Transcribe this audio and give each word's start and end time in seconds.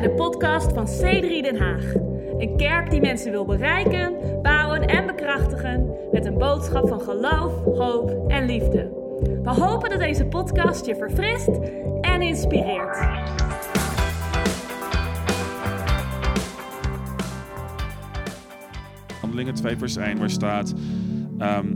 bij 0.00 0.08
de 0.08 0.14
podcast 0.14 0.72
van 0.72 0.86
C3 0.86 1.42
Den 1.42 1.56
Haag. 1.56 1.94
Een 2.38 2.56
kerk 2.56 2.90
die 2.90 3.00
mensen 3.00 3.30
wil 3.30 3.44
bereiken, 3.44 4.14
bouwen 4.42 4.86
en 4.86 5.06
bekrachtigen 5.06 5.90
met 6.12 6.26
een 6.26 6.38
boodschap 6.38 6.88
van 6.88 7.00
geloof, 7.00 7.64
hoop 7.64 8.30
en 8.30 8.46
liefde. 8.46 8.90
We 9.42 9.50
hopen 9.50 9.90
dat 9.90 9.98
deze 9.98 10.24
podcast 10.24 10.86
je 10.86 10.96
verfrist 10.96 11.48
en 12.00 12.22
inspireert. 12.22 12.98
Handelingen 19.20 19.54
2 19.54 19.76
vers 19.76 19.96
1 19.96 20.18
waar 20.18 20.30
staat... 20.30 20.74
ehm, 21.38 21.74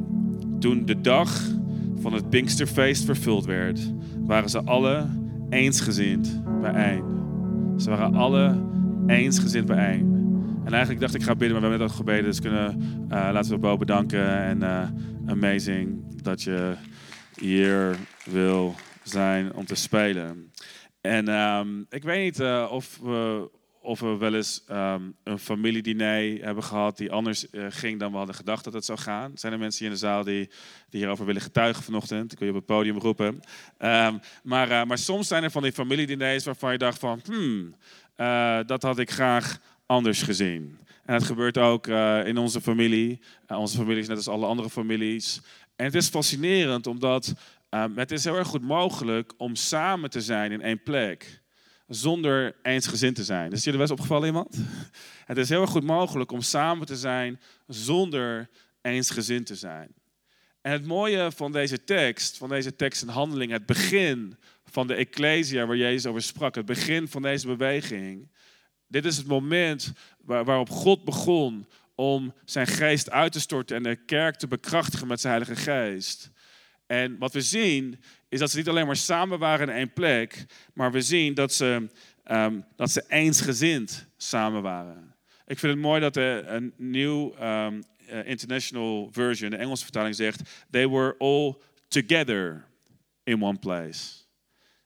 toen 0.59 0.85
de 0.85 1.01
dag 1.01 1.41
van 2.01 2.13
het 2.13 2.31
Pinksterfeest 2.31 3.05
vervuld 3.05 3.45
werd, 3.45 3.93
waren 4.21 4.51
ze 4.51 4.63
alle 4.65 5.07
eensgezind 5.51 6.43
bijeen. 6.61 7.22
Ze 7.83 7.91
waren 7.91 8.15
alle 8.15 8.67
eensgezind 9.07 9.67
bijeen. 9.67 10.21
En 10.65 10.73
eigenlijk 10.73 11.01
dacht 11.01 11.15
ik, 11.15 11.21
ik 11.21 11.27
ga 11.27 11.35
bidden, 11.35 11.61
maar 11.61 11.61
we 11.61 11.69
hebben 11.69 11.79
net 11.79 11.91
ook 11.91 11.97
gebeden. 11.97 12.25
Dus 12.25 12.41
kunnen, 12.41 12.81
eh, 13.09 13.29
laten 13.33 13.51
we 13.51 13.59
Bo 13.59 13.77
bedanken. 13.77 14.43
En 14.43 14.63
eh, 14.63 14.89
amazing 15.27 16.03
dat 16.23 16.43
je 16.43 16.75
hier 17.41 17.97
wil 18.25 18.75
zijn 19.03 19.55
om 19.55 19.65
te 19.65 19.75
spelen. 19.75 20.53
En 21.01 21.29
ehm, 21.29 21.81
ik 21.89 22.03
weet 22.03 22.23
niet 22.23 22.41
eh, 22.41 22.69
of, 22.71 22.99
we, 23.03 23.51
of 23.83 24.01
we 24.01 24.17
wel 24.17 24.35
eens 24.35 24.65
ehm, 24.67 25.03
een 25.25 25.39
familiediner 25.39 26.45
hebben 26.45 26.65
gehad 26.65 26.97
die 26.97 27.13
anders 27.13 27.51
eh, 27.51 27.67
ging 27.69 27.99
dan 28.01 28.11
we 28.11 28.17
hadden 28.17 28.35
gedacht 28.35 28.65
dat 28.65 28.73
het 28.73 28.85
zou 28.85 28.99
gaan. 28.99 29.33
Zijn 29.35 29.53
er 29.53 29.59
mensen 29.59 29.79
hier 29.79 29.89
in 29.89 30.01
de 30.01 30.07
zaal 30.07 30.25
die, 30.25 30.51
die 30.89 31.01
hierover 31.01 31.27
willen 31.27 31.43
getuigen 31.43 31.83
vanochtend? 31.83 32.33
Ik 32.33 32.39
wil 32.39 32.49
je 32.49 32.55
op 32.55 32.61
het 32.61 32.77
podium 32.77 32.99
roepen. 32.99 33.41
Ehm, 33.79 34.19
maar, 34.43 34.71
eh, 34.71 34.85
maar 34.85 34.99
soms 34.99 35.29
zijn 35.29 35.43
er 35.43 35.51
van 35.51 35.63
die 35.63 35.73
familiediners 35.73 36.45
waarvan 36.45 36.73
je 36.73 36.79
dacht 36.79 36.99
van, 36.99 37.21
hmm, 37.25 37.75
eh, 38.15 38.59
dat 38.67 38.83
had 38.83 38.99
ik 38.99 39.11
graag 39.11 39.59
anders 39.87 40.23
gezien. 40.23 40.79
En 41.05 41.19
dat 41.19 41.27
gebeurt 41.27 41.59
ook 41.59 41.87
in 42.25 42.39
onze 42.39 42.61
familie. 42.61 43.21
Onze 43.47 43.77
familie 43.77 44.01
is 44.01 44.09
net 44.09 44.17
als 44.17 44.29
alle 44.29 44.47
andere 44.47 44.71
families. 44.71 45.41
En 45.77 45.85
het 45.85 45.95
is 45.95 46.09
fascinerend 46.09 46.87
omdat 46.87 47.35
ehm, 47.69 47.97
het 47.97 48.11
is 48.11 48.25
heel 48.25 48.37
erg 48.37 48.49
goed 48.49 48.63
mogelijk 48.63 49.33
om 49.37 49.55
samen 49.55 50.11
te 50.11 50.21
zijn 50.21 50.53
in 50.53 50.61
één 50.63 50.83
plek. 50.83 51.42
Zonder 51.95 52.55
eensgezind 52.63 53.17
te 53.17 53.25
zijn. 53.25 53.53
Is 53.53 53.65
wel 53.65 53.81
eens 53.81 53.91
opgevallen 53.91 54.27
iemand? 54.27 54.57
Het 55.25 55.37
is 55.37 55.49
heel 55.49 55.61
erg 55.61 55.71
goed 55.71 55.85
mogelijk 55.85 56.33
om 56.33 56.41
samen 56.41 56.87
te 56.87 56.97
zijn 56.97 57.41
zonder 57.67 58.49
eensgezind 58.81 59.47
te 59.47 59.55
zijn. 59.55 59.89
En 60.61 60.73
het 60.73 60.87
mooie 60.87 61.33
van 61.33 61.53
deze 61.53 61.85
tekst, 61.85 62.37
van 62.37 62.49
deze 62.49 62.77
tekst 62.77 63.03
en 63.03 63.09
handeling, 63.09 63.53
het 63.53 63.67
begin 63.67 64.37
van 64.65 64.87
de 64.87 64.95
Ecclesia 64.95 65.67
waar 65.67 65.77
Jezus 65.77 66.07
over 66.07 66.23
sprak, 66.23 66.55
het 66.55 66.67
begin 66.67 67.09
van 67.09 67.23
deze 67.23 67.47
beweging. 67.47 68.29
Dit 68.87 69.05
is 69.05 69.17
het 69.17 69.27
moment 69.27 69.93
waar- 70.21 70.45
waarop 70.45 70.71
God 70.71 71.05
begon 71.05 71.67
om 71.95 72.35
zijn 72.45 72.67
geest 72.67 73.11
uit 73.11 73.33
te 73.33 73.41
storten 73.41 73.77
en 73.77 73.83
de 73.83 73.97
kerk 73.97 74.37
te 74.37 74.47
bekrachtigen 74.47 75.07
met 75.07 75.21
zijn 75.21 75.35
Heilige 75.35 75.63
Geest. 75.63 76.31
En 76.87 77.19
wat 77.19 77.33
we 77.33 77.41
zien 77.41 78.03
is 78.33 78.39
dat 78.39 78.51
ze 78.51 78.57
niet 78.57 78.69
alleen 78.69 78.87
maar 78.87 78.97
samen 78.97 79.39
waren 79.39 79.69
in 79.69 79.75
één 79.75 79.93
plek, 79.93 80.45
maar 80.75 80.93
we 80.93 81.01
zien 81.01 81.35
dat 81.35 81.53
ze, 81.53 81.89
ehm, 82.25 82.61
dat 82.77 82.91
ze 82.91 83.05
eensgezind 83.09 84.07
samen 84.17 84.63
waren. 84.63 85.15
Ik 85.47 85.59
vind 85.59 85.73
het 85.73 85.83
mooi 85.83 86.01
dat 86.01 86.15
de, 86.15 86.43
een 86.47 86.73
nieuw 86.77 87.35
ehm, 87.35 87.83
eh, 88.07 88.27
international 88.27 89.09
version, 89.13 89.51
de 89.51 89.57
Engelse 89.57 89.83
vertaling 89.85 90.15
zegt, 90.15 90.41
they 90.71 90.89
were 90.89 91.15
all 91.19 91.57
together 91.89 92.65
in 93.25 93.43
one 93.43 93.59
place. 93.59 94.11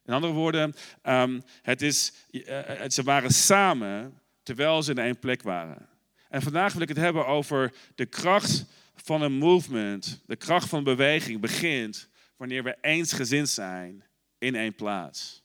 In 0.05 0.13
andere 0.15 0.33
woorden, 0.33 0.75
ehm, 1.03 1.41
het 1.63 1.83
is, 1.83 2.13
eh, 2.31 2.43
het- 2.65 2.95
ze 2.95 3.03
waren 3.03 3.31
samen 3.31 4.21
terwijl 4.43 4.83
ze 4.83 4.91
in 4.91 4.99
één 4.99 5.19
plek 5.19 5.43
waren. 5.43 5.89
En 6.29 6.43
vandaag 6.43 6.73
wil 6.73 6.83
ik 6.83 6.89
het 6.89 6.97
hebben 6.97 7.27
over 7.27 7.73
de 7.95 8.07
kracht 8.07 8.65
van 8.95 9.23
een 9.23 9.39
movement. 9.39 10.23
De 10.27 10.37
kracht 10.37 10.69
van 10.69 10.85
beweging 10.85 11.41
begint 11.41 12.09
wanneer 12.37 12.63
we 12.63 12.77
eensgezind 12.81 13.49
zijn 13.49 14.05
in 14.39 14.55
één 14.55 14.75
plaats. 14.75 15.43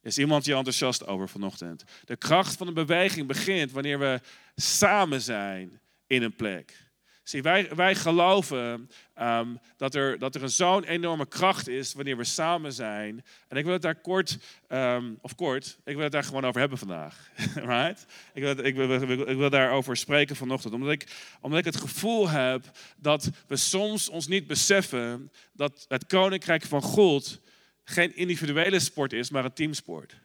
Is 0.00 0.18
iemand 0.18 0.46
hier 0.46 0.56
enthousiast 0.56 1.06
over 1.06 1.28
vanochtend? 1.28 1.84
De 2.04 2.16
kracht 2.16 2.56
van 2.56 2.66
een 2.66 2.74
beweging 2.74 3.26
begint 3.26 3.72
wanneer 3.72 3.98
we 3.98 4.20
samen 4.54 5.20
zijn 5.20 5.80
in 6.06 6.22
een 6.22 6.36
plek. 6.36 6.85
Zie, 7.26 7.42
wij, 7.42 7.68
wij 7.74 7.94
geloven 7.94 8.90
ehm, 9.14 9.54
dat, 9.76 9.94
er, 9.94 10.18
dat 10.18 10.34
er 10.34 10.42
een 10.42 10.50
zo'n 10.50 10.84
enorme 10.84 11.26
kracht 11.26 11.68
is 11.68 11.92
wanneer 11.92 12.16
we 12.16 12.24
samen 12.24 12.72
zijn. 12.72 13.24
En 13.48 13.56
ik 13.56 13.64
wil 13.64 13.72
het 13.72 13.82
daar 13.82 14.00
kort, 14.00 14.38
ehm, 14.68 15.12
of 15.20 15.34
kort, 15.34 15.78
ik 15.84 15.94
wil 15.94 16.02
het 16.02 16.12
daar 16.12 16.24
gewoon 16.24 16.44
over 16.44 16.60
hebben 16.60 16.78
vandaag. 16.78 17.30
right? 17.54 18.06
ik, 18.34 18.42
wil, 18.42 18.64
ik, 18.64 18.74
wil, 18.74 18.92
ik, 18.92 19.08
wil, 19.08 19.28
ik 19.28 19.36
wil 19.36 19.50
daarover 19.50 19.96
spreken 19.96 20.36
vanochtend. 20.36 20.74
Omdat 20.74 20.90
ik, 20.90 21.06
omdat 21.40 21.58
ik 21.58 21.64
het 21.64 21.76
gevoel 21.76 22.28
heb 22.28 22.70
dat 22.96 23.30
we 23.46 23.56
soms 23.56 24.08
ons 24.08 24.26
niet 24.26 24.46
beseffen 24.46 25.32
dat 25.52 25.84
het 25.88 26.06
koninkrijk 26.06 26.62
van 26.62 26.82
God 26.82 27.40
geen 27.84 28.16
individuele 28.16 28.80
sport 28.80 29.12
is, 29.12 29.30
maar 29.30 29.44
een 29.44 29.52
teamsport. 29.52 30.16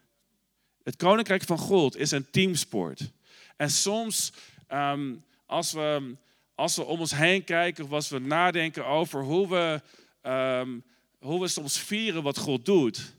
Het 0.82 0.96
koninkrijk 0.96 1.42
van 1.42 1.58
God 1.58 1.96
is 1.96 2.10
een 2.10 2.30
teamsport. 2.30 3.10
En 3.56 3.70
soms, 3.70 4.32
ehm, 4.66 5.14
als, 5.46 5.72
we, 5.72 6.16
als 6.54 6.76
we 6.76 6.84
om 6.84 7.00
ons 7.00 7.14
heen 7.14 7.44
kijken, 7.44 7.84
of 7.84 7.92
als 7.92 8.08
we 8.08 8.18
nadenken 8.18 8.86
over 8.86 9.22
hoe 9.22 9.48
we, 9.48 9.82
ehm, 10.20 10.78
hoe 11.18 11.40
we 11.40 11.48
soms 11.48 11.78
vieren 11.78 12.22
wat 12.22 12.38
God 12.38 12.64
doet, 12.64 13.14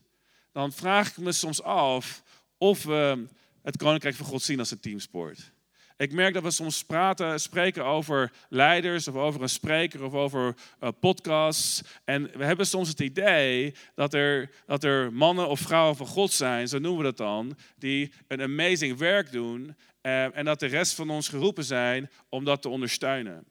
dan 0.51 0.71
vraag 0.71 1.09
ik 1.09 1.17
me 1.17 1.31
soms 1.31 1.61
af 1.61 2.23
of 2.57 2.83
we 2.83 3.25
het 3.61 3.77
koninkrijk 3.77 4.15
van 4.15 4.25
God 4.25 4.41
zien 4.41 4.59
als 4.59 4.71
een 4.71 4.79
teamsport. 4.79 5.51
Ik 5.97 6.11
merk 6.11 6.33
dat 6.33 6.43
we 6.43 6.51
soms 6.51 6.83
praten, 6.83 7.39
spreken 7.39 7.85
over 7.85 8.31
leiders 8.49 9.07
of 9.07 9.15
over 9.15 9.41
een 9.41 9.49
spreker 9.49 10.03
of 10.03 10.13
over 10.13 10.55
eh, 10.79 10.89
podcasts. 10.99 11.81
En 12.03 12.29
we 12.37 12.45
hebben 12.45 12.65
soms 12.65 12.87
het 12.87 12.99
idee 12.99 13.75
dat 13.95 14.13
er, 14.13 14.49
dat 14.65 14.83
er 14.83 15.13
mannen 15.13 15.47
of 15.47 15.59
vrouwen 15.59 15.95
van 15.95 16.07
God 16.07 16.31
zijn, 16.31 16.67
zo 16.67 16.79
noemen 16.79 16.97
we 16.97 17.03
dat 17.03 17.17
dan, 17.17 17.57
die 17.77 18.11
een 18.27 18.41
amazing 18.41 18.97
werk 18.97 19.31
doen. 19.31 19.75
Eh, 20.03 20.37
en 20.37 20.45
dat 20.45 20.59
de 20.59 20.65
rest 20.65 20.93
van 20.93 21.09
ons 21.09 21.27
geroepen 21.27 21.63
zijn 21.63 22.09
om 22.29 22.43
dat 22.43 22.61
te 22.61 22.69
ondersteunen. 22.69 23.45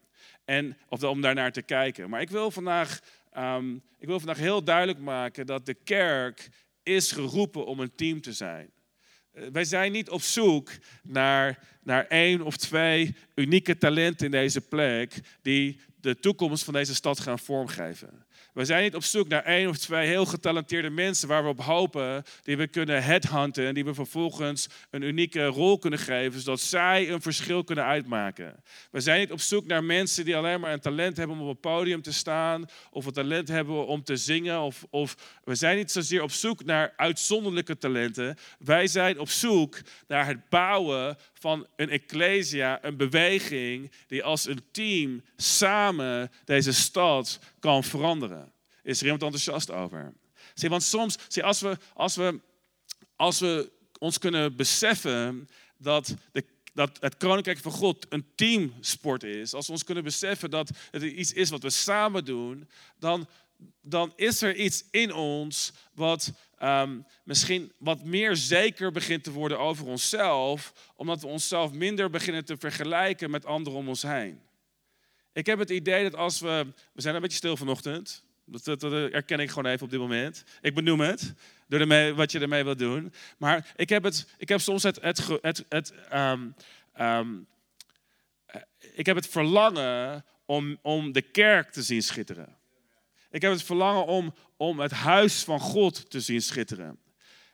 En, 0.45 0.77
of 0.87 1.03
om 1.03 1.21
daarnaar 1.21 1.51
te 1.51 1.61
kijken. 1.61 2.09
Maar 2.09 2.21
ik 2.21 2.29
wil, 2.29 2.51
vandaag, 2.51 2.99
ehm, 3.31 3.75
ik 3.75 4.07
wil 4.07 4.19
vandaag 4.19 4.37
heel 4.37 4.63
duidelijk 4.63 4.99
maken 4.99 5.45
dat 5.45 5.65
de 5.65 5.73
kerk 5.73 6.49
is 6.83 7.11
geroepen 7.11 7.65
om 7.65 7.79
een 7.79 7.95
team 7.95 8.21
te 8.21 8.33
zijn. 8.33 8.71
Eh, 9.31 9.43
Wij 9.51 9.63
zijn 9.63 9.91
niet 9.91 10.09
op 10.09 10.21
zoek 10.21 10.71
naar, 11.03 11.59
naar 11.83 12.07
één 12.07 12.41
of 12.41 12.57
twee 12.57 13.15
unieke 13.35 13.77
talenten 13.77 14.25
in 14.25 14.31
deze 14.31 14.61
plek 14.61 15.19
die 15.41 15.79
de 16.01 16.19
toekomst 16.19 16.63
van 16.63 16.73
deze 16.73 16.95
stad 16.95 17.19
gaan 17.19 17.39
vormgeven. 17.39 18.22
We 18.53 18.65
zijn 18.65 18.83
niet 18.83 18.95
op 18.95 19.03
zoek 19.03 19.27
naar 19.27 19.43
één 19.43 19.69
of 19.69 19.77
twee 19.77 20.07
heel 20.07 20.25
getalenteerde 20.25 20.89
mensen 20.89 21.27
waar 21.27 21.43
we 21.43 21.49
op 21.49 21.61
hopen, 21.61 22.23
die 22.43 22.57
we 22.57 22.67
kunnen 22.67 23.03
headhunten 23.03 23.67
en 23.67 23.73
die 23.73 23.85
we 23.85 23.93
vervolgens 23.93 24.67
een 24.89 25.01
unieke 25.01 25.45
rol 25.45 25.77
kunnen 25.77 25.99
geven, 25.99 26.39
zodat 26.39 26.59
zij 26.59 27.09
een 27.09 27.21
verschil 27.21 27.63
kunnen 27.63 27.85
uitmaken. 27.85 28.63
We 28.91 28.99
zijn 28.99 29.19
niet 29.19 29.31
op 29.31 29.39
zoek 29.39 29.65
naar 29.65 29.83
mensen 29.83 30.25
die 30.25 30.35
alleen 30.35 30.59
maar 30.59 30.73
een 30.73 30.79
talent 30.79 31.17
hebben 31.17 31.37
om 31.37 31.41
op 31.41 31.49
een 31.49 31.59
podium 31.59 32.01
te 32.01 32.13
staan, 32.13 32.65
of 32.91 33.05
een 33.05 33.13
talent 33.13 33.47
hebben 33.47 33.87
om 33.87 34.03
te 34.03 34.17
zingen, 34.17 34.61
of, 34.61 34.85
of 34.89 35.15
we 35.43 35.55
zijn 35.55 35.77
niet 35.77 35.91
zozeer 35.91 36.21
op 36.21 36.31
zoek 36.31 36.63
naar 36.63 36.93
uitzonderlijke 36.95 37.77
talenten. 37.77 38.37
Wij 38.59 38.87
zijn 38.87 39.19
op 39.19 39.29
zoek 39.29 39.81
naar 40.07 40.25
het 40.25 40.49
bouwen 40.49 41.17
van 41.33 41.67
een 41.75 41.89
ecclesia, 41.89 42.83
een 42.83 42.97
beweging 42.97 43.91
die 44.07 44.23
als 44.23 44.47
een 44.47 44.63
team 44.71 45.23
samen 45.35 46.31
deze 46.45 46.73
stad 46.73 47.39
kan 47.59 47.83
veranderen. 47.83 48.51
Is 48.83 48.99
er 48.99 49.03
iemand 49.03 49.23
enthousiast 49.23 49.71
over? 49.71 50.13
Zie, 50.53 50.69
want 50.69 50.83
soms, 50.83 51.17
zie, 51.27 51.43
als, 51.43 51.61
we, 51.61 51.77
als, 51.93 52.15
we, 52.15 52.39
als 53.15 53.39
we 53.39 53.71
ons 53.99 54.17
kunnen 54.17 54.55
beseffen 54.55 55.49
dat, 55.77 56.15
de, 56.31 56.45
dat 56.73 56.97
het 56.99 57.17
koninkrijk 57.17 57.59
van 57.59 57.71
God 57.71 58.05
een 58.09 58.25
teamsport 58.35 59.23
is, 59.23 59.53
als 59.53 59.65
we 59.65 59.71
ons 59.71 59.83
kunnen 59.83 60.03
beseffen 60.03 60.49
dat 60.49 60.71
het 60.91 61.03
iets 61.03 61.33
is 61.33 61.49
wat 61.49 61.63
we 61.63 61.69
samen 61.69 62.25
doen, 62.25 62.69
dan, 62.99 63.27
dan 63.81 64.13
is 64.15 64.41
er 64.41 64.55
iets 64.55 64.83
in 64.91 65.13
ons 65.13 65.71
wat 65.93 66.31
ehm, 66.57 66.99
misschien 67.23 67.71
wat 67.77 68.03
meer 68.03 68.35
zeker 68.35 68.91
begint 68.91 69.23
te 69.23 69.31
worden 69.31 69.59
over 69.59 69.85
onszelf, 69.85 70.73
omdat 70.95 71.21
we 71.21 71.27
onszelf 71.27 71.71
minder 71.71 72.09
beginnen 72.09 72.45
te 72.45 72.57
vergelijken 72.57 73.31
met 73.31 73.45
anderen 73.45 73.79
om 73.79 73.87
ons 73.87 74.01
heen. 74.01 74.41
Ik 75.33 75.45
heb 75.45 75.59
het 75.59 75.69
idee 75.69 76.03
dat 76.03 76.15
als 76.15 76.39
we. 76.39 76.67
We 76.93 77.01
zijn 77.01 77.15
een 77.15 77.21
beetje 77.21 77.37
stil 77.37 77.57
vanochtend. 77.57 78.23
Dat, 78.45 78.63
dat, 78.63 78.79
dat 78.79 78.93
erken 78.93 79.39
ik 79.39 79.49
gewoon 79.49 79.71
even 79.71 79.85
op 79.85 79.89
dit 79.89 79.99
moment. 79.99 80.43
Ik 80.61 80.75
benoem 80.75 80.99
het. 80.99 81.33
Doe 81.67 81.79
ermee 81.79 82.13
wat 82.13 82.31
je 82.31 82.39
ermee 82.39 82.63
wilt 82.63 82.79
doen. 82.79 83.13
Maar 83.37 83.73
ik 83.75 83.89
heb, 83.89 84.03
het, 84.03 84.27
ik 84.37 84.49
heb 84.49 84.59
soms 84.59 84.83
het. 84.83 85.01
het, 85.01 85.65
het 85.69 85.93
ehm, 86.09 86.47
ehm, 86.93 87.35
eh, 88.45 88.61
ik 88.93 89.05
heb 89.05 89.15
het 89.15 89.27
verlangen 89.27 90.25
om, 90.45 90.77
om 90.81 91.11
de 91.11 91.21
kerk 91.21 91.71
te 91.71 91.81
zien 91.81 92.03
schitteren. 92.03 92.57
Ik 93.33 93.41
heb 93.41 93.51
het 93.51 93.63
verlangen 93.63 94.05
om, 94.05 94.33
om 94.57 94.79
het 94.79 94.91
huis 94.91 95.43
van 95.43 95.59
God 95.59 96.09
te 96.09 96.19
zien 96.19 96.41
schitteren. 96.41 96.99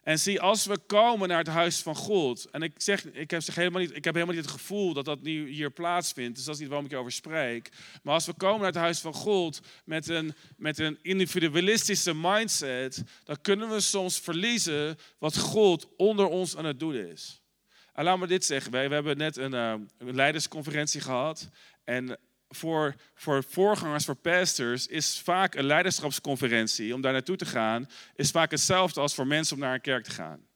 En 0.03 0.19
zie, 0.19 0.41
als 0.41 0.65
we 0.65 0.77
komen 0.77 1.27
naar 1.27 1.37
het 1.37 1.47
huis 1.47 1.79
van 1.81 1.95
God, 1.95 2.49
en 2.51 2.61
ik 2.61 2.73
zeg, 2.77 3.05
ik 3.05 3.31
heb, 3.31 3.41
helemaal 3.53 3.81
niet, 3.81 3.95
ik 3.95 4.03
heb 4.03 4.13
helemaal 4.13 4.35
niet 4.35 4.45
het 4.45 4.53
gevoel 4.53 4.93
dat 4.93 5.05
dat 5.05 5.21
nu 5.21 5.49
hier 5.49 5.71
plaatsvindt, 5.71 6.35
dus 6.35 6.45
dat 6.45 6.53
is 6.53 6.59
niet 6.59 6.69
waarom 6.69 6.87
ik 6.87 6.95
over 6.95 7.11
spreek. 7.11 7.69
Maar 8.03 8.13
als 8.13 8.25
we 8.25 8.33
komen 8.33 8.57
naar 8.57 8.71
het 8.71 8.81
huis 8.81 8.99
van 8.99 9.13
God 9.13 9.59
met 9.85 10.07
een, 10.07 10.33
met 10.57 10.79
een 10.79 10.99
individualistische 11.01 12.13
mindset, 12.15 13.03
dan 13.23 13.41
kunnen 13.41 13.69
we 13.69 13.79
soms 13.79 14.19
verliezen 14.19 14.97
wat 15.17 15.37
God 15.37 15.87
onder 15.97 16.25
ons 16.25 16.57
aan 16.57 16.65
het 16.65 16.79
doen 16.79 16.95
is. 16.95 17.41
En 17.93 18.03
laat 18.03 18.19
me 18.19 18.27
dit 18.27 18.45
zeggen, 18.45 18.71
wij, 18.71 18.87
we 18.87 18.93
hebben 18.93 19.17
net 19.17 19.37
een, 19.37 19.53
uh, 19.53 19.73
een 19.97 20.15
leidersconferentie 20.15 21.01
gehad. 21.01 21.49
En 21.83 22.19
voor, 22.49 22.95
voor 23.13 23.43
voorgangers, 23.43 24.05
voor 24.05 24.15
pastors, 24.15 24.87
is 24.87 25.19
vaak 25.19 25.55
een 25.55 25.65
leiderschapsconferentie 25.65 26.93
om 26.93 27.01
daar 27.01 27.13
naartoe 27.13 27.35
te 27.35 27.45
gaan, 27.45 27.89
is 28.15 28.31
vaak 28.31 28.51
hetzelfde 28.51 28.99
als 28.99 29.15
voor 29.15 29.27
mensen 29.27 29.55
om 29.55 29.61
naar 29.61 29.73
een 29.73 29.81
kerk 29.81 30.03
te 30.03 30.11
gaan. 30.11 30.48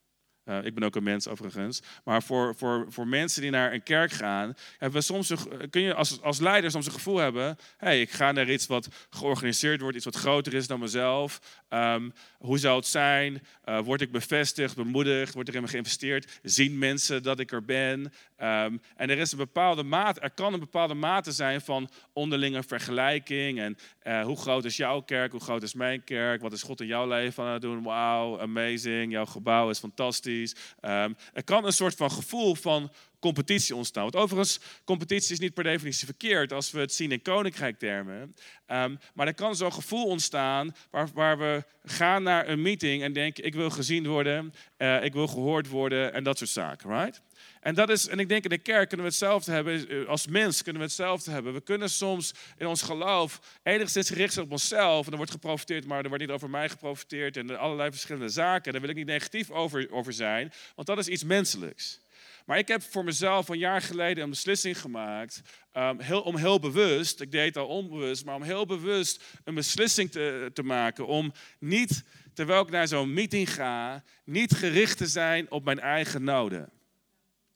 Uh, 0.45 0.65
ik 0.65 0.73
ben 0.73 0.83
ook 0.83 0.95
een 0.95 1.03
mens 1.03 1.27
overigens. 1.27 1.81
Maar 2.03 2.23
voor, 2.23 2.55
voor, 2.55 2.85
voor 2.89 3.07
mensen 3.07 3.41
die 3.41 3.51
naar 3.51 3.73
een 3.73 3.83
kerk 3.83 4.11
gaan, 4.11 4.55
hebben 4.77 4.99
we 4.99 5.05
soms 5.05 5.29
een, 5.29 5.69
kun 5.69 5.81
je 5.81 5.93
als, 5.93 6.21
als 6.21 6.39
leider 6.39 6.71
soms 6.71 6.85
een 6.85 6.91
gevoel 6.91 7.17
hebben: 7.17 7.57
hey, 7.77 8.01
ik 8.01 8.11
ga 8.11 8.31
naar 8.31 8.49
iets 8.49 8.67
wat 8.67 8.87
georganiseerd 9.09 9.81
wordt, 9.81 9.95
iets 9.95 10.05
wat 10.05 10.15
groter 10.15 10.53
is 10.53 10.67
dan 10.67 10.79
mezelf. 10.79 11.61
Um, 11.69 12.13
hoe 12.37 12.57
zou 12.57 12.75
het 12.75 12.87
zijn? 12.87 13.41
Uh, 13.65 13.79
word 13.79 14.01
ik 14.01 14.11
bevestigd, 14.11 14.75
bemoedigd? 14.75 15.33
Wordt 15.33 15.49
er 15.49 15.55
in 15.55 15.61
me 15.61 15.67
geïnvesteerd? 15.67 16.39
Zien 16.43 16.77
mensen 16.77 17.23
dat 17.23 17.39
ik 17.39 17.51
er 17.51 17.65
ben? 17.65 17.99
Um, 17.99 18.81
en 18.95 19.09
er 19.09 19.17
is 19.17 19.31
een 19.31 19.37
bepaalde 19.37 19.83
mate, 19.83 20.19
er 20.19 20.31
kan 20.31 20.53
een 20.53 20.59
bepaalde 20.59 20.93
mate 20.93 21.31
zijn 21.31 21.61
van 21.61 21.89
onderlinge 22.13 22.63
vergelijking. 22.63 23.59
En 23.59 23.77
hoe 24.23 24.37
groot 24.37 24.65
is 24.65 24.77
jouw 24.77 25.01
kerk? 25.01 25.31
Hoe 25.31 25.41
groot 25.41 25.63
is 25.63 25.73
mijn 25.73 26.03
kerk? 26.03 26.41
Wat 26.41 26.53
is 26.53 26.63
God 26.63 26.81
in 26.81 26.87
jouw 26.87 27.07
leven 27.07 27.43
aan 27.43 27.53
het 27.53 27.61
doen? 27.61 27.83
Wauw, 27.83 28.39
amazing. 28.39 29.11
Jouw 29.11 29.25
gebouw 29.25 29.69
is 29.69 29.79
fantastisch. 29.79 30.31
Um, 30.41 31.15
er 31.33 31.43
kan 31.43 31.65
een 31.65 31.73
soort 31.73 31.95
van 31.95 32.11
gevoel 32.11 32.55
van 32.55 32.91
competitie 33.19 33.75
ontstaan. 33.75 34.03
Want 34.03 34.15
overigens, 34.15 34.59
competitie 34.83 35.33
is 35.33 35.39
niet 35.39 35.53
per 35.53 35.63
definitie 35.63 36.05
verkeerd 36.05 36.53
als 36.53 36.71
we 36.71 36.79
het 36.79 36.93
zien 36.93 37.11
in 37.11 37.21
koninkrijktermen. 37.21 38.35
Um, 38.67 38.99
maar 39.13 39.27
er 39.27 39.33
kan 39.33 39.55
zo'n 39.55 39.73
gevoel 39.73 40.05
ontstaan 40.05 40.75
waar, 40.91 41.09
waar, 41.13 41.37
we 41.37 41.63
gaan 41.83 42.23
naar 42.23 42.47
een 42.47 42.61
meeting 42.61 43.03
en 43.03 43.13
denken: 43.13 43.43
ik 43.43 43.53
wil 43.53 43.69
gezien 43.69 44.07
worden, 44.07 44.53
uh, 44.77 45.03
ik 45.03 45.13
wil 45.13 45.27
gehoord 45.27 45.67
worden 45.67 46.13
en 46.13 46.23
dat 46.23 46.37
soort 46.37 46.49
zaken, 46.49 46.89
right? 46.89 47.21
En, 47.63 47.75
dat 47.75 47.89
is, 47.89 48.07
en 48.07 48.19
ik 48.19 48.29
denk 48.29 48.43
in 48.43 48.49
de 48.49 48.57
kerk 48.57 48.87
kunnen 48.87 49.05
we 49.05 49.11
hetzelfde 49.11 49.51
hebben, 49.51 49.89
eh, 49.89 50.07
als 50.07 50.27
mens 50.27 50.63
kunnen 50.63 50.81
we 50.81 50.87
hetzelfde 50.87 51.31
hebben. 51.31 51.53
We 51.53 51.61
kunnen 51.61 51.89
soms 51.89 52.33
in 52.57 52.67
ons 52.67 52.81
geloof 52.81 53.59
enigszins 53.63 54.09
gericht 54.09 54.33
zijn 54.33 54.45
op 54.45 54.51
onszelf. 54.51 55.05
En 55.05 55.11
er 55.11 55.17
wordt 55.17 55.31
geprofiteerd, 55.31 55.85
maar 55.85 56.01
er 56.01 56.07
wordt 56.07 56.23
niet 56.23 56.33
over 56.33 56.49
mij 56.49 56.69
geprofiteerd. 56.69 57.37
En 57.37 57.59
allerlei 57.59 57.89
verschillende 57.89 58.29
zaken. 58.29 58.71
Daar 58.71 58.81
wil 58.81 58.89
ik 58.89 58.95
niet 58.95 59.05
negatief 59.05 59.49
over, 59.49 59.91
over 59.91 60.13
zijn, 60.13 60.51
want 60.75 60.87
dat 60.87 60.97
is 60.97 61.07
iets 61.07 61.23
menselijks. 61.23 62.01
Maar 62.45 62.57
ik 62.57 62.67
heb 62.67 62.81
voor 62.81 63.03
mezelf 63.03 63.49
een 63.49 63.57
jaar 63.57 63.81
geleden 63.81 64.23
een 64.23 64.29
beslissing 64.29 64.79
gemaakt. 64.79 65.41
Um, 65.73 65.99
heel, 65.99 66.21
om 66.21 66.37
heel 66.37 66.59
bewust, 66.59 67.21
ik 67.21 67.31
deed 67.31 67.45
het 67.45 67.57
al 67.57 67.67
onbewust, 67.67 68.25
maar 68.25 68.35
om 68.35 68.41
heel 68.43 68.65
bewust 68.65 69.23
een 69.43 69.55
beslissing 69.55 70.11
te, 70.11 70.49
te 70.53 70.63
maken. 70.63 71.07
Om 71.07 71.33
niet, 71.59 72.03
terwijl 72.33 72.61
ik 72.61 72.69
naar 72.69 72.87
zo'n 72.87 73.13
meeting 73.13 73.53
ga, 73.53 74.03
niet 74.25 74.53
gericht 74.53 74.97
te 74.97 75.07
zijn 75.07 75.51
op 75.51 75.63
mijn 75.63 75.79
eigen 75.79 76.23
noden. 76.23 76.69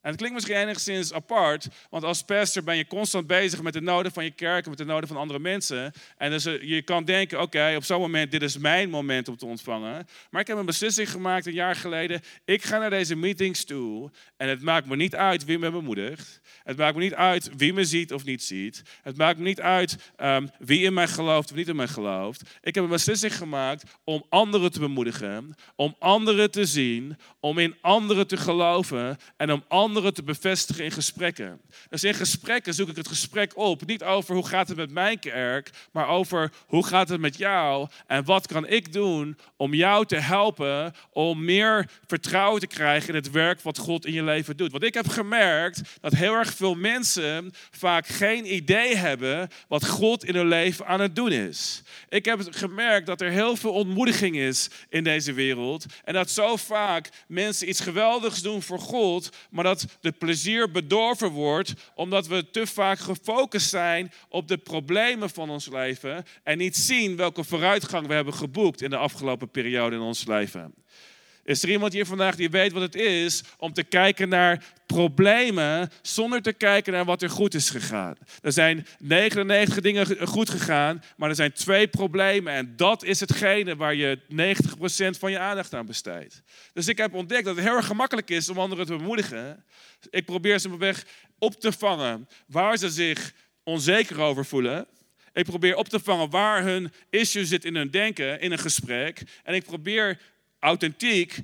En 0.07 0.13
het 0.13 0.21
klinkt 0.21 0.37
misschien 0.37 0.61
enigszins 0.61 1.13
apart, 1.13 1.67
want 1.89 2.03
als 2.03 2.23
pastor 2.23 2.63
ben 2.63 2.77
je 2.77 2.87
constant 2.87 3.27
bezig 3.27 3.61
met 3.61 3.73
de 3.73 3.81
noden 3.81 4.11
van 4.11 4.23
je 4.23 4.31
kerk 4.31 4.67
met 4.67 4.77
de 4.77 4.85
noden 4.85 5.07
van 5.07 5.17
andere 5.17 5.39
mensen. 5.39 5.93
En 6.17 6.31
dus 6.31 6.45
eh, 6.45 6.61
je 6.61 6.81
kan 6.81 7.05
denken, 7.05 7.41
oké, 7.41 7.73
op 7.75 7.83
zo'n 7.83 7.99
moment, 7.99 8.31
dit 8.31 8.41
is 8.41 8.57
mijn 8.57 8.89
moment 8.89 9.27
om 9.27 9.37
te 9.37 9.45
ontvangen. 9.45 10.07
Maar 10.29 10.41
ik 10.41 10.47
heb 10.47 10.57
een 10.57 10.65
beslissing 10.65 11.09
gemaakt 11.09 11.45
een 11.45 11.53
jaar 11.53 11.75
geleden. 11.75 12.21
Ik 12.45 12.63
ga 12.63 12.77
naar 12.77 12.89
deze 12.89 13.15
meetings 13.15 13.65
toe 13.65 14.11
en 14.37 14.49
het 14.49 14.61
maakt 14.61 14.87
me 14.87 14.95
niet 14.95 15.15
uit 15.15 15.45
wie 15.45 15.59
me 15.59 15.71
bemoedigt. 15.71 16.41
Het 16.63 16.77
maakt 16.77 16.95
me 16.95 17.01
niet 17.01 17.15
uit 17.15 17.49
wie 17.57 17.73
me 17.73 17.85
ziet 17.85 18.13
of 18.13 18.25
niet 18.25 18.43
ziet. 18.43 18.83
Het 19.03 19.17
maakt 19.17 19.37
me 19.37 19.43
niet 19.43 19.61
uit 19.61 20.11
um, 20.17 20.49
wie 20.59 20.83
in 20.83 20.93
mij 20.93 21.07
gelooft 21.07 21.51
of 21.51 21.55
niet 21.55 21.67
in 21.67 21.75
mij 21.75 21.87
gelooft. 21.87 22.41
Ik 22.61 22.75
heb 22.75 22.83
een 22.83 22.89
beslissing 22.89 23.35
gemaakt 23.35 23.83
om 24.03 24.25
anderen 24.29 24.71
te 24.71 24.79
bemoedigen, 24.79 25.55
om 25.75 25.95
anderen 25.99 26.51
te 26.51 26.65
zien, 26.65 27.17
om 27.39 27.57
in 27.57 27.75
anderen 27.81 28.27
te 28.27 28.37
geloven 28.37 29.17
en 29.37 29.51
om 29.51 29.63
anderen 29.67 29.95
te 30.03 30.23
bevestigen 30.23 30.83
in 30.83 30.91
gesprekken. 30.91 31.61
Dus 31.89 32.03
in 32.03 32.13
gesprekken 32.13 32.73
zoek 32.73 32.89
ik 32.89 32.95
het 32.95 33.07
gesprek 33.07 33.57
op. 33.57 33.85
Niet 33.85 34.03
over 34.03 34.35
hoe 34.35 34.47
gaat 34.47 34.67
het 34.67 34.77
met 34.77 34.91
mijn 34.91 35.19
kerk, 35.19 35.69
maar 35.91 36.07
over 36.07 36.51
hoe 36.67 36.85
gaat 36.85 37.09
het 37.09 37.21
met 37.21 37.37
jou 37.37 37.87
en 38.07 38.25
wat 38.25 38.47
kan 38.47 38.67
ik 38.67 38.93
doen 38.93 39.37
om 39.55 39.73
jou 39.73 40.05
te 40.05 40.15
helpen 40.15 40.93
om 41.11 41.45
meer 41.45 41.89
vertrouwen 42.07 42.59
te 42.59 42.67
krijgen 42.67 43.09
in 43.09 43.15
het 43.15 43.31
werk 43.31 43.61
wat 43.61 43.77
God 43.77 44.05
in 44.05 44.13
je 44.13 44.23
leven 44.23 44.57
doet. 44.57 44.71
Want 44.71 44.83
ik 44.83 44.93
heb 44.93 45.07
gemerkt 45.07 45.81
dat 46.01 46.13
heel 46.13 46.33
erg 46.33 46.53
veel 46.53 46.75
mensen 46.75 47.53
vaak 47.71 48.07
geen 48.07 48.53
idee 48.53 48.95
hebben 48.95 49.49
wat 49.67 49.87
God 49.87 50.25
in 50.25 50.35
hun 50.35 50.47
leven 50.47 50.87
aan 50.87 50.99
het 50.99 51.15
doen 51.15 51.31
is. 51.31 51.81
Ik 52.09 52.25
heb 52.25 52.47
gemerkt 52.49 53.05
dat 53.05 53.21
er 53.21 53.29
heel 53.29 53.55
veel 53.55 53.71
ontmoediging 53.71 54.37
is 54.37 54.69
in 54.89 55.03
deze 55.03 55.33
wereld 55.33 55.85
en 56.03 56.13
dat 56.13 56.29
zo 56.29 56.55
vaak 56.55 57.09
mensen 57.27 57.69
iets 57.69 57.79
geweldigs 57.79 58.41
doen 58.41 58.61
voor 58.61 58.79
God, 58.79 59.29
maar 59.49 59.63
dat 59.63 59.85
de 60.01 60.11
plezier 60.11 60.71
bedorven 60.71 61.29
wordt 61.29 61.73
omdat 61.95 62.27
we 62.27 62.49
te 62.49 62.67
vaak 62.67 62.99
gefocust 62.99 63.69
zijn 63.69 64.11
op 64.29 64.47
de 64.47 64.57
problemen 64.57 65.29
van 65.29 65.49
ons 65.49 65.69
leven 65.69 66.25
en 66.43 66.57
niet 66.57 66.77
zien 66.77 67.15
welke 67.15 67.43
vooruitgang 67.43 68.07
we 68.07 68.13
hebben 68.13 68.33
geboekt 68.33 68.81
in 68.81 68.89
de 68.89 68.97
afgelopen 68.97 69.49
periode 69.49 69.95
in 69.95 70.01
ons 70.01 70.25
leven. 70.25 70.73
Is 71.47 71.63
er 71.63 71.69
iemand 71.69 71.93
hier 71.93 72.05
vandaag 72.05 72.35
die 72.35 72.49
weet 72.49 72.71
wat 72.71 72.81
het 72.81 72.95
is 72.95 73.43
om 73.57 73.73
te 73.73 73.83
kijken 73.83 74.29
naar 74.29 74.63
problemen 74.85 75.91
zonder 76.01 76.41
te 76.41 76.53
kijken 76.53 76.93
naar 76.93 77.05
wat 77.05 77.21
er 77.21 77.29
goed 77.29 77.53
is 77.53 77.69
gegaan? 77.69 78.15
Er 78.41 78.51
zijn 78.51 78.87
99 78.99 79.79
dingen 79.79 80.27
goed 80.27 80.49
gegaan, 80.49 81.03
maar 81.17 81.29
er 81.29 81.35
zijn 81.35 81.53
twee 81.53 81.87
problemen 81.87 82.53
en 82.53 82.73
dat 82.75 83.03
is 83.03 83.19
hetgene 83.19 83.75
waar 83.75 83.95
je 83.95 84.19
90% 85.15 85.19
van 85.19 85.31
je 85.31 85.39
aandacht 85.39 85.73
aan 85.73 85.85
besteedt. 85.85 86.41
Dus 86.73 86.87
ik 86.87 86.97
heb 86.97 87.13
ontdekt 87.13 87.45
dat 87.45 87.55
het 87.55 87.65
heel 87.65 87.75
erg 87.75 87.85
gemakkelijk 87.85 88.29
is 88.29 88.49
om 88.49 88.57
anderen 88.57 88.85
te 88.85 88.95
bemoedigen. 88.95 89.63
Ik 90.09 90.25
probeer 90.25 90.59
ze 90.59 90.71
op 90.71 90.79
weg 90.79 91.05
op 91.39 91.59
te 91.59 91.71
vangen 91.71 92.27
waar 92.47 92.77
ze 92.77 92.89
zich 92.89 93.33
onzeker 93.63 94.19
over 94.19 94.45
voelen. 94.45 94.87
Ik 95.33 95.45
probeer 95.45 95.75
op 95.75 95.89
te 95.89 95.99
vangen 95.99 96.29
waar 96.29 96.63
hun 96.63 96.91
issue 97.09 97.45
zit 97.45 97.65
in 97.65 97.75
hun 97.75 97.91
denken, 97.91 98.41
in 98.41 98.51
een 98.51 98.59
gesprek. 98.59 99.21
En 99.43 99.53
ik 99.53 99.63
probeer 99.63 100.19
authentiek 100.67 101.39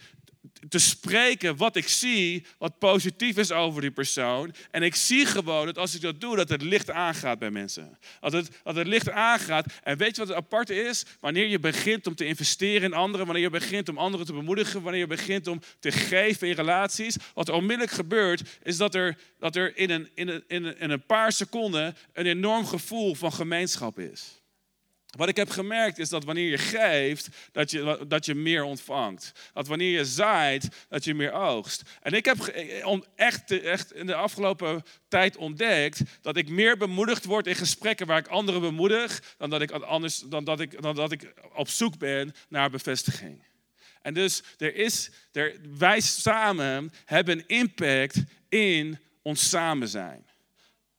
te 0.70 0.80
spreken 0.80 1.56
wat 1.56 1.76
ik 1.76 1.88
zie, 1.88 2.46
wat 2.58 2.80
positief 2.80 3.38
is 3.38 3.52
over 3.52 3.82
die 3.82 3.92
persoon. 3.92 4.54
En 4.72 4.84
ik 4.84 4.96
zie 4.96 5.26
gewoon 5.26 5.66
dat 5.66 5.78
als 5.78 5.96
ik 5.96 6.02
dat 6.02 6.22
doe, 6.22 6.36
dat 6.36 6.50
het 6.50 6.62
licht 6.62 6.90
aangaat 6.90 7.40
bij 7.40 7.52
mensen. 7.52 7.98
Dat 8.20 8.32
het, 8.32 8.50
dat 8.64 8.76
het 8.76 8.88
licht 8.88 9.10
aangaat. 9.10 9.66
En 9.84 9.98
weet 9.98 10.16
je 10.16 10.22
wat 10.22 10.28
het 10.28 10.38
aparte 10.38 10.76
is? 10.76 11.06
Wanneer 11.20 11.48
je 11.48 11.60
begint 11.60 12.08
om 12.08 12.16
te 12.16 12.26
investeren 12.26 12.84
in 12.84 12.94
anderen, 12.94 13.26
wanneer 13.26 13.44
je 13.44 13.50
begint 13.50 13.90
om 13.90 13.98
anderen 13.98 14.26
te 14.26 14.34
bemoedigen, 14.34 14.82
wanneer 14.82 15.02
je 15.02 15.08
begint 15.08 15.48
om 15.48 15.62
te 15.80 15.92
geven 15.92 16.48
in 16.48 16.56
relaties, 16.56 17.16
wat 17.34 17.50
onmiddellijk 17.50 17.92
gebeurt, 17.92 18.42
is 18.64 18.78
dat 18.78 18.96
er, 18.96 19.18
dat 19.40 19.56
er 19.56 19.78
in, 19.78 19.90
een, 19.90 20.10
in, 20.14 20.28
een, 20.48 20.80
in 20.80 20.90
een 20.90 21.06
paar 21.06 21.32
seconden 21.32 21.96
een 22.14 22.26
enorm 22.26 22.66
gevoel 22.66 23.16
van 23.16 23.34
gemeenschap 23.34 24.00
is. 24.00 24.43
Wat 25.18 25.28
ik 25.28 25.36
heb 25.36 25.50
gemerkt 25.50 25.98
is 25.98 26.10
dat 26.10 26.24
wanneer 26.24 26.50
je 26.50 26.58
geeft, 26.58 27.28
dat 27.52 27.72
je, 27.72 28.06
dat 28.08 28.26
je 28.26 28.36
meer 28.36 28.64
ontvangt. 28.64 29.32
Dat 29.54 29.68
wanneer 29.68 29.92
je 29.98 30.06
zaait, 30.06 30.68
dat 30.90 31.04
je 31.04 31.14
meer 31.14 31.32
oogst. 31.32 31.82
En 32.02 32.14
ik 32.14 32.26
heb 32.26 32.38
echt, 33.16 33.62
echt 33.62 33.94
in 33.94 34.06
de 34.06 34.16
afgelopen 34.16 34.84
tijd 35.08 35.38
ontdekt 35.38 36.02
dat 36.22 36.38
ik 36.38 36.50
meer 36.50 36.78
bemoedigd 36.78 37.26
word 37.26 37.48
in 37.48 37.56
gesprekken 37.56 38.08
waar 38.08 38.18
ik 38.18 38.28
anderen 38.28 38.62
bemoedig, 38.62 39.36
dan 39.38 39.50
dat 39.50 39.62
ik, 39.62 39.72
anders, 39.72 40.20
dan 40.20 40.44
dat 40.44 40.60
ik, 40.60 40.82
dan 40.82 40.96
dat 40.96 41.12
ik 41.12 41.34
op 41.54 41.70
zoek 41.70 41.98
ben 41.98 42.36
naar 42.50 42.70
bevestiging. 42.70 43.44
En 44.02 44.14
dus 44.14 44.44
er 44.58 44.76
is, 44.76 45.12
er, 45.32 45.56
wij 45.78 46.00
samen 46.00 46.92
hebben 47.06 47.48
impact 47.48 48.24
in 48.50 49.00
ons 49.22 49.50
samen 49.50 49.88
zijn. 49.88 50.26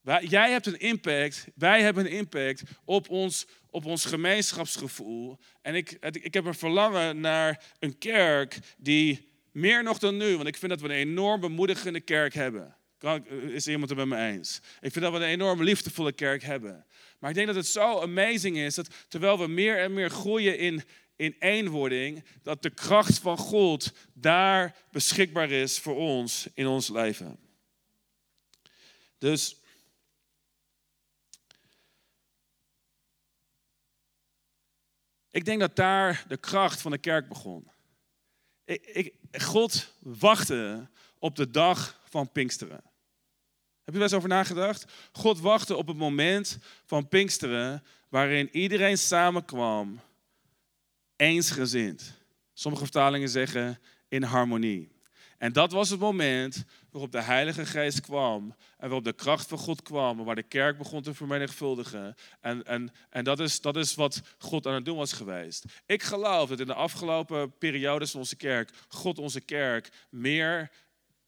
Jij 0.04 0.50
hebt 0.50 0.66
een 0.66 0.78
impact, 0.78 1.46
wij 1.54 1.82
hebben 1.82 2.04
een 2.04 2.12
impact 2.12 2.62
op 2.84 3.08
ons, 3.08 3.46
op 3.70 3.84
ons 3.84 4.04
gemeenschapsgevoel. 4.04 5.38
En 5.62 5.74
ik, 5.74 5.98
ik 6.12 6.34
heb 6.34 6.44
een 6.44 6.54
verlangen 6.54 7.20
naar 7.20 7.64
een 7.78 7.98
kerk 7.98 8.58
die 8.78 9.28
meer 9.52 9.82
nog 9.82 9.98
dan 9.98 10.16
nu, 10.16 10.36
want 10.36 10.48
ik 10.48 10.56
vind 10.56 10.70
dat 10.70 10.80
we 10.80 10.88
een 10.88 10.94
enorm 10.94 11.40
bemoedigende 11.40 12.00
kerk 12.00 12.34
hebben. 12.34 12.76
Is 13.48 13.66
iemand 13.66 13.88
het 13.88 13.98
met 13.98 14.08
me 14.08 14.16
eens? 14.16 14.60
Ik 14.80 14.92
vind 14.92 15.04
dat 15.04 15.12
we 15.12 15.18
een 15.18 15.30
enorm 15.30 15.62
liefdevolle 15.62 16.12
kerk 16.12 16.42
hebben. 16.42 16.86
Maar 17.18 17.30
ik 17.30 17.36
denk 17.36 17.46
dat 17.46 17.56
het 17.56 17.66
zo 17.66 18.00
amazing 18.00 18.56
is 18.56 18.74
dat 18.74 18.88
terwijl 19.08 19.38
we 19.38 19.46
meer 19.46 19.78
en 19.78 19.92
meer 19.92 20.10
groeien 20.10 20.58
in, 20.58 20.82
in 21.16 21.36
eenwording, 21.38 22.24
dat 22.42 22.62
de 22.62 22.70
kracht 22.70 23.18
van 23.18 23.36
God 23.36 23.92
daar 24.12 24.76
beschikbaar 24.90 25.50
is 25.50 25.78
voor 25.78 25.96
ons 25.96 26.46
in 26.54 26.66
ons 26.66 26.88
leven. 26.88 27.38
Dus 29.18 29.56
Ik 35.34 35.44
denk 35.44 35.60
dat 35.60 35.76
daar 35.76 36.24
de 36.28 36.36
kracht 36.36 36.80
van 36.80 36.90
de 36.90 36.98
kerk 36.98 37.28
begon. 37.28 37.70
Ik, 38.64 38.86
ik, 38.86 39.14
God 39.42 39.92
wachtte 40.00 40.88
op 41.18 41.36
de 41.36 41.50
dag 41.50 42.00
van 42.08 42.32
Pinksteren. 42.32 42.82
Heb 43.84 43.92
je 43.92 43.92
wel 43.92 44.02
eens 44.02 44.12
over 44.12 44.28
nagedacht? 44.28 44.92
God 45.12 45.40
wachtte 45.40 45.76
op 45.76 45.86
het 45.86 45.96
moment 45.96 46.58
van 46.84 47.08
Pinksteren 47.08 47.84
waarin 48.08 48.48
iedereen 48.52 48.98
samenkwam, 48.98 50.00
eensgezind. 51.16 52.12
Sommige 52.52 52.84
vertalingen 52.84 53.28
zeggen 53.28 53.80
in 54.08 54.22
harmonie. 54.22 54.93
En 55.38 55.52
dat 55.52 55.72
was 55.72 55.90
het 55.90 56.00
moment 56.00 56.64
waarop 56.90 57.12
de 57.12 57.22
Heilige 57.22 57.66
Geest 57.66 58.00
kwam 58.00 58.54
en 58.76 58.88
waarop 58.88 59.04
de 59.04 59.12
kracht 59.12 59.48
van 59.48 59.58
God 59.58 59.82
kwam, 59.82 60.24
waar 60.24 60.34
de 60.34 60.42
kerk 60.42 60.78
begon 60.78 61.02
te 61.02 61.14
vermenigvuldigen. 61.14 62.14
En, 62.40 62.64
en, 62.64 62.92
en 63.10 63.24
dat, 63.24 63.40
is, 63.40 63.60
dat 63.60 63.76
is 63.76 63.94
wat 63.94 64.22
God 64.38 64.66
aan 64.66 64.74
het 64.74 64.84
doen 64.84 64.96
was 64.96 65.12
geweest. 65.12 65.64
Ik 65.86 66.02
geloof 66.02 66.48
dat 66.48 66.60
in 66.60 66.66
de 66.66 66.74
afgelopen 66.74 67.58
periodes 67.58 68.10
van 68.10 68.20
onze 68.20 68.36
kerk, 68.36 68.70
God 68.88 69.18
onze 69.18 69.40
kerk 69.40 69.90
meer 70.10 70.70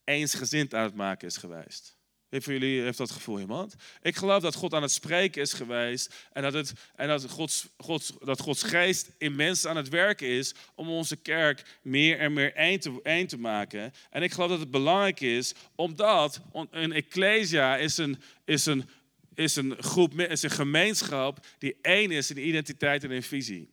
eensgezind 0.04 0.74
aan 0.74 0.84
het 0.84 0.94
maken 0.94 1.28
is 1.28 1.36
geweest. 1.36 1.95
Wie 2.36 2.44
van 2.44 2.52
jullie 2.52 2.82
heeft 2.82 2.98
dat 2.98 3.10
gevoel, 3.10 3.40
iemand? 3.40 3.74
Ik 4.02 4.16
geloof 4.16 4.42
dat 4.42 4.54
God 4.54 4.74
aan 4.74 4.82
het 4.82 4.90
spreken 4.90 5.42
is 5.42 5.52
geweest 5.52 6.14
en 6.32 6.42
dat, 6.42 6.52
het, 6.52 6.72
en 6.96 7.08
dat, 7.08 7.30
Gods, 7.30 7.66
Gods, 7.76 8.12
dat 8.24 8.40
Gods 8.40 8.62
geest 8.62 9.10
in 9.18 9.36
mensen 9.36 9.70
aan 9.70 9.76
het 9.76 9.88
werken 9.88 10.26
is 10.26 10.54
om 10.74 10.88
onze 10.88 11.16
kerk 11.16 11.78
meer 11.82 12.18
en 12.18 12.32
meer 12.32 12.54
één 12.54 12.80
te, 12.80 13.00
één 13.02 13.26
te 13.26 13.38
maken. 13.38 13.92
En 14.10 14.22
ik 14.22 14.32
geloof 14.32 14.48
dat 14.50 14.58
het 14.58 14.70
belangrijk 14.70 15.20
is, 15.20 15.54
omdat 15.74 16.40
een 16.70 16.92
ecclesia 16.92 17.76
is 17.76 17.96
een, 17.96 18.22
is 18.44 18.66
een, 18.66 18.88
is 19.34 19.56
een 19.56 19.74
groep, 19.78 20.20
is 20.20 20.42
een 20.42 20.50
gemeenschap 20.50 21.46
die 21.58 21.76
één 21.82 22.10
is 22.10 22.30
in 22.30 22.46
identiteit 22.46 23.04
en 23.04 23.10
in 23.10 23.22
visie. 23.22 23.70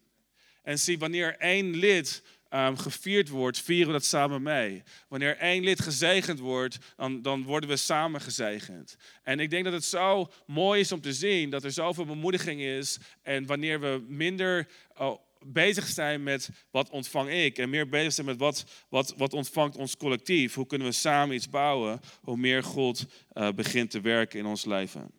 En 0.62 0.80
zie, 0.80 1.00
wanneer 1.00 1.38
één 1.38 1.76
lid 1.76 2.24
um, 2.54 2.78
gevierd 2.78 3.30
wordt, 3.30 3.62
vieren 3.62 3.88
we 3.88 3.94
dat 3.94 4.06
samen 4.06 4.42
mee. 4.42 4.84
Wanneer 5.08 5.38
één 5.38 5.64
lid 5.64 5.82
gezegend 5.82 6.40
wordt, 6.40 6.78
dan, 6.96 7.22
dan 7.22 7.44
worden 7.44 7.70
we 7.70 7.76
samen 7.76 8.22
gezegend. 8.22 8.98
En 9.24 9.40
ik 9.40 9.50
denk 9.50 9.64
dat 9.64 9.74
het 9.74 9.84
zo 9.84 10.32
mooi 10.46 10.80
is 10.80 10.92
om 10.92 11.02
te 11.02 11.14
zien 11.14 11.50
dat 11.50 11.64
er 11.64 11.72
zoveel 11.72 12.06
bemoediging 12.06 12.62
is. 12.62 12.98
En 13.22 13.46
wanneer 13.46 13.80
we 13.80 14.04
minder 14.08 14.68
oh, 14.96 15.20
bezig 15.46 15.88
zijn 15.88 16.24
met 16.24 16.50
wat 16.72 16.90
ontvang 16.90 17.30
ik 17.30 17.58
en 17.58 17.70
meer 17.70 17.90
bezig 17.90 18.14
zijn 18.14 18.28
met 18.28 18.38
wat, 18.38 18.66
wat, 18.90 19.14
wat 19.18 19.34
ontvangt 19.34 19.76
ons 19.76 19.98
collectief. 19.98 20.54
Hoe 20.54 20.68
kunnen 20.68 20.88
we 20.88 20.94
samen 20.94 21.36
iets 21.36 21.50
bouwen, 21.50 22.00
hoe 22.22 22.38
meer 22.38 22.64
God 22.64 23.06
uh, 23.34 23.50
begint 23.50 23.92
te 23.92 24.02
werken 24.02 24.40
in 24.40 24.46
ons 24.46 24.66
leven. 24.66 25.12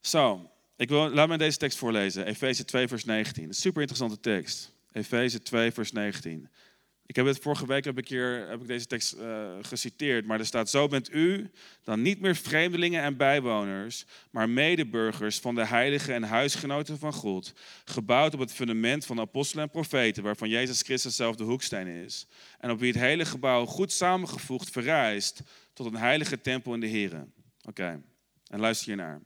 Zo, 0.00 0.50
ik 0.76 0.88
wil, 0.88 1.10
laat 1.10 1.28
me 1.28 1.38
deze 1.38 1.58
tekst 1.58 1.78
voorlezen. 1.78 2.26
Efeze 2.26 2.64
2, 2.64 2.88
vers 2.88 3.04
19. 3.04 3.44
Een 3.44 3.54
super 3.54 3.80
interessante 3.80 4.20
tekst. 4.20 4.76
Efeze 4.98 5.42
2, 5.42 5.72
vers 5.72 5.92
19. 5.92 6.48
Ik 7.06 7.16
heb 7.16 7.26
het 7.26 7.38
vorige 7.38 7.66
week 7.66 7.84
heb 7.84 7.98
ik 7.98 8.08
hier 8.08 8.48
heb 8.48 8.60
ik 8.60 8.66
deze 8.66 8.86
tekst 8.86 9.14
uh, 9.14 9.50
geciteerd, 9.62 10.26
maar 10.26 10.38
er 10.38 10.46
staat: 10.46 10.70
Zo 10.70 10.88
bent 10.88 11.12
u 11.14 11.50
dan 11.82 12.02
niet 12.02 12.20
meer 12.20 12.36
vreemdelingen 12.36 13.02
en 13.02 13.16
bijwoners, 13.16 14.04
maar 14.30 14.48
medeburgers 14.48 15.38
van 15.38 15.54
de 15.54 15.66
heiligen 15.66 16.14
en 16.14 16.22
huisgenoten 16.22 16.98
van 16.98 17.12
God, 17.12 17.52
gebouwd 17.84 18.34
op 18.34 18.40
het 18.40 18.52
fundament 18.52 19.06
van 19.06 19.20
apostelen 19.20 19.64
en 19.64 19.70
profeten, 19.70 20.22
waarvan 20.22 20.48
Jezus 20.48 20.82
Christus 20.82 21.16
zelf 21.16 21.36
de 21.36 21.44
hoeksteen 21.44 21.86
is, 21.86 22.26
en 22.58 22.70
op 22.70 22.78
wie 22.78 22.92
het 22.92 23.00
hele 23.00 23.24
gebouw 23.24 23.64
goed 23.64 23.92
samengevoegd 23.92 24.70
verrijst 24.70 25.42
tot 25.72 25.86
een 25.86 25.96
heilige 25.96 26.40
tempel 26.40 26.74
in 26.74 26.80
de 26.80 26.88
Here. 26.88 27.26
Oké, 27.62 28.02
en 28.46 28.60
luister 28.60 28.86
hiernaar. 28.86 29.20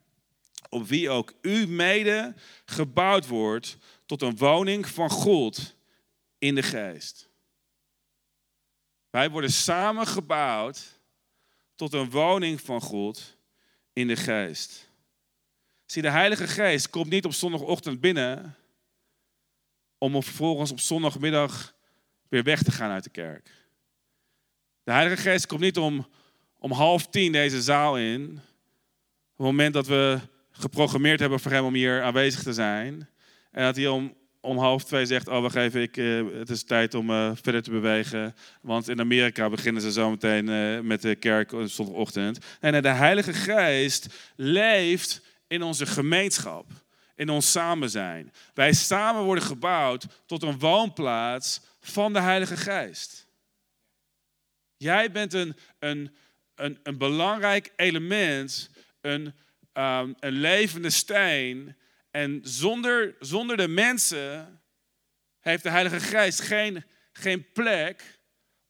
Op 0.69 0.87
wie 0.87 1.11
ook 1.11 1.33
u 1.41 1.67
mede 1.67 2.35
gebouwd 2.65 3.27
wordt 3.27 3.77
tot 4.07 4.23
een 4.23 4.37
woning 4.37 4.89
van 4.89 5.11
God 5.11 5.75
in 6.39 6.55
de 6.55 6.63
geest. 6.63 7.29
Wij 9.11 9.31
worden 9.31 9.53
samen 9.53 10.07
gebouwd 10.07 11.01
tot 11.75 11.93
een 11.93 12.11
woning 12.11 12.61
van 12.61 12.81
God 12.81 13.37
in 13.93 14.07
de 14.07 14.17
geest. 14.17 14.91
Zie, 15.87 16.03
de 16.03 16.11
Heilige 16.11 16.47
Geest 16.47 16.91
komt 16.91 17.11
niet 17.11 17.25
op 17.25 17.33
zondagochtend 17.33 18.01
binnen 18.01 18.57
om 19.99 20.23
vervolgens 20.23 20.71
op 20.71 20.81
zondagmiddag 20.81 21.75
weer 22.29 22.43
weg 22.43 22.63
te 22.63 22.73
gaan 22.73 22.91
uit 22.91 23.05
de 23.05 23.11
kerk. 23.11 23.51
De 24.83 24.93
Heilige 24.93 25.23
Geest 25.23 25.47
komt 25.47 25.61
niet 25.61 25.79
om, 25.79 26.09
om 26.59 26.73
half 26.73 27.07
tien 27.07 27.33
deze 27.33 27.63
zaal 27.63 27.99
in, 27.99 28.31
op 28.31 29.37
het 29.37 29.47
moment 29.47 29.75
dat 29.75 29.87
we 29.87 30.21
geprogrammeerd 30.53 31.21
hebben 31.21 31.41
voor 31.41 31.53
hem 31.53 31.65
om 31.65 31.75
hier 31.75 32.03
aanwezig 32.03 32.43
te 32.43 32.53
zijn. 32.53 33.09
En 33.51 33.65
dat 33.65 33.77
hij 33.77 33.89
om, 33.89 34.15
om 34.41 34.59
half 34.59 34.85
twee 34.85 35.07
zegt, 35.07 35.29
oh 35.29 35.41
wacht 35.41 35.55
even, 35.55 35.83
ik, 35.83 35.97
uh, 35.97 36.39
het 36.39 36.51
is 36.51 36.65
tijd 36.65 36.95
om 36.95 37.11
uh, 37.11 37.31
verder 37.43 37.63
te 37.63 37.71
bewegen. 37.71 38.35
Want 38.61 38.89
in 38.89 39.01
Amerika 39.01 39.49
beginnen 39.49 39.83
ze 39.83 39.93
zometeen 39.93 40.49
uh, 40.49 40.81
met 40.81 41.03
de 41.03 41.15
kerk 41.15 41.53
op 41.53 41.69
zondagochtend. 41.69 42.39
En 42.61 42.83
de 42.83 42.89
Heilige 42.89 43.33
Geest 43.33 44.07
leeft 44.37 45.23
in 45.47 45.63
onze 45.63 45.87
gemeenschap. 45.87 46.67
In 47.15 47.29
ons 47.29 47.51
samen 47.51 47.91
zijn. 47.91 48.33
Wij 48.55 48.73
samen 48.73 49.23
worden 49.23 49.45
gebouwd 49.45 50.07
tot 50.27 50.43
een 50.43 50.59
woonplaats 50.59 51.61
van 51.81 52.13
de 52.13 52.21
Heilige 52.21 52.57
Geest. 52.57 53.27
Jij 54.77 55.11
bent 55.11 55.33
een, 55.33 55.57
een, 55.79 56.15
een, 56.55 56.79
een 56.83 56.99
belangrijk 56.99 57.73
element, 57.77 58.71
een, 59.01 59.35
um, 59.75 60.15
een 60.21 60.33
levende 60.33 60.91
steen 60.91 61.77
en 62.11 62.41
zonder, 62.43 63.15
zonder 63.21 63.57
de 63.57 63.69
mensen 63.69 64.61
heeft 65.41 65.63
de 65.63 65.71
Heilige 65.71 66.01
Geest 66.01 66.41
geen, 66.41 66.85
geen 67.13 67.53
plek 67.53 68.21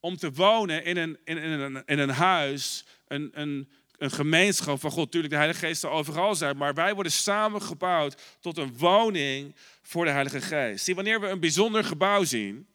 om 0.00 0.16
te 0.16 0.32
wonen 0.32 0.84
in 0.84 0.96
een, 0.96 1.18
in, 1.24 1.36
in 1.36 1.50
een, 1.50 1.82
in 1.84 1.98
een 1.98 2.10
huis, 2.10 2.84
een, 3.06 3.30
een, 3.32 3.72
een 3.96 4.10
gemeenschap 4.10 4.80
van 4.80 4.90
God. 4.90 5.10
Tuurlijk, 5.10 5.32
de 5.32 5.38
Heilige 5.38 5.66
Geest 5.66 5.80
zal 5.80 5.90
overal 5.90 6.34
zijn, 6.34 6.56
maar 6.56 6.74
wij 6.74 6.94
worden 6.94 7.12
samengebouwd 7.12 8.22
tot 8.40 8.58
een 8.58 8.78
woning 8.78 9.56
voor 9.82 10.04
de 10.04 10.10
Heilige 10.10 10.40
Geest. 10.40 10.84
Zie, 10.84 10.94
wanneer 10.94 11.20
we 11.20 11.28
een 11.28 11.40
bijzonder 11.40 11.84
gebouw 11.84 12.24
zien, 12.24 12.68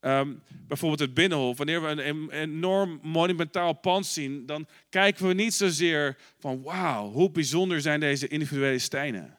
Ehm, 0.00 0.34
bijvoorbeeld 0.48 1.00
het 1.00 1.14
Binnenhof, 1.14 1.56
wanneer 1.56 1.82
we 1.82 1.88
een, 1.88 2.30
enorm 2.30 2.98
monumentaal 3.02 3.72
pand 3.72 4.06
zien, 4.06 4.46
dan 4.46 4.66
kijken 4.88 5.26
we 5.26 5.34
niet 5.34 5.54
zozeer 5.54 6.16
van 6.38 6.62
wauw, 6.62 7.10
hoe 7.10 7.30
bijzonder 7.30 7.80
zijn 7.80 8.00
deze 8.00 8.28
individuele 8.28 8.78
stenen. 8.78 9.38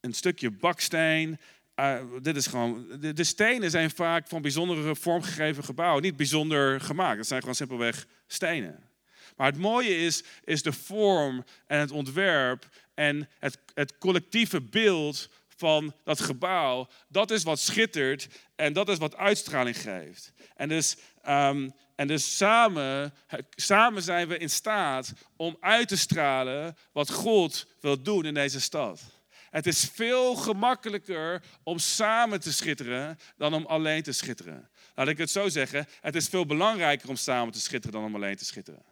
Een 0.00 0.14
stukje 0.14 0.50
baksteen, 0.50 1.38
uh, 1.76 2.00
dit 2.22 2.36
is 2.36 2.46
gewoon, 2.46 2.86
de, 3.14 3.24
stenen 3.24 3.70
zijn 3.70 3.90
vaak 3.90 4.28
van 4.28 4.42
bijzondere 4.42 4.96
vormgegeven 4.96 5.64
gebouwen, 5.64 6.02
niet 6.02 6.16
bijzonder 6.16 6.80
gemaakt. 6.80 7.18
Het 7.18 7.26
zijn 7.26 7.40
gewoon 7.40 7.54
simpelweg 7.54 8.06
stenen. 8.26 8.84
Maar 9.36 9.46
het 9.46 9.60
mooie 9.60 9.96
is, 9.96 10.24
is 10.44 10.62
de 10.62 10.72
vorm 10.72 11.44
en 11.66 11.80
het 11.80 11.90
ontwerp 11.90 12.68
en 12.94 13.28
het, 13.38 13.58
het 13.74 13.98
collectieve 13.98 14.60
beeld 14.60 15.28
van 15.56 15.94
dat 16.04 16.20
gebouw, 16.20 16.88
dat 17.08 17.30
is 17.30 17.42
wat 17.42 17.58
schittert 17.58 18.28
en 18.54 18.72
dat 18.72 18.88
is 18.88 18.98
wat 18.98 19.16
uitstraling 19.16 19.80
geeft. 19.80 20.32
En 20.54 20.68
dus, 20.68 20.96
um, 21.28 21.74
en 21.94 22.06
dus 22.06 22.36
samen, 22.36 23.14
samen 23.50 24.02
zijn 24.02 24.28
we 24.28 24.38
in 24.38 24.50
staat 24.50 25.12
om 25.36 25.56
uit 25.60 25.88
te 25.88 25.96
stralen 25.96 26.76
wat 26.92 27.10
God 27.10 27.66
wil 27.80 28.02
doen 28.02 28.24
in 28.24 28.34
deze 28.34 28.60
stad. 28.60 29.00
Het 29.50 29.66
is 29.66 29.90
veel 29.94 30.34
gemakkelijker 30.34 31.42
om 31.62 31.78
samen 31.78 32.40
te 32.40 32.52
schitteren 32.52 33.18
dan 33.36 33.54
om 33.54 33.66
alleen 33.66 34.02
te 34.02 34.12
schitteren. 34.12 34.70
Laat 34.94 35.08
ik 35.08 35.18
het 35.18 35.30
zo 35.30 35.48
zeggen, 35.48 35.86
het 36.00 36.14
is 36.14 36.28
veel 36.28 36.46
belangrijker 36.46 37.08
om 37.08 37.16
samen 37.16 37.52
te 37.52 37.60
schitteren 37.60 38.00
dan 38.00 38.04
om 38.04 38.14
alleen 38.14 38.36
te 38.36 38.44
schitteren. 38.44 38.84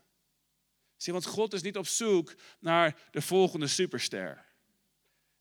Zie, 0.97 1.13
want 1.13 1.27
God 1.27 1.53
is 1.53 1.63
niet 1.63 1.77
op 1.77 1.87
zoek 1.87 2.35
naar 2.61 2.97
de 3.11 3.23
volgende 3.23 3.67
superster. 3.67 4.45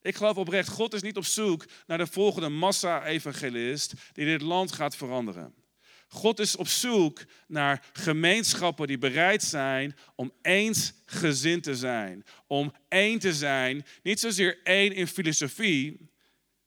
Ik 0.04 0.16
geloof 0.16 0.38
oprecht, 0.38 0.70
God 0.70 0.94
is 0.94 1.02
niet 1.02 1.18
op 1.18 1.26
zoek 1.26 1.66
naar 1.88 1.98
de 1.98 2.08
volgende 2.08 2.50
massa-evangelist 2.50 3.94
die 4.14 4.26
dit 4.26 4.42
land 4.42 4.72
gaat 4.72 4.96
veranderen. 4.96 5.54
God 6.08 6.40
is 6.40 6.56
op 6.56 6.68
zoek 6.68 7.24
naar 7.48 7.86
gemeenschappen 7.94 8.88
die 8.88 8.98
bereid 8.98 9.44
zijn 9.44 9.96
om 10.16 10.32
eensgezind 10.42 11.64
te 11.64 11.76
zijn. 11.76 12.26
Om 12.48 12.74
één 12.88 13.20
te 13.20 13.34
zijn, 13.34 13.86
niet 14.02 14.20
zozeer 14.20 14.60
één 14.64 14.94
in 14.94 15.08
filosofie. 15.08 16.12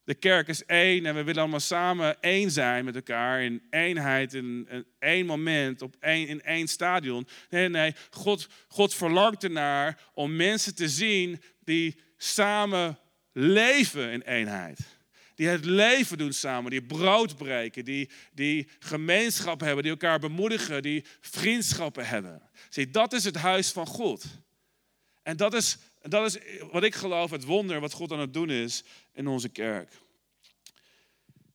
De 0.04 0.14
kerk 0.14 0.48
is 0.48 0.64
één 0.64 1.06
en 1.06 1.14
we 1.14 1.22
willen 1.22 1.40
allemaal 1.40 1.60
samen 1.60 2.20
één 2.20 2.50
zijn 2.50 2.84
met 2.84 2.94
elkaar 2.94 3.42
in 3.42 3.62
eenheid, 3.70 4.34
in, 4.34 4.68
één 4.98 5.26
moment, 5.26 5.82
op 5.82 5.96
één, 6.00 6.28
in 6.28 6.42
één 6.42 6.68
stadion. 6.68 7.26
Nee, 7.50 7.68
nee, 7.68 7.94
God, 8.10 8.48
God 8.68 8.94
verlangt 8.94 9.44
ernaar 9.44 10.00
om 10.14 10.36
mensen 10.36 10.74
te 10.74 10.88
zien 10.88 11.42
die 11.64 12.00
samen 12.16 12.98
leven 13.38 14.10
in 14.10 14.20
eenheid. 14.20 14.78
Die 15.34 15.48
het 15.48 15.64
leven 15.64 16.18
doen 16.18 16.32
samen, 16.32 16.70
die 16.70 16.82
brood 16.82 17.36
breken, 17.36 17.84
die, 17.84 18.10
die 18.32 18.68
gemeenschap 18.78 19.60
hebben, 19.60 19.82
die 19.82 19.92
elkaar 19.92 20.18
bemoedigen, 20.18 20.82
die 20.82 21.04
vriendschappen 21.20 22.06
hebben. 22.06 22.42
Zie, 22.68 22.90
dat 22.90 23.12
is 23.12 23.24
het 23.24 23.36
huis 23.36 23.72
van 23.72 23.86
God. 23.86 24.24
En 25.22 25.36
dat 25.36 25.54
is, 25.54 25.78
dat 26.02 26.26
is 26.26 26.38
wat 26.70 26.82
ik 26.82 26.94
geloof, 26.94 27.30
het 27.30 27.44
wonder 27.44 27.80
wat 27.80 27.92
God 27.92 28.12
aan 28.12 28.20
het 28.20 28.32
doen 28.32 28.50
is 28.50 28.84
in 29.12 29.26
onze 29.26 29.48
kerk. 29.48 29.92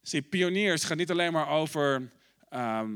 Zie, 0.02 0.22
pioniers 0.22 0.84
gaat 0.84 0.98
niet 0.98 1.12
alleen 1.12 1.34
maar 1.34 1.50
over, 1.50 2.12
ehm, 2.50 2.92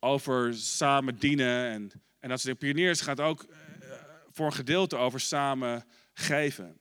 over 0.00 0.54
samen 0.54 1.18
dienen 1.18 1.70
en, 1.70 1.90
en 2.18 2.28
dat 2.28 2.40
soort. 2.40 2.58
Pioniers 2.58 3.00
gaat 3.00 3.20
ook 3.20 3.46
uh, 3.48 3.92
voor 4.32 4.46
een 4.46 4.52
gedeelte 4.52 4.96
over 4.96 5.20
samen 5.20 5.84
geven. 6.12 6.80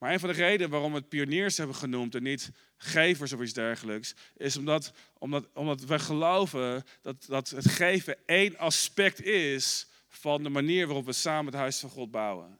Maar 0.00 0.12
een 0.12 0.20
van 0.20 0.28
de 0.28 0.34
redenen 0.34 0.70
waarom 0.70 0.92
we 0.92 0.98
het 0.98 1.08
pioniers 1.08 1.56
hebben 1.56 1.76
genoemd 1.76 2.14
en 2.14 2.22
niet 2.22 2.50
gevers 2.76 3.32
of 3.32 3.40
iets 3.40 3.52
dergelijks, 3.52 4.14
is 4.36 4.56
omdat, 4.56 4.92
omdat, 5.18 5.46
omdat 5.54 5.80
we 5.80 5.98
geloven 5.98 6.84
dat, 7.02 7.24
dat 7.28 7.50
het 7.50 7.68
geven 7.68 8.16
één 8.26 8.58
aspect 8.58 9.22
is 9.22 9.86
van 10.08 10.42
de 10.42 10.48
manier 10.48 10.86
waarop 10.86 11.04
we 11.06 11.12
samen 11.12 11.52
het 11.52 11.60
huis 11.60 11.78
van 11.78 11.90
God 11.90 12.10
bouwen. 12.10 12.58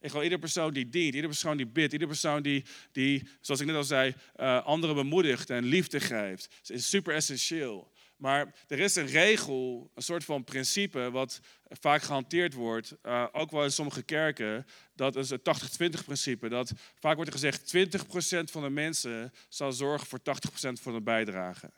Ik 0.00 0.08
geloof 0.08 0.24
iedere 0.24 0.40
persoon 0.40 0.72
die 0.72 0.88
dient, 0.88 1.04
iedere 1.04 1.26
persoon 1.26 1.56
die 1.56 1.66
bidt, 1.66 1.92
iedere 1.92 2.10
persoon 2.10 2.42
die, 2.42 2.64
die 2.92 3.28
zoals 3.40 3.60
ik 3.60 3.66
net 3.66 3.76
al 3.76 3.84
zei, 3.84 4.14
uh, 4.36 4.64
anderen 4.64 4.96
bemoedigt 4.96 5.50
en 5.50 5.64
liefde 5.64 6.00
geeft, 6.00 6.48
is 6.66 6.88
super 6.88 7.14
essentieel. 7.14 7.90
Maar 8.16 8.54
er 8.66 8.78
is 8.78 8.94
een 8.94 9.06
regel, 9.06 9.90
een 9.94 10.02
soort 10.02 10.24
van 10.24 10.44
principe, 10.44 11.10
wat 11.10 11.40
vaak 11.68 12.02
gehanteerd 12.02 12.54
wordt, 12.54 12.96
uh, 13.02 13.26
ook 13.32 13.50
wel 13.50 13.64
in 13.64 13.72
sommige 13.72 14.02
kerken. 14.02 14.66
Dat 14.94 15.16
is 15.16 15.30
het 15.30 15.40
80-20 15.40 16.04
principe. 16.04 16.48
Dat 16.48 16.72
vaak 16.98 17.14
wordt 17.14 17.32
er 17.32 17.38
gezegd, 17.38 17.74
20% 17.76 18.50
van 18.50 18.62
de 18.62 18.70
mensen 18.70 19.32
zal 19.48 19.72
zorgen 19.72 20.06
voor 20.06 20.18
80% 20.18 20.80
van 20.80 20.92
de 20.92 21.00
bijdrage. 21.00 21.72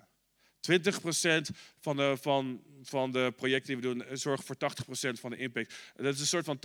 20% 0.60 0.70
van 1.80 1.96
de, 1.96 2.16
van, 2.20 2.62
van 2.82 3.12
de 3.12 3.32
projecten 3.36 3.80
die 3.80 3.90
we 3.90 3.94
doen 3.94 4.16
zorgen 4.16 4.44
voor 4.44 4.56
80% 4.56 5.20
van 5.20 5.30
de 5.30 5.36
impact. 5.36 5.74
Dat 5.96 6.14
is 6.14 6.20
een 6.20 6.26
soort 6.26 6.44
van 6.44 6.58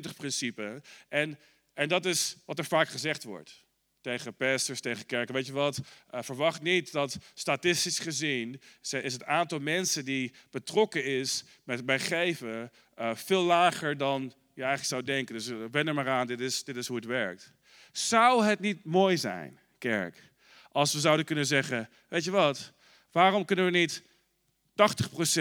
80-20 0.00 0.16
principe. 0.16 0.82
En, 1.08 1.38
en 1.74 1.88
dat 1.88 2.04
is 2.04 2.36
wat 2.44 2.58
er 2.58 2.64
vaak 2.64 2.88
gezegd 2.88 3.24
wordt 3.24 3.64
tegen 4.02 4.34
pastors, 4.34 4.80
tegen 4.80 5.06
kerken. 5.06 5.34
Weet 5.34 5.46
je 5.46 5.52
wat? 5.52 5.80
Uh, 6.14 6.22
verwacht 6.22 6.62
niet 6.62 6.92
dat 6.92 7.18
statistisch 7.34 7.98
gezien 7.98 8.60
is 8.80 9.12
het 9.12 9.24
aantal 9.24 9.58
mensen 9.58 10.04
die 10.04 10.32
betrokken 10.50 11.04
is 11.04 11.44
met, 11.64 11.86
bij 11.86 11.98
geven 11.98 12.70
uh, 12.98 13.14
veel 13.14 13.42
lager 13.42 13.96
dan 13.96 14.22
je 14.54 14.62
eigenlijk 14.62 14.90
zou 14.90 15.02
denken. 15.02 15.34
Dus 15.34 15.48
uh, 15.48 15.64
wen 15.70 15.88
er 15.88 15.94
maar 15.94 16.08
aan, 16.08 16.26
dit 16.26 16.40
is, 16.40 16.64
dit 16.64 16.76
is 16.76 16.86
hoe 16.86 16.96
het 16.96 17.06
werkt. 17.06 17.52
Zou 17.92 18.44
het 18.44 18.60
niet 18.60 18.84
mooi 18.84 19.16
zijn, 19.16 19.58
kerk, 19.78 20.30
als 20.70 20.92
we 20.92 21.00
zouden 21.00 21.24
kunnen 21.24 21.46
zeggen, 21.46 21.88
weet 22.08 22.24
je 22.24 22.30
wat? 22.30 22.72
Waarom 23.10 23.44
kunnen 23.44 23.64
we 23.64 23.70
niet 23.70 24.02
80% 24.02 24.04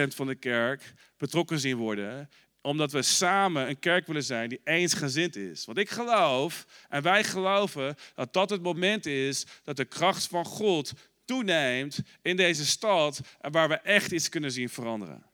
van 0.07 0.27
de 0.27 0.35
kerk 0.35 0.93
betrokken 1.17 1.59
zien 1.59 1.77
worden 1.77 2.29
omdat 2.61 2.91
we 2.91 3.01
samen 3.01 3.69
een 3.69 3.79
kerk 3.79 4.07
willen 4.07 4.23
zijn 4.23 4.49
die 4.49 4.61
eensgezind 4.63 5.35
is. 5.35 5.65
Want 5.65 5.77
ik 5.77 5.89
geloof, 5.89 6.65
en 6.89 7.01
wij 7.01 7.23
geloven, 7.23 7.95
dat 8.15 8.33
dat 8.33 8.49
het 8.49 8.61
moment 8.61 9.05
is 9.05 9.45
dat 9.63 9.75
de 9.75 9.85
kracht 9.85 10.27
van 10.27 10.45
God 10.45 10.93
toeneemt 11.25 11.99
in 12.21 12.35
deze 12.35 12.65
stad 12.65 13.21
en 13.39 13.51
waar 13.51 13.69
we 13.69 13.75
echt 13.75 14.11
iets 14.11 14.29
kunnen 14.29 14.51
zien 14.51 14.69
veranderen. 14.69 15.25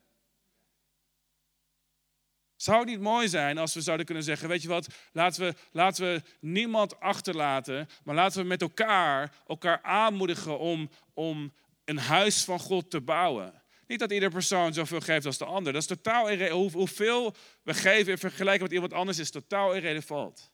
Zou 2.56 2.78
het 2.78 2.88
niet 2.88 3.00
mooi 3.00 3.28
zijn 3.28 3.58
als 3.58 3.74
we 3.74 3.80
zouden 3.80 4.06
kunnen 4.06 4.24
zeggen, 4.24 4.48
weet 4.48 4.62
je 4.62 4.68
wat, 4.68 4.86
laten 5.12 5.46
we, 5.46 5.54
laten 5.72 6.04
we 6.04 6.22
niemand 6.40 7.00
achterlaten, 7.00 7.88
maar 8.04 8.14
laten 8.14 8.42
we 8.42 8.46
met 8.46 8.62
elkaar 8.62 9.34
elkaar 9.46 9.82
aanmoedigen 9.82 10.58
om, 10.58 10.90
om 11.14 11.52
een 11.84 11.98
huis 11.98 12.44
van 12.44 12.58
God 12.58 12.90
te 12.90 13.00
bouwen. 13.00 13.57
Niet 13.88 13.98
dat 13.98 14.12
ieder 14.12 14.30
persoon 14.30 14.72
zoveel 14.72 15.00
geeft 15.00 15.26
als 15.26 15.38
de 15.38 15.44
ander. 15.44 15.72
Dat 15.72 15.82
is 15.82 15.88
totaal 15.88 16.28
irrelevant. 16.28 16.72
Hoeveel 16.72 17.34
we 17.62 17.74
geven 17.74 18.12
in 18.12 18.18
vergelijking 18.18 18.62
met 18.62 18.72
iemand 18.72 18.92
anders 18.92 19.18
is 19.18 19.30
totaal 19.30 19.74
irrelevant. 19.74 20.50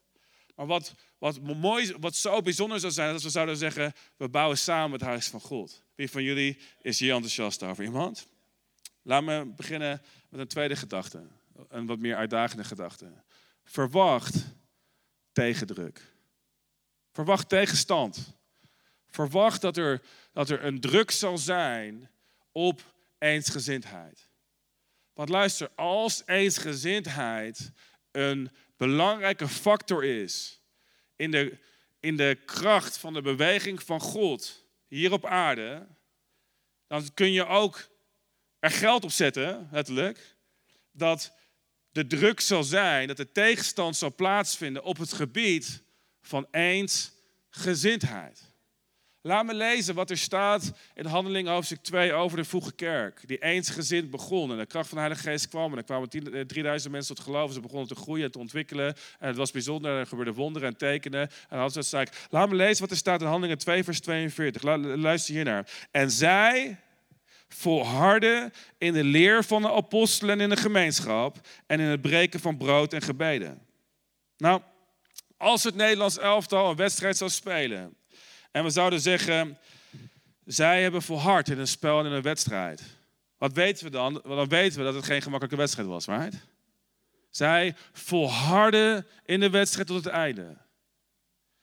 Maar 0.54 0.66
wat, 0.66 0.94
wat, 1.18 1.40
mooi, 1.40 1.94
wat 2.00 2.16
zo 2.16 2.42
bijzonder 2.42 2.80
zou 2.80 2.92
zijn, 2.92 3.12
als 3.12 3.22
we 3.22 3.30
zouden 3.30 3.56
zeggen, 3.56 3.92
we 4.16 4.28
bouwen 4.28 4.58
samen 4.58 4.92
het 4.92 5.08
huis 5.08 5.26
van 5.26 5.40
God. 5.40 5.82
Wie 5.94 6.10
van 6.10 6.22
jullie 6.22 6.58
is 6.80 6.98
hier 6.98 7.12
enthousiast 7.14 7.62
over? 7.62 7.84
Iemand? 7.84 8.26
Laat 9.02 9.22
me 9.22 9.52
beginnen 9.56 10.02
met 10.28 10.40
een 10.40 10.48
tweede 10.48 10.76
gedachte. 10.76 11.26
Een 11.68 11.86
wat 11.86 11.98
meer 11.98 12.16
uitdagende 12.16 12.64
gedachte. 12.64 13.12
Verwacht 13.64 14.44
tegendruk. 15.32 16.12
Verwacht 17.12 17.48
tegenstand. 17.48 18.34
Verwacht 19.08 19.60
dat 19.60 19.76
er, 19.76 20.02
dat 20.32 20.50
er 20.50 20.64
een 20.64 20.80
druk 20.80 21.10
zal 21.10 21.38
zijn 21.38 22.10
op 22.52 22.93
eensgezindheid. 23.24 24.28
Want 25.12 25.28
luister, 25.28 25.70
als 25.74 26.22
eensgezindheid 26.26 27.72
een 28.10 28.50
belangrijke 28.76 29.48
factor 29.48 30.04
is 30.04 30.62
in 31.16 31.30
de, 31.30 31.58
in 32.00 32.16
de 32.16 32.38
kracht 32.44 32.98
van 32.98 33.12
de 33.12 33.22
beweging 33.22 33.82
van 33.82 34.00
God 34.00 34.66
hier 34.86 35.12
op 35.12 35.26
aarde, 35.26 35.86
dan 36.86 37.14
kun 37.14 37.32
je 37.32 37.46
ook 37.46 37.88
er 38.58 38.70
geld 38.70 39.04
op 39.04 39.10
zetten, 39.10 39.68
letterlijk, 39.72 40.36
dat 40.92 41.32
de 41.90 42.06
druk 42.06 42.40
zal 42.40 42.64
zijn, 42.64 43.08
dat 43.08 43.16
de 43.16 43.32
tegenstand 43.32 43.96
zal 43.96 44.14
plaatsvinden 44.14 44.84
op 44.84 44.98
het 44.98 45.12
gebied 45.12 45.82
van 46.22 46.46
eensgezindheid. 46.50 48.53
Laat 49.26 49.46
me 49.46 49.54
lezen 49.54 49.94
wat 49.94 50.10
er 50.10 50.18
staat 50.18 50.72
in 50.94 51.06
Handeling 51.06 51.48
hoofdstuk 51.48 51.82
2 51.82 52.12
over 52.12 52.36
de 52.36 52.44
vroege 52.44 52.72
kerk. 52.72 53.22
Die 53.26 53.38
eensgezind 53.38 54.10
begon 54.10 54.50
en 54.50 54.58
de 54.58 54.66
kracht 54.66 54.88
van 54.88 54.96
de 54.96 55.04
Heilige 55.04 55.28
Geest 55.28 55.48
kwam. 55.48 55.72
En 55.72 55.78
er 55.78 55.84
kwamen 55.84 56.08
3000 56.08 56.84
eh, 56.84 56.90
mensen 56.90 57.14
tot 57.14 57.24
geloof. 57.24 57.52
Ze 57.52 57.60
begonnen 57.60 57.88
te 57.88 57.94
groeien 57.94 58.24
en 58.24 58.30
te 58.30 58.38
ontwikkelen. 58.38 58.86
En 59.18 59.28
het 59.28 59.36
was 59.36 59.50
bijzonder. 59.50 59.98
Er 59.98 60.06
gebeurden 60.06 60.34
wonderen 60.34 60.68
en 60.68 60.76
tekenen. 60.76 61.30
En 61.48 61.70
zei 61.70 62.06
laat 62.30 62.48
me 62.48 62.54
lezen 62.54 62.80
wat 62.80 62.90
er 62.90 62.96
staat 62.96 63.20
in 63.20 63.26
Handelingen 63.26 63.58
2 63.58 63.84
vers 63.84 64.00
42. 64.00 64.62
Luister 64.96 65.34
hiernaar. 65.34 65.68
En 65.90 66.10
zij 66.10 66.80
volharden 67.48 68.52
in 68.78 68.92
de 68.92 69.04
leer 69.04 69.44
van 69.44 69.62
de 69.62 69.72
apostelen 69.72 70.40
in 70.40 70.48
de 70.48 70.56
gemeenschap. 70.56 71.48
En 71.66 71.80
in 71.80 71.86
het 71.86 72.00
breken 72.00 72.40
van 72.40 72.56
brood 72.56 72.92
en 72.92 73.02
gebeden. 73.02 73.66
Nou, 74.36 74.60
als 75.36 75.64
het 75.64 75.74
Nederlands 75.74 76.18
elftal 76.18 76.70
een 76.70 76.76
wedstrijd 76.76 77.16
zou 77.16 77.30
spelen 77.30 77.96
en 78.54 78.64
we 78.64 78.70
zouden 78.70 79.00
zeggen, 79.00 79.58
zij 80.44 80.82
hebben 80.82 81.02
volhard 81.02 81.48
in 81.48 81.58
een 81.58 81.68
spel 81.68 82.00
en 82.00 82.06
in 82.06 82.12
een 82.12 82.22
wedstrijd. 82.22 82.82
Wat 83.38 83.52
weten 83.52 83.84
we 83.84 83.90
dan? 83.90 84.22
Dan 84.24 84.48
weten 84.48 84.78
we 84.78 84.84
dat 84.84 84.94
het 84.94 85.04
geen 85.04 85.22
gemakkelijke 85.22 85.56
wedstrijd 85.56 85.88
was, 85.88 86.06
right? 86.06 86.36
Zij 87.30 87.74
volharden 87.92 89.06
in 89.24 89.40
de 89.40 89.50
wedstrijd 89.50 89.86
tot 89.86 90.04
het 90.04 90.12
einde. 90.12 90.56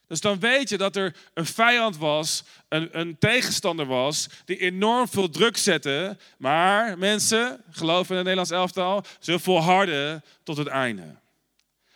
Dus 0.08 0.22
dan 0.22 0.40
weet 0.40 0.70
je 0.70 0.78
dat 0.78 0.96
er 0.96 1.16
een 1.34 1.46
vijand 1.46 1.98
was, 1.98 2.44
een, 2.68 3.00
een, 3.00 3.18
tegenstander 3.18 3.86
was, 3.86 4.30
die 4.46 4.58
enorm 4.58 5.08
veel 5.08 5.30
druk 5.30 5.58
zette. 5.58 6.18
Maar 6.38 6.98
mensen, 6.98 7.64
geloven 7.70 8.10
in 8.10 8.16
het 8.16 8.36
Nederlands 8.36 8.52
elftal, 8.52 9.04
ze 9.20 9.40
volharden 9.40 10.24
tot 10.44 10.58
het 10.58 10.68
einde. 10.68 11.21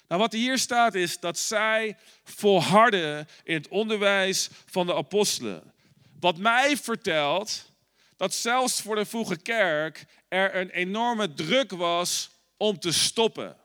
Nou, 0.07 0.21
wat 0.21 0.31
hier 0.33 0.57
staat 0.57 0.95
is 0.95 1.19
dat 1.19 1.37
zij 1.37 1.97
volharden 2.23 3.27
in 3.43 3.53
het 3.53 3.67
onderwijs 3.67 4.49
van 4.65 4.85
de 4.85 4.95
apostelen. 4.95 5.73
Wat 6.19 6.37
mij 6.37 6.77
vertelt 6.77 7.71
dat 8.17 8.33
zelfs 8.33 8.81
voor 8.81 8.95
de 8.95 9.05
vroege 9.05 9.37
kerk 9.37 10.05
er 10.27 10.55
een 10.55 10.69
enorme 10.69 11.33
druk 11.33 11.71
was 11.71 12.29
om 12.57 12.79
te 12.79 12.93
stoppen. 12.93 13.55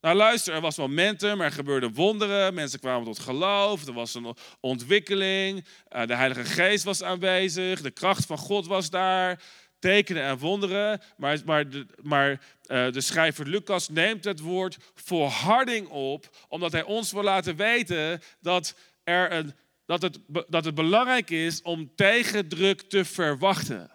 Nou 0.00 0.16
luister, 0.16 0.54
er 0.54 0.60
was 0.60 0.76
momentum, 0.76 1.40
er 1.40 1.52
gebeurden 1.52 1.94
wonderen, 1.94 2.54
mensen 2.54 2.80
kwamen 2.80 3.04
tot 3.04 3.18
geloof, 3.18 3.86
er 3.86 3.92
was 3.92 4.14
een 4.14 4.36
ontwikkeling, 4.60 5.64
eh, 5.88 6.06
de 6.06 6.14
Heilige 6.14 6.44
Geest 6.44 6.84
was 6.84 7.02
aanwezig, 7.02 7.80
de 7.80 7.90
kracht 7.90 8.26
van 8.26 8.38
God 8.38 8.66
was 8.66 8.90
daar 8.90 9.42
tekenen 9.84 10.22
en 10.22 10.38
wonderen. 10.38 11.00
Maar, 11.16 11.40
maar, 11.44 11.68
de, 11.68 11.86
maar 12.02 12.30
uh, 12.30 12.92
de 12.92 13.00
schrijver 13.00 13.48
Lucas 13.48 13.88
neemt 13.88 14.24
het 14.24 14.40
woord 14.40 14.76
volharding 14.94 15.88
op, 15.88 16.36
omdat 16.48 16.72
hij 16.72 16.82
ons 16.82 17.12
wil 17.12 17.22
laten 17.22 17.56
weten 17.56 18.20
dat, 18.40 18.76
er 19.02 19.32
een, 19.32 19.54
dat, 19.86 20.02
het, 20.02 20.18
dat 20.48 20.64
het 20.64 20.74
belangrijk 20.74 21.30
is 21.30 21.62
om 21.62 21.94
tegendruk 21.94 22.80
te 22.80 23.04
verwachten. 23.04 23.90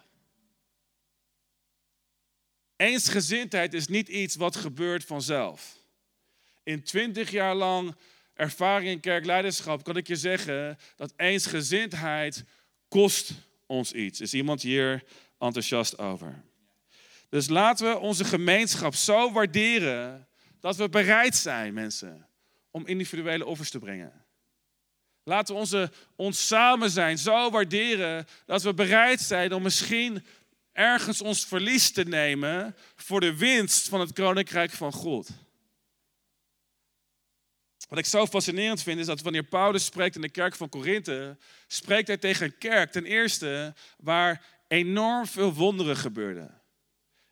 Eensgezindheid 2.76 3.74
is 3.74 3.88
niet 3.88 4.08
iets 4.08 4.36
wat 4.36 4.56
gebeurt 4.56 5.04
vanzelf. 5.04 5.76
In 6.62 6.82
twintig 6.82 7.30
jaar 7.30 7.54
lang 7.54 7.96
ervaring 8.34 8.90
in 8.90 9.00
kerkleiderschap 9.00 9.84
kan 9.84 9.96
ik 9.96 10.06
je 10.06 10.16
zeggen 10.16 10.78
dat 10.96 11.12
eensgezindheid 11.16 12.44
kost 12.88 13.32
ons 13.66 13.92
iets. 13.92 14.20
Is 14.20 14.34
iemand 14.34 14.62
hier 14.62 15.04
enthousiast 15.40 15.98
over. 15.98 16.42
Dus 17.28 17.48
laten 17.48 17.90
we 17.90 17.98
onze 17.98 18.24
gemeenschap 18.24 18.94
zo 18.94 19.32
waarderen 19.32 20.28
dat 20.60 20.76
we 20.76 20.88
bereid 20.88 21.36
zijn, 21.36 21.74
mensen, 21.74 22.28
om 22.70 22.86
individuele 22.86 23.46
offers 23.46 23.70
te 23.70 23.78
brengen. 23.78 24.24
Laten 25.22 25.54
we 25.54 25.60
onze, 25.60 25.92
ons 26.16 26.46
samen 26.46 26.90
zijn 26.90 27.18
zo 27.18 27.50
waarderen 27.50 28.26
dat 28.46 28.62
we 28.62 28.74
bereid 28.74 29.20
zijn 29.20 29.52
om 29.52 29.62
misschien 29.62 30.24
ergens 30.72 31.20
ons 31.20 31.46
verlies 31.46 31.92
te 31.92 32.04
nemen 32.04 32.76
voor 32.96 33.20
de 33.20 33.36
winst 33.36 33.88
van 33.88 34.00
het 34.00 34.12
koninkrijk 34.12 34.70
van 34.70 34.92
God. 34.92 35.28
Wat 37.88 37.98
ik 37.98 38.06
zo 38.06 38.26
fascinerend 38.26 38.82
vind 38.82 38.98
is 38.98 39.06
dat 39.06 39.20
wanneer 39.20 39.42
Paulus 39.42 39.84
spreekt 39.84 40.14
in 40.14 40.20
de 40.20 40.28
kerk 40.28 40.54
van 40.54 40.68
Korinthe, 40.68 41.36
spreekt 41.66 42.06
hij 42.06 42.16
tegen 42.16 42.46
een 42.46 42.58
kerk 42.58 42.92
ten 42.92 43.04
eerste 43.04 43.74
waar 43.98 44.44
enorm 44.70 45.26
veel 45.26 45.54
wonderen 45.54 45.96
gebeurden. 45.96 46.62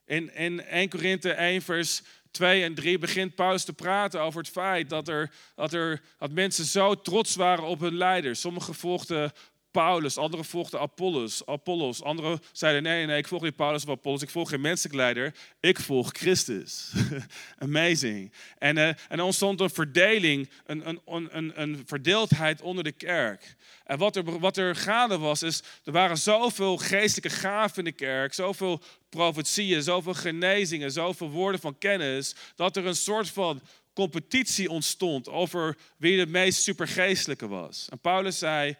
In, 0.05 0.35
in 0.35 0.65
1 0.65 0.89
Korinthe 0.89 1.33
1 1.33 1.63
vers 1.63 2.03
2 2.31 2.63
en 2.63 2.75
3 2.75 2.99
begint 2.99 3.35
Paulus 3.35 3.65
te 3.65 3.73
praten 3.73 4.21
over 4.21 4.41
het 4.41 4.51
feit 4.51 4.89
dat, 4.89 5.09
er, 5.09 5.33
dat, 5.55 5.73
er, 5.73 6.03
dat 6.19 6.33
mensen 6.33 6.65
zo 6.65 6.95
trots 6.95 7.37
waren 7.37 7.65
op 7.65 7.81
hun 7.81 7.97
leiders. 7.97 8.41
Sommigen 8.41 8.75
volgden 8.75 9.33
Paulus, 9.79 10.17
anderen 10.17 10.45
volgden 10.45 10.81
Apollos. 10.81 11.47
Apollos. 11.47 12.03
Anderen 12.03 12.41
zeiden: 12.53 12.83
nee, 12.83 13.07
nee, 13.07 13.19
ik 13.19 13.29
volg 13.29 13.43
niet 13.43 13.57
Paulus 13.57 13.85
of 13.85 13.91
Apollos, 13.91 14.23
ik 14.23 14.31
volg 14.31 14.49
geen 14.49 14.61
menselijk 14.61 14.95
leider, 14.95 15.35
ik 15.61 15.79
volg 15.81 16.11
Christus. 16.13 16.93
Amazing. 17.59 18.33
En, 18.59 18.77
uh, 18.77 18.87
en 18.87 18.97
er 19.09 19.23
ontstond 19.23 19.61
een 19.61 19.71
verdeling, 19.71 20.51
een, 20.67 20.89
een, 20.89 21.29
een, 21.37 21.61
een 21.61 21.83
verdeeldheid 21.87 22.63
onder 22.63 22.85
de 22.85 22.93
kerk. 22.93 23.57
En 23.85 23.99
wat 23.99 24.17
er, 24.17 24.39
wat 24.39 24.57
er 24.57 24.77
gaande 24.77 25.19
was, 25.19 25.43
is 25.43 25.63
er 25.85 25.93
waren 25.93 26.19
zoveel 26.19 26.77
geestelijke 26.77 27.37
gaven 27.37 27.79
in 27.79 27.85
de 27.85 27.93
kerk, 27.93 28.35
zoveel 28.35 28.83
profetieën, 29.09 29.83
zoveel 29.83 30.15
genezingen, 30.15 30.91
zoveel 30.91 31.31
woorden 31.31 31.61
van 31.61 31.79
kennis, 31.79 32.35
dat 32.57 32.77
er 32.77 32.87
een 32.87 32.97
soort 32.97 33.31
van 33.31 33.61
competitie 33.93 34.71
ontstond 34.71 35.29
over 35.29 35.77
wie 35.97 36.25
de 36.25 36.31
meest 36.31 36.63
supergeestelijke 36.63 37.49
was. 37.49 37.87
En 37.91 37.99
Paulus 37.99 38.39
zei, 38.39 38.77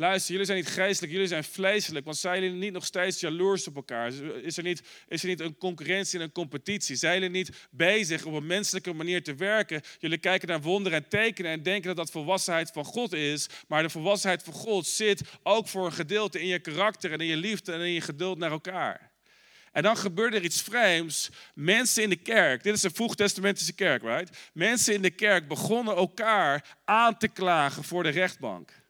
luister, 0.00 0.30
jullie 0.30 0.46
zijn 0.46 0.58
niet 0.58 0.68
geestelijk, 0.68 1.12
jullie 1.12 1.28
zijn 1.28 1.44
vleeselijk, 1.44 2.04
want 2.04 2.16
zijn 2.16 2.42
jullie 2.42 2.58
niet 2.58 2.72
nog 2.72 2.84
steeds 2.84 3.20
jaloers 3.20 3.66
op 3.66 3.76
elkaar? 3.76 4.12
Is 4.42 4.56
er 4.56 4.62
niet, 4.62 4.82
is 5.08 5.22
er 5.22 5.28
niet 5.28 5.40
een 5.40 5.56
concurrentie 5.58 6.18
en 6.18 6.24
een 6.24 6.32
competitie? 6.32 6.96
Zijn 6.96 7.14
jullie 7.14 7.30
niet 7.30 7.50
bezig 7.70 8.24
op 8.24 8.34
een 8.34 8.46
menselijke 8.46 8.92
manier 8.92 9.22
te 9.22 9.34
werken? 9.34 9.82
Jullie 9.98 10.18
kijken 10.18 10.48
naar 10.48 10.60
wonderen 10.60 11.02
en 11.02 11.08
tekenen 11.08 11.50
en 11.50 11.62
denken 11.62 11.86
dat 11.86 11.96
dat 11.96 12.10
volwassenheid 12.10 12.70
van 12.70 12.84
God 12.84 13.12
is, 13.12 13.46
maar 13.68 13.82
de 13.82 13.90
volwassenheid 13.90 14.42
van 14.42 14.52
God 14.52 14.86
zit 14.86 15.22
ook 15.42 15.68
voor 15.68 15.86
een 15.86 15.92
gedeelte 15.92 16.40
in 16.40 16.46
je 16.46 16.58
karakter 16.58 17.12
en 17.12 17.18
in 17.18 17.26
je 17.26 17.36
liefde 17.36 17.72
en 17.72 17.80
in 17.80 17.92
je 17.92 18.00
geduld 18.00 18.38
naar 18.38 18.50
elkaar. 18.50 19.10
En 19.72 19.82
dan 19.82 19.96
gebeurde 19.96 20.36
er 20.36 20.44
iets 20.44 20.62
vreemds. 20.62 21.30
Mensen 21.54 22.02
in 22.02 22.08
de 22.08 22.16
kerk, 22.16 22.62
dit 22.62 22.74
is 22.74 22.82
een 22.82 22.94
vroegtestamentische 22.94 23.72
kerk, 23.72 24.02
right? 24.02 24.36
Mensen 24.52 24.94
in 24.94 25.02
de 25.02 25.10
kerk 25.10 25.48
begonnen 25.48 25.96
elkaar 25.96 26.78
aan 26.84 27.16
te 27.16 27.28
klagen 27.28 27.84
voor 27.84 28.02
de 28.02 28.08
rechtbank. 28.08 28.80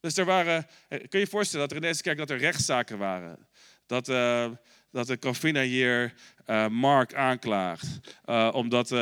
Dus 0.00 0.16
er 0.16 0.24
waren, 0.24 0.66
eh, 0.88 0.98
kun 0.98 1.08
je 1.10 1.18
je 1.18 1.26
voorstellen 1.26 1.68
dat 1.68 1.76
er 1.76 1.82
in 1.82 1.88
deze 1.88 2.02
kerk 2.02 2.18
dat 2.18 2.30
er 2.30 2.38
rechtszaken 2.38 2.98
waren? 2.98 3.46
Dat, 3.86 4.08
uh, 4.08 4.50
dat 4.90 5.06
de 5.06 5.18
Calvina 5.18 5.62
hier 5.62 6.14
uh, 6.46 6.68
Mark 6.68 7.14
aanklaagt. 7.14 7.86
Omdat, 8.52 8.94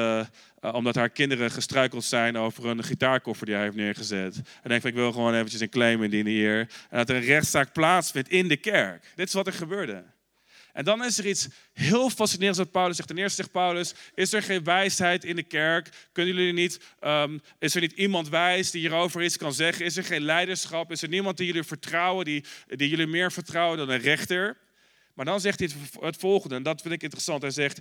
omdat 0.60 0.94
haar 0.94 1.10
kinderen 1.10 1.50
gestruikeld 1.50 2.04
zijn 2.04 2.36
over 2.36 2.66
een 2.66 2.84
gitaarkoffer 2.84 3.46
die 3.46 3.54
hij 3.54 3.64
heeft 3.64 3.76
neergezet. 3.76 4.36
En 4.36 4.68
denkt 4.68 4.82
van 4.82 4.90
ik 4.90 4.96
wil 4.96 5.12
gewoon 5.12 5.34
eventjes 5.34 5.60
een 5.60 5.68
claim 5.68 6.02
indienen 6.02 6.32
hier. 6.32 6.58
En 6.90 6.98
dat 6.98 7.08
er 7.08 7.16
een 7.16 7.22
rechtszaak 7.22 7.72
plaatsvindt 7.72 8.28
in 8.28 8.48
de 8.48 8.56
kerk. 8.56 9.12
Dit 9.14 9.26
is 9.28 9.34
wat 9.34 9.46
er 9.46 9.52
gebeurde. 9.52 10.04
En 10.74 10.84
dan 10.84 11.04
is 11.04 11.18
er 11.18 11.26
iets 11.26 11.48
heel 11.72 12.10
fascinerends 12.10 12.58
wat 12.58 12.70
Paulus 12.70 12.96
zegt. 12.96 13.08
Ten 13.08 13.18
eerste 13.18 13.36
zegt 13.36 13.52
Paulus, 13.52 13.94
is 14.14 14.32
er 14.32 14.42
geen 14.42 14.64
wijsheid 14.64 15.24
in 15.24 15.36
de 15.36 15.42
kerk? 15.42 15.88
Kunnen 16.12 16.34
jullie 16.34 16.52
niet, 16.52 16.80
um, 17.00 17.40
is 17.58 17.74
er 17.74 17.80
niet 17.80 17.92
iemand 17.92 18.28
wijs 18.28 18.70
die 18.70 18.80
hierover 18.80 19.22
iets 19.22 19.36
kan 19.36 19.52
zeggen? 19.52 19.84
Is 19.84 19.96
er 19.96 20.04
geen 20.04 20.22
leiderschap? 20.22 20.90
Is 20.90 21.02
er 21.02 21.08
niemand 21.08 21.36
die 21.36 21.46
jullie 21.46 21.62
vertrouwen, 21.62 22.24
die, 22.24 22.44
die 22.66 22.88
jullie 22.88 23.06
meer 23.06 23.32
vertrouwen 23.32 23.78
dan 23.78 23.88
een 23.88 24.00
rechter? 24.00 24.56
Maar 25.14 25.24
dan 25.24 25.40
zegt 25.40 25.58
hij 25.58 25.68
het, 26.00 26.16
volgende, 26.16 26.54
en 26.54 26.62
dat 26.62 26.80
vind 26.80 26.94
ik 26.94 27.02
interessant. 27.02 27.42
Hij 27.42 27.50
zegt, 27.50 27.80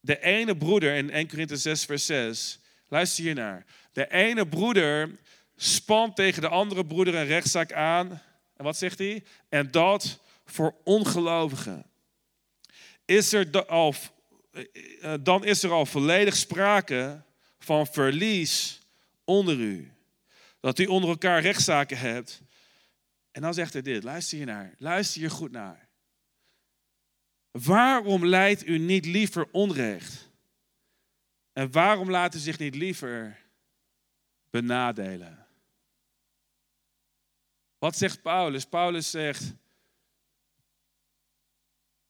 de 0.00 0.20
ene 0.20 0.56
broeder 0.56 0.94
in 0.94 1.10
1 1.10 1.28
Korinthe 1.28 1.56
6 1.56 1.84
vers 1.84 2.06
6, 2.06 2.58
luister 2.88 3.24
hiernaar. 3.24 3.64
De 3.92 4.10
ene 4.10 4.48
broeder 4.48 5.18
spant 5.56 6.16
tegen 6.16 6.42
de 6.42 6.48
andere 6.48 6.86
broeder 6.86 7.14
een 7.14 7.26
rechtszaak 7.26 7.72
aan. 7.72 8.22
En 8.56 8.64
wat 8.64 8.76
zegt 8.76 8.98
hij? 8.98 9.24
En 9.48 9.70
dat 9.70 10.22
voor 10.44 10.74
ongelovigen. 10.84 11.86
Is 13.04 13.32
er 13.32 13.66
al, 13.66 13.94
eh, 14.50 14.64
eh, 15.00 15.20
dan 15.22 15.44
is 15.44 15.62
er 15.62 15.70
al 15.70 15.86
volledig 15.86 16.36
sprake 16.36 17.22
van 17.58 17.86
verlies 17.86 18.80
onder 19.24 19.58
u. 19.58 19.92
Dat 20.60 20.78
u 20.78 20.86
onder 20.86 21.10
elkaar 21.10 21.40
rechtszaken 21.40 21.98
hebt. 21.98 22.42
En 23.30 23.42
dan 23.42 23.54
zegt 23.54 23.72
hij 23.72 23.82
dit, 23.82 24.02
luister 24.02 24.36
hier 24.36 24.46
naar, 24.46 24.74
luister 24.78 25.20
hier 25.20 25.30
goed 25.30 25.50
naar. 25.50 25.88
Waarom 27.50 28.26
leidt 28.26 28.66
u 28.66 28.78
niet 28.78 29.06
liever 29.06 29.48
onrecht? 29.50 30.30
En 31.52 31.72
waarom 31.72 32.10
laat 32.10 32.34
u 32.34 32.38
zich 32.38 32.58
niet 32.58 32.74
liever 32.74 33.40
benadelen? 34.50 35.46
Wat 37.78 37.96
zegt 37.96 38.22
Paulus? 38.22 38.64
Paulus 38.64 39.10
zegt, 39.10 39.54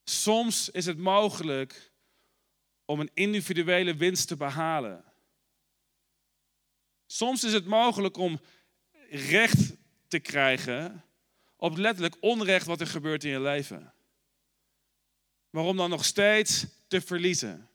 Soms 0.05 0.69
is 0.71 0.87
het 0.87 0.99
mogelijk 0.99 1.93
om 2.85 3.01
een 3.01 3.11
individuele 3.15 3.95
winst 3.95 4.29
te 4.29 4.37
behalen. 4.37 5.05
Soms 7.07 7.45
is 7.45 7.53
het 7.53 7.67
mogelijk 7.67 8.17
om 8.17 8.41
recht 9.11 9.77
te 10.09 10.19
krijgen 10.19 11.05
op 11.57 11.77
letterlijk 11.77 12.17
onrecht 12.21 12.67
wat 12.67 12.81
er 12.81 12.87
gebeurt 12.87 13.25
in 13.25 13.31
je 13.31 13.41
leven. 13.41 13.93
Maar 15.51 15.65
om 15.65 15.77
dan 15.77 15.91
nog 15.91 16.05
steeds 16.05 16.67
te 16.89 17.01
verliezen. 17.01 17.69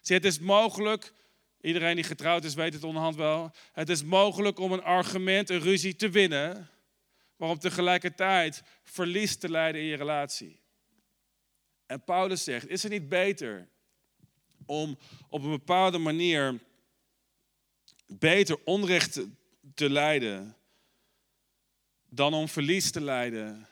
Zie, 0.00 0.16
het 0.16 0.24
is 0.24 0.38
mogelijk, 0.38 1.12
iedereen 1.60 1.94
die 1.94 2.04
getrouwd 2.04 2.44
is 2.44 2.54
weet 2.54 2.74
het 2.74 2.84
onderhand 2.84 3.16
wel, 3.16 3.54
het 3.72 3.88
is 3.88 4.04
mogelijk 4.04 4.58
om 4.58 4.72
een 4.72 4.82
argument, 4.82 5.50
een 5.50 5.60
ruzie 5.60 5.96
te 5.96 6.10
winnen, 6.10 6.70
maar 7.36 7.48
om 7.48 7.58
tegelijkertijd 7.58 8.62
verlies 8.82 9.36
te 9.36 9.50
leiden 9.50 9.80
in 9.80 9.86
je 9.86 9.96
relatie. 9.96 10.61
En 11.92 12.04
Paulus 12.04 12.44
zegt, 12.44 12.68
is 12.68 12.82
het 12.82 12.92
niet 12.92 13.08
beter 13.08 13.68
om 14.66 14.98
op 15.28 15.42
een 15.42 15.50
bepaalde 15.50 15.98
manier 15.98 16.58
beter 18.06 18.58
onrecht 18.64 19.20
te 19.74 19.90
lijden 19.90 20.56
dan 22.08 22.34
om 22.34 22.48
verlies 22.48 22.90
te 22.90 23.00
lijden 23.00 23.68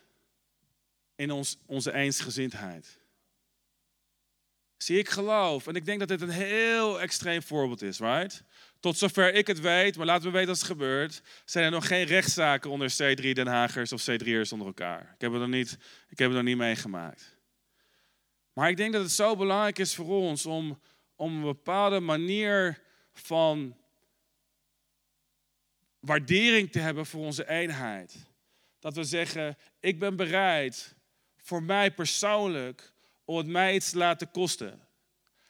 in 1.14 1.30
ons, 1.30 1.58
onze 1.66 1.92
eensgezindheid? 1.92 2.98
Zie, 4.76 4.98
ik 4.98 5.08
geloof, 5.08 5.66
en 5.66 5.74
ik 5.74 5.84
denk 5.84 5.98
dat 5.98 6.08
dit 6.08 6.20
een 6.20 6.30
heel 6.30 7.00
extreem 7.00 7.42
voorbeeld 7.42 7.82
is, 7.82 7.98
right? 7.98 8.42
Tot 8.80 8.96
zover 8.96 9.34
ik 9.34 9.46
het 9.46 9.60
weet, 9.60 9.96
maar 9.96 10.06
laten 10.06 10.24
we 10.24 10.30
weten 10.30 10.48
als 10.48 10.58
het 10.58 10.68
gebeurt, 10.68 11.22
zijn 11.44 11.64
er 11.64 11.70
nog 11.70 11.86
geen 11.86 12.04
rechtszaken 12.04 12.70
onder 12.70 12.92
C3 12.92 13.32
Den 13.32 13.46
Hagers 13.46 13.92
of 13.92 14.10
C3'ers 14.10 14.52
onder 14.52 14.66
elkaar. 14.66 15.00
Ik 15.14 15.20
heb 15.20 15.32
het 15.32 15.40
nog 15.40 15.50
niet, 15.50 15.78
ik 16.08 16.18
heb 16.18 16.28
het 16.28 16.36
nog 16.36 16.46
niet 16.46 16.56
meegemaakt. 16.56 17.38
Maar 18.60 18.70
ik 18.70 18.76
denk 18.76 18.92
dat 18.92 19.02
het 19.02 19.12
zo 19.12 19.36
belangrijk 19.36 19.78
is 19.78 19.94
voor 19.94 20.06
ons 20.06 20.46
om, 20.46 20.80
om 21.16 21.36
een 21.36 21.42
bepaalde 21.42 22.00
manier 22.00 22.82
van 23.12 23.76
waardering 26.00 26.72
te 26.72 26.78
hebben 26.78 27.06
voor 27.06 27.24
onze 27.24 27.48
eenheid. 27.48 28.16
Dat 28.78 28.94
we 28.94 29.04
zeggen, 29.04 29.56
ik 29.78 29.98
ben 29.98 30.16
bereid 30.16 30.94
voor 31.36 31.62
mij 31.62 31.94
persoonlijk 31.94 32.92
om 33.24 33.36
het 33.36 33.46
mij 33.46 33.74
iets 33.74 33.90
te 33.90 33.96
laten 33.96 34.30
kosten. 34.30 34.88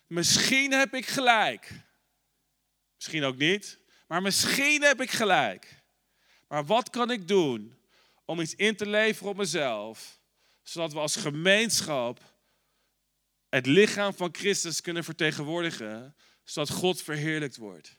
Misschien 0.07 0.73
heb 0.73 0.95
ik 0.95 1.07
gelijk. 1.07 1.73
Misschien 2.95 3.25
ook 3.25 3.37
niet. 3.37 3.79
Maar 4.07 4.23
misschien 4.23 4.83
heb 4.83 5.01
ik 5.01 5.11
gelijk. 5.11 5.83
Maar 6.49 6.65
wat 6.65 6.91
kan 6.91 7.11
ik 7.11 7.29
doen 7.29 7.79
om 8.25 8.41
iets 8.41 8.55
in 8.55 8.77
te 8.77 8.89
leveren 8.89 9.31
op 9.31 9.37
mezelf, 9.37 10.21
zodat 10.63 10.93
we 10.93 10.99
als 10.99 11.17
gemeenschap 11.17 12.30
het 13.51 13.67
lichaam 13.67 14.15
van 14.15 14.29
Christus 14.33 14.81
kunnen 14.81 15.05
vertegenwoordigen, 15.05 16.17
zodat 16.45 16.71
God 16.71 17.03
verheerlijkt 17.03 17.57
wordt. 17.57 17.99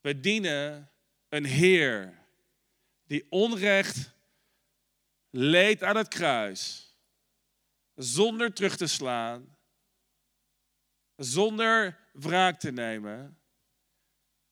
We 0.00 0.20
dienen 0.20 0.90
een 1.28 1.44
Heer 1.44 2.18
die 3.06 3.26
onrecht 3.28 4.10
leed 5.30 5.82
aan 5.82 5.96
het 5.96 6.08
kruis, 6.08 6.90
zonder 7.94 8.52
terug 8.52 8.76
te 8.76 8.86
slaan, 8.86 9.56
zonder 11.16 11.98
wraak 12.12 12.60
te 12.60 12.72
nemen, 12.72 13.38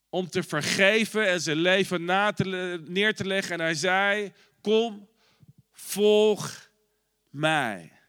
om 0.09 0.29
te 0.29 0.43
vergeven 0.43 1.29
en 1.29 1.41
zijn 1.41 1.57
leven 1.57 2.05
na 2.05 2.33
te, 2.33 2.45
neer 2.87 3.15
te 3.15 3.25
leggen. 3.25 3.53
En 3.53 3.61
hij 3.61 3.75
zei, 3.75 4.33
kom, 4.61 5.09
volg 5.73 6.71
mij. 7.29 8.00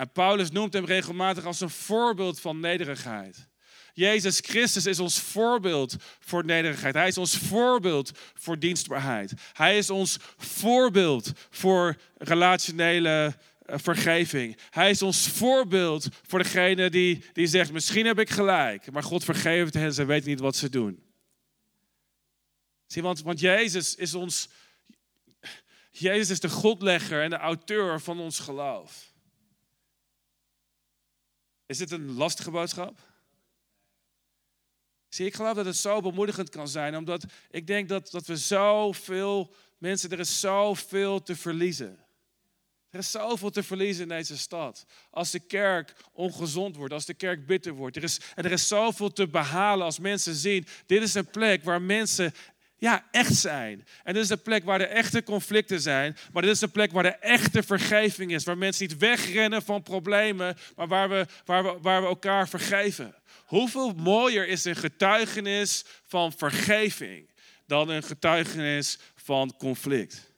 En 0.00 0.12
Paulus 0.12 0.50
noemt 0.50 0.72
hem 0.72 0.84
regelmatig 0.84 1.44
als 1.44 1.60
een 1.60 1.70
voorbeeld 1.70 2.40
van 2.40 2.60
nederigheid. 2.60 3.48
Jezus 3.92 4.38
Christus 4.38 4.86
is 4.86 4.98
ons 4.98 5.20
voorbeeld 5.20 5.96
voor 6.18 6.44
nederigheid. 6.44 6.94
Hij 6.94 7.08
is 7.08 7.18
ons 7.18 7.36
voorbeeld 7.36 8.10
voor 8.34 8.58
dienstbaarheid. 8.58 9.32
Hij 9.52 9.78
is 9.78 9.90
ons 9.90 10.16
voorbeeld 10.36 11.32
voor 11.50 11.96
relationele 12.16 13.36
eh, 13.62 13.78
vergeving. 13.78 14.56
Hij 14.70 14.90
is 14.90 15.02
ons 15.02 15.28
voorbeeld 15.28 16.08
voor 16.26 16.38
degene 16.38 16.90
die, 16.90 17.24
die 17.32 17.46
zegt, 17.46 17.72
misschien 17.72 18.06
heb 18.06 18.18
ik 18.18 18.30
gelijk, 18.30 18.92
maar 18.92 19.02
God 19.02 19.24
vergeeft 19.24 19.74
hen, 19.74 19.94
ze 19.94 20.04
weten 20.04 20.28
niet 20.28 20.40
wat 20.40 20.56
ze 20.56 20.68
doen. 20.68 21.02
Zie, 22.86 23.02
want, 23.02 23.22
want 23.22 23.40
Jezus 23.40 23.94
is 23.94 24.14
ons, 24.14 24.48
Jezus 25.90 26.30
is 26.30 26.40
de 26.40 26.48
godlegger 26.48 27.22
en 27.22 27.30
de 27.30 27.36
auteur 27.36 28.00
van 28.00 28.20
ons 28.20 28.38
geloof. 28.38 29.09
Is 31.70 31.78
dit 31.78 31.90
een 31.90 32.12
lastige 32.12 32.50
boodschap? 32.50 33.00
Zie, 35.08 35.26
ik 35.26 35.34
geloof 35.34 35.54
dat 35.54 35.66
het 35.66 35.76
zo 35.76 36.00
bemoedigend 36.00 36.48
kan 36.48 36.68
zijn, 36.68 36.96
omdat 36.96 37.24
ik 37.50 37.66
denk 37.66 37.88
dat, 37.88 38.10
dat 38.10 38.26
we 38.26 38.36
zoveel 38.36 39.54
mensen, 39.78 40.10
er 40.10 40.18
is 40.18 40.40
zoveel 40.40 41.22
te 41.22 41.36
verliezen. 41.36 41.98
Er 42.88 42.98
is 42.98 43.10
zoveel 43.10 43.50
te 43.50 43.62
verliezen 43.62 44.02
in 44.02 44.08
deze 44.08 44.38
stad. 44.38 44.84
Als 45.10 45.30
de 45.30 45.40
kerk 45.40 45.96
ongezond 46.12 46.76
wordt, 46.76 46.92
als 46.92 47.06
de 47.06 47.14
kerk 47.14 47.46
bitter 47.46 47.72
wordt. 47.72 47.96
Er 47.96 48.02
is, 48.02 48.20
en 48.34 48.44
er 48.44 48.52
is 48.52 48.68
zoveel 48.68 49.12
te 49.12 49.28
behalen 49.28 49.84
als 49.84 49.98
mensen 49.98 50.34
zien. 50.34 50.66
Dit 50.86 51.02
is 51.02 51.14
een 51.14 51.30
plek 51.30 51.64
waar 51.64 51.82
mensen 51.82 52.32
ja, 52.80 53.04
echt 53.10 53.34
zijn. 53.34 53.86
En 54.04 54.14
dit 54.14 54.22
is 54.22 54.30
een 54.30 54.42
plek 54.42 54.64
waar 54.64 54.80
er 54.80 54.88
echte 54.88 55.22
conflicten 55.22 55.80
zijn. 55.80 56.16
Maar 56.32 56.42
dit 56.42 56.50
is 56.50 56.60
een 56.60 56.70
plek 56.70 56.92
waar 56.92 57.04
er 57.04 57.18
echte 57.18 57.62
vergeving 57.62 58.32
is. 58.32 58.44
Waar 58.44 58.58
mensen 58.58 58.88
niet 58.88 58.98
wegrennen 58.98 59.62
van 59.62 59.82
problemen, 59.82 60.56
maar 60.76 60.88
waar 60.88 61.08
we, 61.08 61.26
waar 61.44 61.64
we, 61.64 61.78
waar 61.82 62.02
we 62.02 62.08
elkaar 62.08 62.48
vergeven. 62.48 63.14
Hoeveel 63.46 63.92
mooier 63.92 64.48
is 64.48 64.64
een 64.64 64.76
getuigenis 64.76 65.84
van 66.06 66.32
vergeving 66.32 67.30
dan 67.66 67.88
een 67.88 68.02
getuigenis 68.02 68.98
van 69.14 69.54
conflict? 69.58 70.32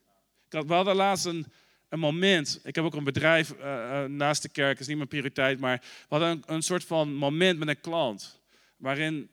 Ik 0.47 0.53
had, 0.53 0.67
we 0.67 0.75
hadden 0.75 0.97
laatst 0.97 1.25
een, 1.25 1.53
een 1.89 1.99
moment. 1.99 2.61
Ik 2.65 2.75
heb 2.75 2.85
ook 2.85 2.95
een 2.95 3.05
bedrijf 3.05 3.53
uh, 3.59 4.05
naast 4.05 4.43
de 4.43 4.49
kerk, 4.49 4.81
is 4.81 4.87
niet 4.87 4.97
mijn 4.97 5.09
prioriteit. 5.09 5.61
Maar 5.61 5.79
we 5.81 6.07
hadden 6.09 6.29
een, 6.29 6.43
een 6.47 6.63
soort 6.63 6.85
van 6.85 7.15
moment 7.15 7.59
met 7.59 7.69
een 7.69 7.81
klant. 7.81 8.41
Waarin 8.77 9.31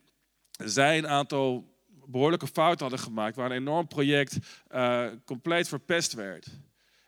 zij 0.50 0.98
een 0.98 1.08
aantal 1.08 1.70
behoorlijke 2.10 2.46
fouten 2.46 2.80
hadden 2.80 3.04
gemaakt. 3.04 3.36
Waar 3.36 3.50
een 3.50 3.56
enorm 3.56 3.86
project 3.86 4.38
uh, 4.70 5.06
compleet 5.24 5.68
verpest 5.68 6.12
werd. 6.12 6.46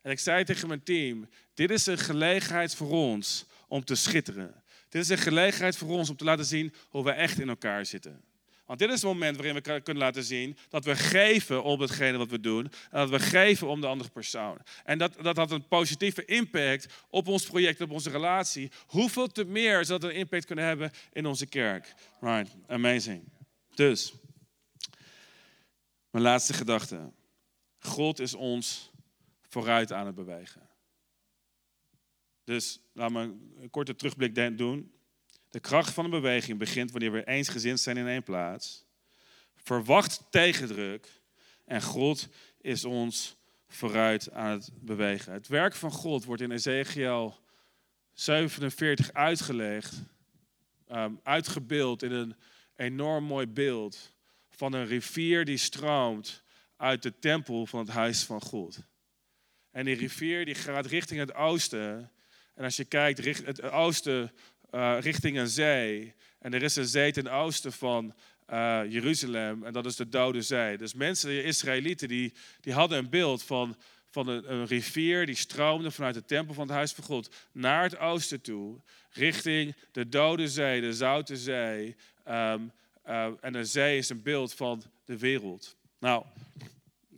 En 0.03 0.11
ik 0.11 0.19
zei 0.19 0.45
tegen 0.45 0.69
mijn 0.69 0.83
team: 0.83 1.29
Dit 1.55 1.71
is 1.71 1.87
een 1.87 1.99
gelegenheid 1.99 2.75
voor 2.75 2.91
ons 2.91 3.47
om 3.69 3.85
te 3.85 3.95
schitteren. 3.95 4.63
Dit 4.89 5.03
is 5.03 5.09
een 5.09 5.19
gelegenheid 5.19 5.77
voor 5.77 5.89
ons 5.89 6.11
om 6.11 6.17
te 6.17 6.25
laten 6.25 6.45
zien 6.45 6.75
hoe 6.89 7.05
we 7.05 7.11
echt 7.11 7.41
in 7.41 7.49
elkaar 7.49 7.87
zitten. 7.87 8.21
Want 8.73 8.85
dit 8.85 8.89
is 8.93 9.03
het 9.03 9.13
moment 9.13 9.37
waarin 9.37 9.55
we 9.55 9.81
kunnen 9.81 10.03
laten 10.03 10.25
zien 10.25 10.57
dat 10.69 10.85
we 10.85 10.97
geven 10.97 11.63
om 11.63 11.81
hetgene 11.81 12.19
wat 12.19 12.31
we 12.31 12.41
doen. 12.41 12.65
En 12.65 12.99
dat 12.99 13.11
we 13.11 13.19
geven 13.19 13.69
om 13.69 13.81
de 13.81 13.87
andere 13.87 14.11
persoon. 14.11 14.59
En 14.85 14.99
dat, 14.99 15.13
dat 15.23 15.37
had 15.37 15.51
een 15.51 15.69
positieve 15.69 16.25
impact 16.25 16.87
op 17.11 17.27
ons 17.29 17.47
project, 17.47 17.81
op 17.81 17.91
onze 17.91 18.11
relatie. 18.11 18.71
Hoeveel 18.87 19.27
te 19.27 19.45
meer 19.45 19.85
zou 19.85 20.01
dat 20.01 20.11
een 20.11 20.17
impact 20.17 20.45
kunnen 20.45 20.65
hebben 20.65 20.91
in 21.13 21.27
onze 21.27 21.47
kerk? 21.47 21.95
Right, 22.21 22.51
amazing. 22.67 23.23
Dus, 23.75 24.13
mijn 26.13 26.25
laatste 26.25 26.53
gedachte. 26.53 27.13
God 27.79 28.19
is 28.19 28.35
ons 28.35 28.91
vooruit 29.49 29.93
aan 29.93 30.07
het 30.07 30.15
bewegen. 30.15 30.69
Dus 32.45 32.81
laten 32.93 33.15
we 33.17 33.61
een 33.63 33.71
korte 33.71 33.95
terugblik 33.95 34.59
doen. 34.59 34.93
De 35.51 35.61
kracht 35.61 35.93
van 35.93 36.05
een 36.05 36.11
beweging 36.11 36.59
begint 36.59 36.91
wanneer 36.91 37.13
we 37.13 37.25
eensgezind 37.25 37.81
zijn 37.81 37.97
in 37.97 38.07
één 38.07 38.23
plaats. 38.23 38.85
Verwacht 39.55 40.27
tegendruk 40.31 41.09
en 41.65 41.83
God 41.83 42.29
is 42.61 42.85
ons 42.85 43.37
vooruit 43.69 44.33
aan 44.33 44.51
het 44.51 44.71
bewegen. 44.81 45.33
Het 45.33 45.49
werk 45.49 45.75
van 45.75 45.91
God 45.91 46.25
wordt 46.25 46.43
in 46.43 46.51
Ezekiel 46.51 47.39
47 48.13 49.13
uitgelegd, 49.13 49.95
um, 50.89 51.21
uitgebeeld 51.23 52.03
in 52.03 52.13
een 52.13 52.35
enorm 52.77 53.25
mooi 53.25 53.47
beeld 53.47 54.12
van 54.57 54.73
een 54.73 54.87
rivier 54.87 55.45
die 55.45 55.57
stroomt 55.57 56.43
uit 56.77 57.03
de 57.03 57.19
tempel 57.19 57.67
van 57.67 57.81
het 57.81 57.89
huis 57.89 58.23
van 58.23 58.41
God. 58.41 58.79
En 59.71 59.85
die 59.85 59.97
rivier 59.97 60.45
die 60.45 60.55
gaat 60.55 60.87
richting 60.87 61.21
het 61.21 61.35
oosten 61.35 62.11
en 62.55 62.65
als 62.65 62.77
je 62.77 62.85
kijkt 62.85 63.19
richt, 63.19 63.47
het 63.47 63.63
oosten 63.63 64.33
uh, 64.71 64.97
richting 65.01 65.39
een 65.39 65.49
zee. 65.49 66.15
En 66.39 66.55
er 66.55 66.63
is 66.63 66.77
een 66.77 66.87
zee 66.87 67.13
ten 67.13 67.29
oosten 67.29 67.73
van 67.73 68.15
uh, 68.51 68.81
Jeruzalem. 68.89 69.65
En 69.65 69.73
dat 69.73 69.87
is 69.87 69.97
de 69.97 70.09
Dode 70.09 70.43
Zee. 70.43 70.79
Dus 70.79 70.95
mensen, 70.95 71.29
de 71.29 71.43
Israëlieten, 71.43 72.09
die, 72.09 72.33
die 72.61 72.73
hadden 72.73 72.99
een 72.99 73.11
beeld 73.11 73.43
van, 73.43 73.77
van 74.11 74.29
een, 74.29 74.53
een, 74.53 74.67
rivier 74.67 75.27
die 75.27 75.35
stroomde 75.35 75.91
vanuit 75.91 76.15
de 76.15 76.25
tempel 76.25 76.55
van 76.55 76.67
het 76.67 76.77
huis 76.77 76.93
van 76.93 77.05
God 77.05 77.35
naar 77.53 77.83
het 77.83 77.99
oosten 77.99 78.41
toe. 78.41 78.81
Richting 79.11 79.75
de 79.93 80.09
Dode 80.09 80.49
Zee, 80.49 80.81
de 80.81 80.93
Zoute 80.93 81.37
Zee. 81.37 81.97
Um, 82.29 82.73
uh, 83.09 83.27
en 83.41 83.53
de 83.53 83.65
zee 83.65 83.99
is 83.99 84.09
een 84.09 84.23
beeld 84.23 84.55
van 84.55 84.83
de 85.05 85.19
wereld. 85.19 85.77
Nou, 85.99 86.25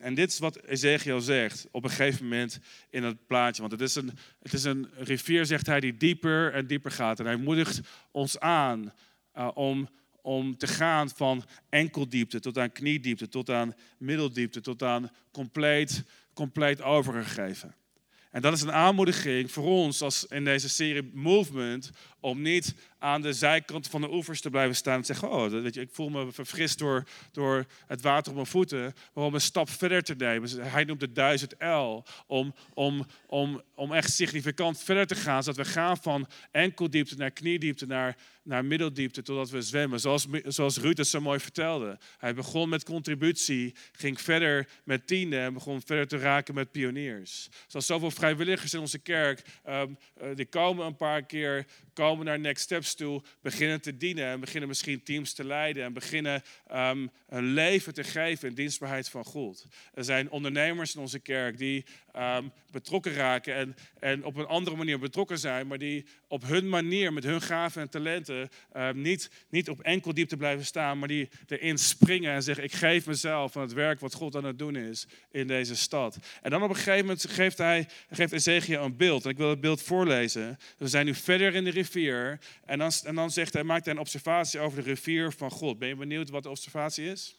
en 0.04 0.14
dit 0.14 0.30
is 0.30 0.38
wat 0.38 0.62
Ezekiel 0.62 1.20
zegt 1.20 1.66
op 1.70 1.84
een 1.84 1.90
gegeven 1.90 2.22
moment 2.22 2.58
in 2.90 3.02
het 3.02 3.26
plaatje. 3.26 3.60
Want 3.60 3.72
het 3.72 3.80
is, 3.80 3.94
een, 3.94 4.12
het 4.42 4.52
is 4.52 4.64
een 4.64 4.88
rivier, 4.94 5.46
zegt 5.46 5.66
hij, 5.66 5.80
die 5.80 5.96
dieper 5.96 6.52
en 6.52 6.66
dieper 6.66 6.90
gaat. 6.90 7.20
En 7.20 7.26
hij 7.26 7.36
moedigt 7.36 7.80
ons 8.10 8.38
aan 8.38 8.92
uh, 9.36 9.50
om, 9.54 9.88
om 10.22 10.56
te 10.56 10.66
gaan 10.66 11.10
van 11.10 11.44
enkeldiepte 11.68 12.40
tot 12.40 12.58
aan 12.58 12.72
kniediepte, 12.72 13.28
tot 13.28 13.50
aan 13.50 13.74
middeldiepte, 13.98 14.60
tot 14.60 14.82
aan 14.82 15.10
compleet, 15.32 16.02
compleet 16.34 16.82
overgegeven. 16.82 17.74
En 18.30 18.42
dat 18.42 18.52
is 18.52 18.62
een 18.62 18.72
aanmoediging 18.72 19.52
voor 19.52 19.64
ons 19.64 20.02
als 20.02 20.26
in 20.26 20.44
deze 20.44 20.68
serie 20.68 21.10
Movement 21.12 21.90
om 22.24 22.42
niet 22.42 22.74
aan 22.98 23.22
de 23.22 23.32
zijkant 23.32 23.88
van 23.88 24.00
de 24.00 24.12
oevers 24.12 24.40
te 24.40 24.50
blijven 24.50 24.76
staan 24.76 24.98
en 24.98 25.04
zeggen, 25.04 25.30
oh, 25.30 25.46
weet 25.46 25.74
je, 25.74 25.80
ik 25.80 25.88
voel 25.92 26.08
me 26.08 26.32
verfrist 26.32 26.78
door, 26.78 27.04
door 27.32 27.64
het 27.86 28.00
water 28.00 28.30
op 28.30 28.34
mijn 28.34 28.46
voeten, 28.46 28.94
maar 29.14 29.24
om 29.24 29.34
een 29.34 29.40
stap 29.40 29.70
verder 29.70 30.02
te 30.02 30.14
nemen. 30.14 30.50
Hij 30.60 30.84
noemt 30.84 31.00
het 31.00 31.14
1000 31.14 31.54
L, 31.58 32.02
om, 32.26 32.54
om, 32.74 33.06
om, 33.26 33.62
om 33.74 33.92
echt 33.92 34.12
significant 34.12 34.80
verder 34.82 35.06
te 35.06 35.14
gaan, 35.14 35.42
zodat 35.42 35.66
we 35.66 35.72
gaan 35.72 35.96
van 35.96 36.26
enkeldiepte 36.50 37.16
naar 37.16 37.30
kniediepte, 37.30 37.86
naar, 37.86 38.16
naar 38.42 38.64
middeldiepte, 38.64 39.22
totdat 39.22 39.50
we 39.50 39.62
zwemmen. 39.62 40.00
Zoals, 40.00 40.26
zoals 40.44 40.78
Ruud 40.78 40.98
het 40.98 41.06
zo 41.06 41.20
mooi 41.20 41.40
vertelde. 41.40 41.98
Hij 42.18 42.34
begon 42.34 42.68
met 42.68 42.84
contributie, 42.84 43.74
ging 43.92 44.20
verder 44.20 44.68
met 44.84 45.06
tienden 45.06 45.40
en 45.40 45.54
begon 45.54 45.82
verder 45.84 46.06
te 46.08 46.18
raken 46.18 46.54
met 46.54 46.72
pioniers. 46.72 47.48
Zoals 47.66 47.86
zoveel 47.86 48.10
vrijwilligers 48.10 48.74
in 48.74 48.80
onze 48.80 48.98
kerk, 48.98 49.42
um, 49.68 49.98
die 50.34 50.46
komen 50.46 50.86
een 50.86 50.96
paar 50.96 51.22
keer, 51.22 51.66
naar 52.22 52.40
Next 52.40 52.64
Steps 52.64 52.94
toe, 52.94 53.22
beginnen 53.40 53.80
te 53.80 53.96
dienen 53.96 54.26
en 54.26 54.40
beginnen 54.40 54.68
misschien 54.68 55.02
teams 55.02 55.32
te 55.32 55.44
leiden 55.44 55.84
en 55.84 55.92
beginnen 55.92 56.42
um, 56.72 57.10
een 57.28 57.44
leven 57.44 57.94
te 57.94 58.04
geven 58.04 58.48
in 58.48 58.54
dienstbaarheid 58.54 59.08
van 59.08 59.24
God. 59.24 59.66
Er 59.94 60.04
zijn 60.04 60.30
ondernemers 60.30 60.94
in 60.94 61.00
onze 61.00 61.18
kerk 61.18 61.58
die 61.58 61.84
um, 62.16 62.52
betrokken 62.70 63.12
raken 63.12 63.54
en, 63.54 63.76
en 64.00 64.24
op 64.24 64.36
een 64.36 64.46
andere 64.46 64.76
manier 64.76 64.98
betrokken 64.98 65.38
zijn, 65.38 65.66
maar 65.66 65.78
die 65.78 66.06
op 66.28 66.42
hun 66.42 66.68
manier, 66.68 67.12
met 67.12 67.24
hun 67.24 67.42
gaven 67.42 67.82
en 67.82 67.88
talenten, 67.88 68.48
um, 68.76 69.00
niet, 69.00 69.30
niet 69.48 69.68
op 69.68 69.80
enkel 69.80 70.14
diepte 70.14 70.36
blijven 70.36 70.64
staan, 70.64 70.98
maar 70.98 71.08
die 71.08 71.28
erin 71.46 71.78
springen 71.78 72.32
en 72.32 72.42
zeggen: 72.42 72.64
Ik 72.64 72.72
geef 72.72 73.06
mezelf 73.06 73.56
aan 73.56 73.62
het 73.62 73.72
werk 73.72 74.00
wat 74.00 74.14
God 74.14 74.36
aan 74.36 74.44
het 74.44 74.58
doen 74.58 74.76
is 74.76 75.06
in 75.30 75.46
deze 75.46 75.76
stad. 75.76 76.18
En 76.42 76.50
dan 76.50 76.62
op 76.62 76.68
een 76.68 76.76
gegeven 76.76 77.00
moment 77.00 77.26
geeft 77.28 77.58
hij, 77.58 77.88
geeft 78.10 78.32
Ezekiel 78.32 78.82
een 78.82 78.96
beeld. 78.96 79.24
En 79.24 79.30
ik 79.30 79.36
wil 79.36 79.50
het 79.50 79.60
beeld 79.60 79.82
voorlezen. 79.82 80.58
We 80.78 80.88
zijn 80.88 81.06
nu 81.06 81.14
verder 81.14 81.54
in 81.54 81.64
de 81.64 81.70
rivier. 81.70 82.03
En 82.64 82.78
dan, 83.14 83.30
zegt 83.30 83.52
hij, 83.52 83.62
maakt 83.62 83.84
hij 83.84 83.94
een 83.94 84.00
observatie 84.00 84.60
over 84.60 84.82
de 84.82 84.88
rivier 84.88 85.32
van 85.32 85.50
God. 85.50 85.78
Ben 85.78 85.88
je 85.88 85.96
benieuwd 85.96 86.30
wat 86.30 86.42
de 86.42 86.50
observatie 86.50 87.10
is? 87.10 87.38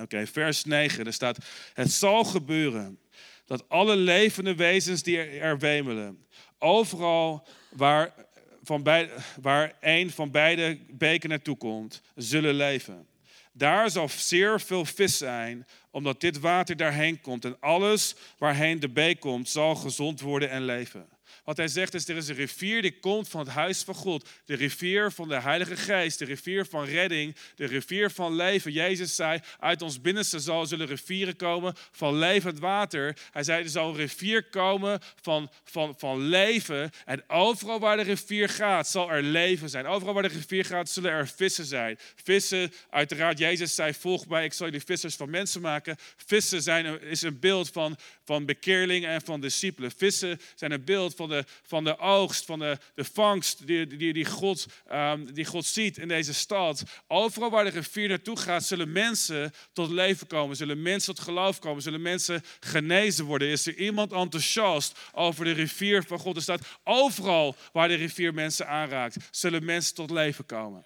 Oké, 0.00 0.26
vers 0.26 0.64
9. 0.64 1.06
Er 1.06 1.12
staat: 1.12 1.38
Het 1.74 1.92
zal 1.92 2.24
gebeuren 2.24 2.98
dat 3.44 3.68
alle 3.68 3.96
levende 3.96 4.54
wezens 4.54 5.02
die 5.02 5.18
er 5.18 5.58
wemelen, 5.58 6.26
overal 6.58 7.46
waar, 7.70 8.14
van 8.62 8.82
bij, 8.82 9.10
waar 9.40 9.72
een 9.80 10.10
van 10.10 10.30
beide 10.30 10.78
beken 10.90 11.28
naartoe 11.28 11.56
komt, 11.56 12.02
zullen 12.14 12.54
leven. 12.54 13.06
Daar 13.52 13.90
zal 13.90 14.08
zeer 14.08 14.60
veel 14.60 14.84
vis 14.84 15.16
zijn, 15.16 15.66
omdat 15.90 16.20
dit 16.20 16.40
water 16.40 16.76
daarheen 16.76 17.20
komt. 17.20 17.44
En 17.44 17.56
alles 17.60 18.14
waarheen 18.38 18.80
de 18.80 18.88
beek 18.88 19.20
komt, 19.20 19.48
zal 19.48 19.74
gezond 19.74 20.20
worden 20.20 20.50
en 20.50 20.64
leven. 20.64 21.08
Wat 21.44 21.56
hij 21.56 21.68
zegt 21.68 21.94
is, 21.94 22.08
er 22.08 22.16
is 22.16 22.28
een 22.28 22.34
rivier 22.34 22.82
die 22.82 22.98
komt 22.98 23.28
van 23.28 23.40
het 23.40 23.48
huis 23.48 23.82
van 23.82 23.94
God. 23.94 24.28
De 24.44 24.54
rivier 24.54 25.12
van 25.12 25.28
de 25.28 25.40
Heilige 25.40 25.76
Geest, 25.76 26.18
de 26.18 26.24
rivier 26.24 26.66
van 26.66 26.84
redding, 26.84 27.36
de 27.56 27.66
rivier 27.66 28.10
van 28.10 28.34
leven. 28.34 28.72
Jezus 28.72 29.14
zei, 29.14 29.40
uit 29.58 29.82
ons 29.82 30.00
binnenste 30.00 30.38
zal, 30.38 30.66
zullen 30.66 30.86
rivieren 30.86 31.36
komen 31.36 31.74
van 31.90 32.18
levend 32.18 32.58
water. 32.58 33.16
Hij 33.30 33.42
zei, 33.42 33.62
er 33.62 33.68
zal 33.68 33.88
een 33.88 33.96
rivier 33.96 34.44
komen 34.44 35.00
van, 35.20 35.50
van, 35.64 35.94
van 35.98 36.20
leven. 36.20 36.90
En 37.04 37.24
overal 37.28 37.80
waar 37.80 37.96
de 37.96 38.02
rivier 38.02 38.48
gaat, 38.48 38.88
zal 38.88 39.10
er 39.10 39.22
leven 39.22 39.68
zijn. 39.68 39.86
Overal 39.86 40.14
waar 40.14 40.22
de 40.22 40.28
rivier 40.28 40.64
gaat, 40.64 40.90
zullen 40.90 41.10
er 41.10 41.28
vissen 41.28 41.64
zijn. 41.64 41.98
Vissen, 42.22 42.72
uiteraard, 42.90 43.38
Jezus 43.38 43.74
zei, 43.74 43.94
volg 43.94 44.26
mij, 44.26 44.44
ik 44.44 44.52
zal 44.52 44.66
jullie 44.66 44.84
vissers 44.84 45.14
van 45.14 45.30
mensen 45.30 45.60
maken. 45.60 45.96
Vissen 46.16 46.62
zijn, 46.62 47.00
is 47.00 47.22
een 47.22 47.38
beeld 47.38 47.70
van, 47.70 47.96
van 48.24 48.44
bekeerlingen 48.44 49.10
en 49.10 49.22
van 49.22 49.40
discipelen. 49.40 49.90
Vissen 49.96 50.40
zijn 50.54 50.72
een 50.72 50.84
beeld 50.84 51.14
van 51.14 51.28
de, 51.28 51.44
van 51.62 51.84
de 51.84 51.98
oogst, 51.98 52.44
van 52.44 52.58
de, 52.58 52.78
de 52.94 53.04
vangst 53.04 53.66
die, 53.66 53.86
die, 53.86 54.12
die, 54.12 54.24
God, 54.24 54.66
ehm, 54.86 55.24
die 55.32 55.44
God 55.44 55.64
ziet 55.64 55.98
in 55.98 56.08
deze 56.08 56.34
stad. 56.34 56.82
Overal 57.06 57.50
waar 57.50 57.64
de 57.64 57.70
rivier 57.70 58.08
naartoe 58.08 58.38
gaat, 58.38 58.64
zullen 58.64 58.92
mensen 58.92 59.52
tot 59.72 59.90
leven 59.90 60.26
komen, 60.26 60.56
zullen 60.56 60.82
mensen 60.82 61.14
tot 61.14 61.24
geloof 61.24 61.58
komen, 61.58 61.82
zullen 61.82 62.02
mensen 62.02 62.42
genezen 62.60 63.24
worden. 63.24 63.48
Is 63.48 63.66
er 63.66 63.76
iemand 63.76 64.12
enthousiast 64.12 64.98
over 65.12 65.44
de 65.44 65.52
rivier 65.52 66.04
van 66.04 66.18
God? 66.18 66.36
Er 66.36 66.42
staat 66.42 66.66
overal 66.84 67.56
waar 67.72 67.88
de 67.88 67.94
rivier 67.94 68.34
mensen 68.34 68.68
aanraakt, 68.68 69.16
zullen 69.30 69.64
mensen 69.64 69.94
tot 69.94 70.10
leven 70.10 70.46
komen. 70.46 70.84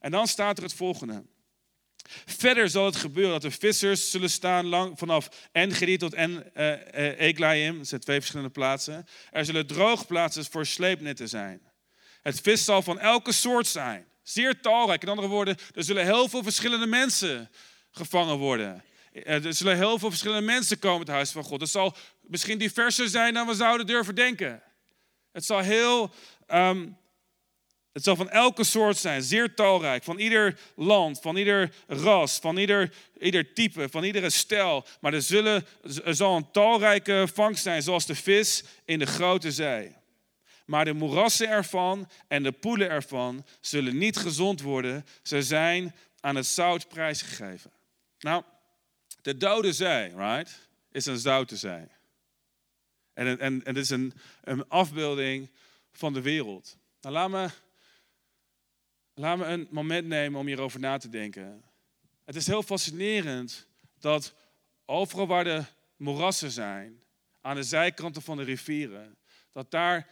En 0.00 0.10
dan 0.10 0.26
staat 0.26 0.56
er 0.56 0.62
het 0.62 0.74
volgende. 0.74 1.24
Verder 2.26 2.68
zal 2.68 2.84
het 2.84 2.96
gebeuren 2.96 3.32
dat 3.32 3.42
de 3.42 3.58
vissers 3.58 4.10
zullen 4.10 4.30
staan 4.30 4.66
lang, 4.66 4.98
vanaf 4.98 5.28
Engedi 5.52 5.96
tot 5.96 6.14
en, 6.14 6.52
uh, 6.56 7.20
Eglaim. 7.20 7.78
Dat 7.78 7.86
zijn 7.88 8.00
twee 8.00 8.18
verschillende 8.18 8.52
plaatsen. 8.52 9.06
Er 9.30 9.44
zullen 9.44 9.66
droogplaatsen 9.66 10.44
voor 10.44 10.66
sleepnetten 10.66 11.28
zijn. 11.28 11.60
Het 12.22 12.40
vis 12.40 12.64
zal 12.64 12.82
van 12.82 12.98
elke 12.98 13.32
soort 13.32 13.66
zijn. 13.66 14.06
Zeer 14.22 14.60
talrijk. 14.60 15.02
In 15.02 15.08
andere 15.08 15.28
woorden, 15.28 15.56
er 15.74 15.84
zullen 15.84 16.04
heel 16.04 16.28
veel 16.28 16.42
verschillende 16.42 16.86
mensen 16.86 17.50
gevangen 17.90 18.36
worden. 18.36 18.84
Er 19.12 19.54
zullen 19.54 19.76
heel 19.76 19.98
veel 19.98 20.08
verschillende 20.08 20.46
mensen 20.46 20.78
komen 20.78 21.00
het 21.00 21.08
huis 21.08 21.30
van 21.30 21.44
God. 21.44 21.60
Het 21.60 21.70
zal 21.70 21.96
misschien 22.20 22.58
diverser 22.58 23.08
zijn 23.08 23.34
dan 23.34 23.46
we 23.46 23.54
zouden 23.54 23.86
durven 23.86 24.14
denken. 24.14 24.62
Het 25.32 25.44
zal 25.44 25.58
heel 25.58 26.14
um, 26.48 26.96
het 27.92 28.04
zal 28.04 28.16
van 28.16 28.30
elke 28.30 28.64
soort 28.64 28.96
zijn, 28.96 29.22
zeer 29.22 29.54
talrijk, 29.54 30.04
van 30.04 30.18
ieder 30.18 30.58
land, 30.74 31.20
van 31.20 31.36
ieder 31.36 31.72
ras, 31.86 32.38
van 32.38 32.56
ieder, 32.56 32.94
ieder 33.18 33.52
type, 33.52 33.88
van 33.88 34.04
iedere 34.04 34.30
stijl. 34.30 34.86
Maar 35.00 35.14
er, 35.14 35.22
zullen, 35.22 35.66
er 36.04 36.14
zal 36.14 36.36
een 36.36 36.50
talrijke 36.50 37.28
vangst 37.34 37.62
zijn, 37.62 37.82
zoals 37.82 38.06
de 38.06 38.14
vis 38.14 38.64
in 38.84 38.98
de 38.98 39.06
grote 39.06 39.52
zee. 39.52 39.96
Maar 40.66 40.84
de 40.84 40.92
moerassen 40.92 41.48
ervan 41.48 42.10
en 42.28 42.42
de 42.42 42.52
poelen 42.52 42.90
ervan 42.90 43.46
zullen 43.60 43.98
niet 43.98 44.16
gezond 44.16 44.60
worden. 44.60 45.06
Ze 45.22 45.42
zijn 45.42 45.94
aan 46.20 46.36
het 46.36 46.46
zout 46.46 46.88
prijsgegeven. 46.88 47.70
Nou, 48.18 48.42
de 49.22 49.36
Dode 49.36 49.72
Zee, 49.72 50.08
right, 50.16 50.68
is 50.92 51.06
een 51.06 51.18
zoute 51.18 51.56
zee. 51.56 51.86
En, 53.14 53.26
en, 53.26 53.38
en 53.38 53.62
het 53.64 53.76
is 53.76 53.90
een, 53.90 54.12
een 54.42 54.68
afbeelding 54.68 55.50
van 55.92 56.12
de 56.12 56.20
wereld. 56.20 56.76
Nou, 57.00 57.14
laat 57.14 57.30
me 57.30 57.48
Laat 59.20 59.38
me 59.38 59.44
een 59.44 59.68
moment 59.70 60.06
nemen 60.06 60.40
om 60.40 60.46
hierover 60.46 60.80
na 60.80 60.98
te 60.98 61.08
denken. 61.08 61.62
Het 62.24 62.36
is 62.36 62.46
heel 62.46 62.62
fascinerend 62.62 63.66
dat 63.98 64.34
overal 64.84 65.26
waar 65.26 65.44
de 65.44 65.64
moerassen 65.96 66.50
zijn, 66.50 67.02
aan 67.40 67.54
de 67.54 67.62
zijkanten 67.62 68.22
van 68.22 68.36
de 68.36 68.42
rivieren, 68.42 69.16
dat 69.52 69.70
daar 69.70 70.08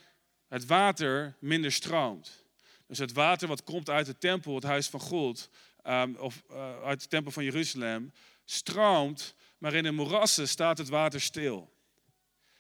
het 0.49 0.67
water 0.67 1.37
minder 1.39 1.73
stroomt. 1.73 2.45
Dus 2.87 2.99
het 2.99 3.13
water 3.13 3.49
wat 3.49 3.63
komt 3.63 3.91
uit 3.91 4.07
de 4.07 4.19
tempel, 4.19 4.55
het 4.55 4.65
huis 4.65 4.89
van 4.89 5.01
God, 5.01 5.51
um, 5.85 6.17
of 6.17 6.43
uh, 6.51 6.83
uit 6.83 7.01
de 7.01 7.09
tempel 7.09 7.33
van 7.33 7.45
Jeruzalem, 7.45 8.13
stroomt, 8.45 9.35
maar 9.59 9.75
in 9.75 9.83
de 9.83 9.93
moerassen 9.93 10.49
staat 10.49 10.79
het 10.79 10.89
water 10.89 11.21
stil. 11.21 11.73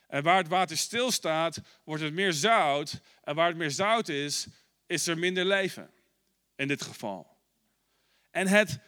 En 0.07 0.23
waar 0.23 0.37
het 0.37 0.49
water 0.49 0.77
stil 0.77 1.11
staat, 1.11 1.61
wordt 1.85 2.03
het 2.03 2.15
meer 2.15 2.33
zout. 2.33 3.01
En 3.23 3.35
waar 3.35 3.49
het 3.49 3.57
meer 3.57 3.71
zout 3.71 4.09
is, 4.09 4.47
is 4.87 5.07
er 5.07 5.19
minder 5.19 5.45
leven 5.45 5.91
in 6.59 6.68
dit 6.68 6.83
geval. 6.83 7.37
En 8.31 8.47
het 8.47 8.79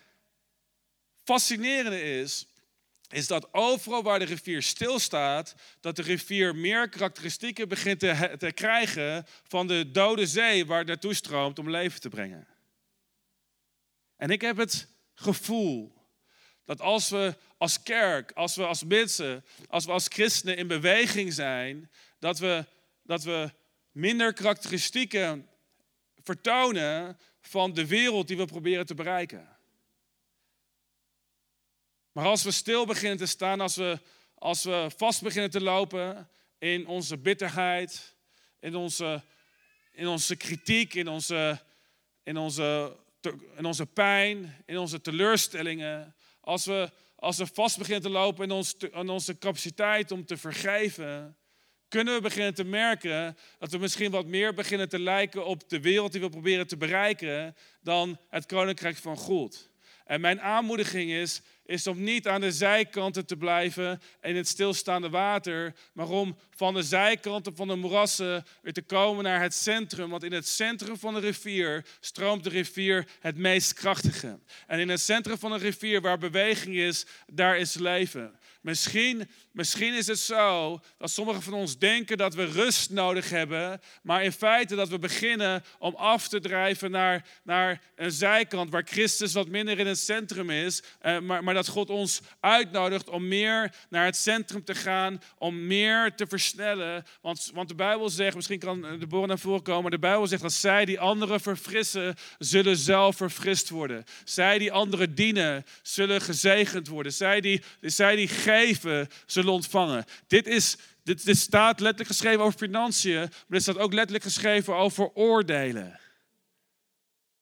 fascinerende 1.25 2.03
is, 2.03 2.47
is 3.09 3.27
dat 3.27 3.55
overal 3.55 4.03
waar 4.03 4.19
de 4.19 4.25
rivier 4.25 4.63
stilstaat, 4.63 5.55
dat 5.81 5.97
de 5.97 6.03
rivier 6.03 6.57
meer 6.57 6.89
karakteristieken 6.89 7.69
begint 7.69 8.01
te, 8.01 8.35
te 8.39 8.53
krijgen 8.53 9.27
van 9.49 9.67
de 9.67 9.91
dode 9.91 10.27
zee 10.27 10.67
waar 10.67 10.79
het 10.79 10.87
naartoe 10.87 11.15
stroomt 11.15 11.59
om 11.59 11.71
leven 11.71 12.01
te 12.01 12.09
brengen. 12.09 12.47
En 14.17 14.31
ik 14.31 14.41
heb 14.41 14.57
het 14.57 14.89
gevoel 15.15 15.95
dat 16.65 16.81
als 16.81 17.09
we 17.09 17.37
als 17.57 17.83
kerk, 17.83 18.33
als 18.33 18.57
we 18.57 18.67
als 18.67 18.85
mensen, 18.85 19.45
als 19.69 19.85
we 19.85 19.93
als 19.93 20.07
christenen 20.09 20.57
in 20.57 20.67
beweging 20.67 21.33
zijn, 21.33 21.91
dat 22.19 22.39
we, 22.39 22.67
dat 23.03 23.23
we 23.23 23.53
minder 23.91 24.33
karakteristieken 24.33 25.49
vertonen 26.23 27.19
van 27.41 27.75
de 27.75 27.87
wereld 27.87 28.29
die 28.29 28.37
we 28.37 28.45
proberen 28.45 28.87
te 28.87 28.95
bereiken. 28.95 29.49
Maar 32.13 32.25
als 32.25 32.43
we 32.43 32.51
stil 32.51 32.87
beginnen 32.87 33.19
te 33.19 33.27
staan, 33.27 33.61
als 33.61 33.77
we, 33.77 33.99
als 34.35 34.65
we 34.65 34.91
vast 34.97 35.23
beginnen 35.23 35.51
te 35.51 35.61
lopen 35.61 36.29
in 36.59 36.87
onze 36.87 37.19
bitterheid, 37.19 38.15
in 38.61 38.75
onze, 38.75 39.23
in 39.93 40.07
onze 40.07 40.37
kritiek, 40.37 40.95
in 40.95 41.09
onze, 41.09 41.61
in, 42.23 42.37
onze, 42.37 42.97
in 43.57 43.65
onze 43.65 43.87
pijn, 43.87 44.63
in 44.67 44.79
onze 44.79 45.01
teleurstellingen, 45.01 46.15
als 46.41 46.65
we, 46.65 46.91
als 47.15 47.37
we 47.37 47.47
vast 47.47 47.79
beginnen 47.79 48.03
te 48.03 48.11
lopen 48.11 48.45
in, 48.45 48.51
ons, 48.51 48.75
in 48.75 49.09
onze 49.09 49.39
capaciteit 49.39 50.11
om 50.11 50.27
te 50.27 50.37
vergeven, 50.37 51.37
kunnen 51.91 52.15
we 52.15 52.21
beginnen 52.21 52.55
te 52.55 52.65
merken 52.65 53.37
dat 53.59 53.71
we 53.71 53.79
misschien 53.79 54.11
wat 54.11 54.27
meer 54.27 54.55
beginnen 54.55 54.89
te 54.89 54.99
lijken 54.99 55.47
op 55.47 55.69
de 55.69 55.81
wereld 55.81 56.13
die 56.13 56.21
we 56.21 56.29
proberen 56.29 56.67
te 56.67 56.77
bereiken 56.77 57.57
dan 57.83 58.19
het 58.29 58.47
koninkrijk 58.47 58.97
van 58.97 59.17
God. 59.17 59.71
En 60.05 60.21
mijn 60.21 60.41
aanmoediging 60.41 61.11
is, 61.11 61.43
is 61.71 61.87
om 61.87 62.03
niet 62.03 62.29
aan 62.29 62.41
de 62.41 62.53
zijkanten 62.53 63.27
te 63.27 63.37
blijven 63.37 64.01
in 64.23 64.37
het 64.37 64.49
stilstaande 64.49 65.09
water, 65.09 65.75
maar 65.93 66.09
om 66.09 66.37
van 66.51 66.75
de 66.75 66.83
zijkanten 66.83 67.57
van 67.57 67.69
de 67.69 67.77
moerassen 67.77 68.45
weer 68.63 68.73
te 68.73 68.83
komen 68.83 69.25
naar 69.25 69.43
het 69.43 69.55
centrum. 69.55 70.11
Want 70.11 70.25
in 70.25 70.33
het 70.33 70.49
centrum 70.49 70.97
van 70.97 71.15
de 71.15 71.21
rivier 71.21 71.85
stroomt 72.01 72.45
de 72.45 72.51
rivier 72.51 73.07
het 73.21 73.37
meest 73.37 73.73
krachtige. 73.73 74.39
En 74.67 74.79
in 74.79 74.89
het 74.89 75.01
centrum 75.01 75.39
van 75.39 75.53
de 75.53 75.59
rivier 75.59 76.01
waar 76.01 76.19
beweging 76.19 76.77
is, 76.77 77.07
daar 77.27 77.59
is 77.59 77.75
leven. 77.75 78.39
Misschien, 78.61 79.31
misschien 79.53 79.95
is 79.95 80.07
het 80.07 80.19
zo 80.19 80.81
dat 80.99 81.11
sommigen 81.11 81.43
van 81.43 81.53
ons 81.53 81.79
denken 81.79 82.17
dat 82.17 82.35
we 82.35 82.45
rust 82.45 82.91
nodig 82.91 83.31
hebben, 83.31 83.81
maar 84.03 84.25
in 84.25 84.33
feite 84.33 84.75
dat 84.75 84.89
we 84.89 84.99
beginnen 84.99 85.65
om 85.79 85.95
af 85.95 86.29
te 86.29 86.41
drijven 86.41 86.91
naar, 86.91 87.27
naar 87.43 87.81
een 87.97 88.11
zijkant 88.11 88.71
waar 88.71 88.87
Christus 88.87 89.33
wat 89.33 89.49
minder 89.49 89.79
in 89.79 89.87
het 89.87 89.99
centrum 89.99 90.51
is, 90.51 90.83
eh, 91.01 91.19
maar, 91.19 91.45
maar 91.45 91.55
dat 91.65 91.75
God 91.75 91.91
ons 91.91 92.21
uitnodigt 92.41 93.09
om 93.09 93.29
meer 93.29 93.75
naar 93.89 94.05
het 94.05 94.17
centrum 94.17 94.65
te 94.65 94.75
gaan, 94.75 95.23
om 95.39 95.67
meer 95.67 96.15
te 96.15 96.27
versnellen. 96.27 97.05
Want, 97.21 97.51
want 97.55 97.69
de 97.69 97.75
Bijbel 97.75 98.09
zegt, 98.09 98.35
misschien 98.35 98.59
kan 98.59 98.81
de 98.99 99.07
boren 99.07 99.29
naar 99.29 99.39
voren 99.39 99.63
komen, 99.63 99.91
de 99.91 99.99
Bijbel 99.99 100.27
zegt 100.27 100.43
dat 100.43 100.53
zij 100.53 100.85
die 100.85 101.01
anderen 101.01 101.41
verfrissen, 101.41 102.15
zullen 102.39 102.77
zelf 102.77 103.17
verfrist 103.17 103.69
worden. 103.69 104.05
Zij 104.25 104.59
die 104.59 104.73
anderen 104.73 105.15
dienen, 105.15 105.65
zullen 105.83 106.21
gezegend 106.21 106.89
worden. 106.89 107.13
Zij 107.13 107.41
die, 107.41 107.63
zij 107.81 108.17
die 108.17 108.29
geven, 108.29 109.09
zullen 109.27 109.53
ontvangen. 109.53 110.05
Dit, 110.27 110.47
is, 110.47 110.77
dit, 111.05 111.25
dit 111.25 111.39
staat 111.39 111.81
letterlijk 111.81 112.11
geschreven 112.11 112.41
over 112.41 112.59
financiën, 112.59 113.19
maar 113.19 113.31
dit 113.49 113.63
staat 113.63 113.79
ook 113.79 113.93
letterlijk 113.93 114.25
geschreven 114.25 114.77
over 114.77 115.11
oordelen. 115.15 115.99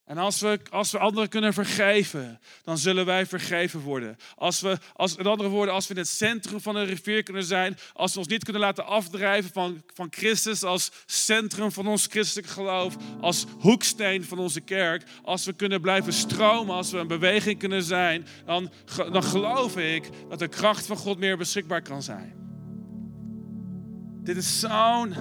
En 0.09 0.19
als 0.19 0.41
we, 0.41 0.61
als 0.71 0.91
we 0.91 0.99
anderen 0.99 1.29
kunnen 1.29 1.53
vergeven, 1.53 2.41
dan 2.65 2.79
zullen 2.79 3.07
wij 3.07 3.27
vergeven 3.27 3.81
worden. 3.81 4.17
Als 4.37 4.61
we, 4.61 4.79
als, 4.95 5.17
in 5.17 5.27
andere 5.27 5.49
woorden, 5.49 5.75
als 5.75 5.87
we 5.87 5.95
in 5.95 6.01
het 6.01 6.09
centrum 6.09 6.61
van 6.61 6.75
de 6.75 6.83
rivier 6.83 7.23
kunnen 7.23 7.45
zijn, 7.45 7.77
als 7.93 8.13
we 8.13 8.19
ons 8.19 8.29
niet 8.29 8.45
kunnen 8.45 8.63
laten 8.63 8.87
afdrijven 8.87 9.51
van, 9.53 9.83
van 9.95 10.07
Christus 10.11 10.63
als 10.63 10.91
centrum 11.07 11.73
van 11.73 11.87
ons 11.87 12.07
christelijk 12.07 12.49
geloof, 12.49 12.97
als 13.21 13.45
hoeksteen 13.59 14.25
van 14.25 14.39
onze 14.39 14.61
kerk, 14.61 15.03
als 15.23 15.45
we 15.45 15.53
kunnen 15.53 15.81
blijven 15.81 16.13
stromen, 16.13 16.75
als 16.75 16.91
we 16.91 16.99
een 16.99 17.07
beweging 17.07 17.59
kunnen 17.59 17.83
zijn, 17.83 18.27
dan, 18.47 18.71
dan 18.97 19.23
geloof 19.23 19.77
ik 19.77 20.09
dat 20.29 20.39
de 20.39 20.49
kracht 20.49 20.87
van 20.87 20.97
God 20.97 21.19
meer 21.19 21.37
beschikbaar 21.37 21.83
kan 21.83 22.03
zijn. 22.03 22.48
Dit 24.23 24.37
is 24.37 24.61
zo'n, 24.61 25.15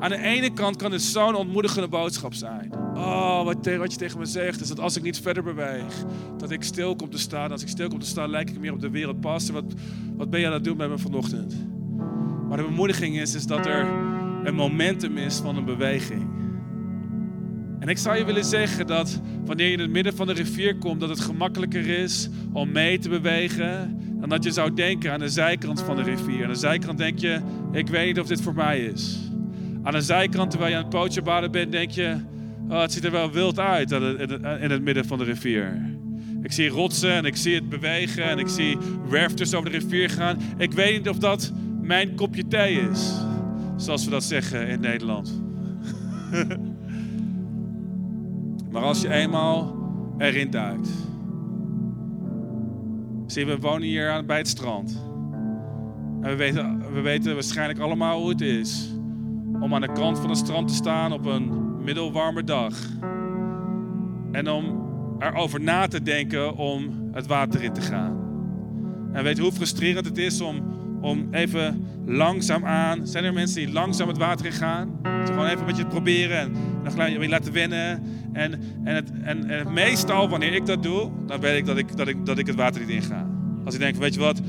aan 0.00 0.10
de 0.10 0.18
ene 0.18 0.52
kant 0.52 0.76
kan 0.76 0.90
dit 0.90 1.02
zo'n 1.02 1.34
ontmoedigende 1.34 1.88
boodschap 1.88 2.34
zijn. 2.34 2.72
Oh, 2.94 3.44
wat, 3.44 3.76
wat 3.76 3.92
je 3.92 3.98
tegen 3.98 4.18
me 4.18 4.24
zegt 4.24 4.60
is 4.60 4.68
dat 4.68 4.80
als 4.80 4.96
ik 4.96 5.02
niet 5.02 5.20
verder 5.20 5.42
beweeg, 5.42 6.04
dat 6.38 6.50
ik 6.50 6.62
stil 6.62 6.96
kom 6.96 7.10
te 7.10 7.18
staan. 7.18 7.50
Als 7.50 7.62
ik 7.62 7.68
stil 7.68 7.88
kom 7.88 7.98
te 7.98 8.06
staan, 8.06 8.30
lijk 8.30 8.50
ik 8.50 8.58
meer 8.58 8.72
op 8.72 8.80
de 8.80 8.90
wereld. 8.90 9.20
Pastor, 9.20 9.54
wat, 9.54 9.74
wat 10.16 10.30
ben 10.30 10.40
je 10.40 10.46
aan 10.46 10.52
het 10.52 10.64
doen 10.64 10.76
met 10.76 10.88
me 10.88 10.98
vanochtend? 10.98 11.54
Maar 12.48 12.56
de 12.56 12.64
bemoediging 12.64 13.16
is, 13.18 13.34
is 13.34 13.46
dat 13.46 13.66
er 13.66 13.86
een 14.44 14.54
momentum 14.54 15.16
is 15.16 15.36
van 15.36 15.56
een 15.56 15.64
beweging. 15.64 16.34
En 17.78 17.88
ik 17.88 17.98
zou 17.98 18.16
je 18.16 18.24
willen 18.24 18.44
zeggen 18.44 18.86
dat 18.86 19.20
wanneer 19.44 19.66
je 19.66 19.72
in 19.72 19.80
het 19.80 19.90
midden 19.90 20.16
van 20.16 20.26
de 20.26 20.32
rivier 20.32 20.76
komt, 20.76 21.00
dat 21.00 21.08
het 21.08 21.20
gemakkelijker 21.20 21.86
is 21.86 22.28
om 22.52 22.72
mee 22.72 22.98
te 22.98 23.08
bewegen 23.08 23.98
dan 24.28 24.32
dat 24.32 24.44
je 24.44 24.52
zou 24.52 24.74
denken 24.74 25.12
aan 25.12 25.18
de 25.18 25.28
zijkant 25.28 25.82
van 25.82 25.96
de 25.96 26.02
rivier. 26.02 26.42
Aan 26.42 26.52
de 26.52 26.58
zijkant 26.58 26.98
denk 26.98 27.18
je, 27.18 27.40
ik 27.72 27.88
weet 27.88 28.06
niet 28.06 28.20
of 28.20 28.26
dit 28.26 28.40
voor 28.40 28.54
mij 28.54 28.84
is. 28.84 29.18
Aan 29.82 29.92
de 29.92 30.00
zijkant, 30.00 30.50
terwijl 30.50 30.70
je 30.70 30.76
aan 30.76 30.84
het 30.84 30.92
pootje 30.92 31.22
baden 31.22 31.50
bent, 31.50 31.72
denk 31.72 31.90
je, 31.90 32.16
oh, 32.68 32.80
het 32.80 32.92
ziet 32.92 33.04
er 33.04 33.10
wel 33.10 33.30
wild 33.30 33.58
uit 33.58 33.90
in 33.90 34.70
het 34.70 34.82
midden 34.82 35.04
van 35.04 35.18
de 35.18 35.24
rivier. 35.24 35.96
Ik 36.42 36.52
zie 36.52 36.68
rotsen 36.68 37.12
en 37.12 37.24
ik 37.24 37.36
zie 37.36 37.54
het 37.54 37.68
bewegen 37.68 38.24
en 38.24 38.38
ik 38.38 38.48
zie 38.48 38.78
werfters 39.08 39.54
over 39.54 39.70
de 39.70 39.78
rivier 39.78 40.10
gaan. 40.10 40.38
Ik 40.56 40.72
weet 40.72 40.98
niet 40.98 41.08
of 41.08 41.18
dat 41.18 41.52
mijn 41.80 42.14
kopje 42.14 42.48
thee 42.48 42.88
is. 42.90 43.12
zoals 43.76 44.04
we 44.04 44.10
dat 44.10 44.24
zeggen 44.24 44.68
in 44.68 44.80
Nederland. 44.80 45.42
maar 48.72 48.82
als 48.82 49.00
je 49.00 49.08
eenmaal 49.08 49.76
erin 50.18 50.50
duikt. 50.50 50.88
Zie, 53.26 53.46
we 53.46 53.58
wonen 53.58 53.88
hier 53.88 54.24
bij 54.24 54.38
het 54.38 54.48
strand. 54.48 55.02
En 56.20 56.30
we 56.30 56.36
weten, 56.36 56.92
we 56.92 57.00
weten 57.00 57.34
waarschijnlijk 57.34 57.78
allemaal 57.78 58.20
hoe 58.20 58.28
het 58.28 58.40
is 58.40 58.94
om 59.60 59.74
aan 59.74 59.80
de 59.80 59.92
kant 59.92 60.18
van 60.18 60.28
het 60.28 60.38
strand 60.38 60.68
te 60.68 60.74
staan 60.74 61.12
op 61.12 61.24
een 61.24 61.76
middelwarme 61.82 62.44
dag. 62.44 62.78
En 64.32 64.48
om 64.48 64.82
erover 65.18 65.60
na 65.60 65.86
te 65.86 66.02
denken 66.02 66.56
om 66.56 67.08
het 67.12 67.26
water 67.26 67.62
in 67.62 67.72
te 67.72 67.80
gaan. 67.80 68.22
En 69.12 69.24
weet 69.24 69.38
hoe 69.38 69.52
frustrerend 69.52 70.06
het 70.06 70.18
is 70.18 70.40
om, 70.40 70.62
om 71.04 71.28
even 71.30 71.86
langzaam 72.06 72.64
aan. 72.64 73.06
Zijn 73.06 73.24
er 73.24 73.32
mensen 73.32 73.64
die 73.64 73.72
langzaam 73.72 74.08
het 74.08 74.18
water 74.18 74.46
in 74.46 74.52
gaan? 74.52 74.98
Gewoon 75.24 75.46
even 75.46 75.58
een 75.58 75.66
beetje 75.66 75.86
proberen 75.86 76.38
en 76.84 76.96
dan 76.96 77.12
je 77.12 77.28
laten 77.28 77.52
wennen. 77.52 78.02
En, 78.32 78.60
en, 78.84 78.94
het, 78.94 79.10
en, 79.22 79.72
meestal 79.72 80.28
wanneer 80.28 80.52
ik 80.52 80.66
dat 80.66 80.82
doe, 80.82 81.10
dan 81.26 81.40
weet 81.40 81.58
ik 81.58 81.66
dat 81.66 81.76
ik, 81.76 81.96
dat 81.96 82.08
ik, 82.08 82.26
dat 82.26 82.38
ik 82.38 82.46
het 82.46 82.56
water 82.56 82.80
niet 82.80 82.90
inga. 82.90 83.26
Als 83.64 83.74
ik 83.74 83.80
denk, 83.80 83.96
weet 83.96 84.14
je 84.14 84.20
wat, 84.20 84.40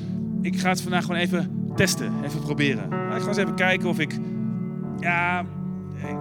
ik 0.41 0.59
ga 0.59 0.69
het 0.69 0.81
vandaag 0.81 1.05
gewoon 1.05 1.19
even 1.19 1.51
testen, 1.75 2.13
even 2.23 2.39
proberen. 2.41 2.89
Ga 2.91 3.27
eens 3.27 3.37
even 3.37 3.55
kijken 3.55 3.89
of 3.89 3.99
ik, 3.99 4.17
ja, 4.99 5.45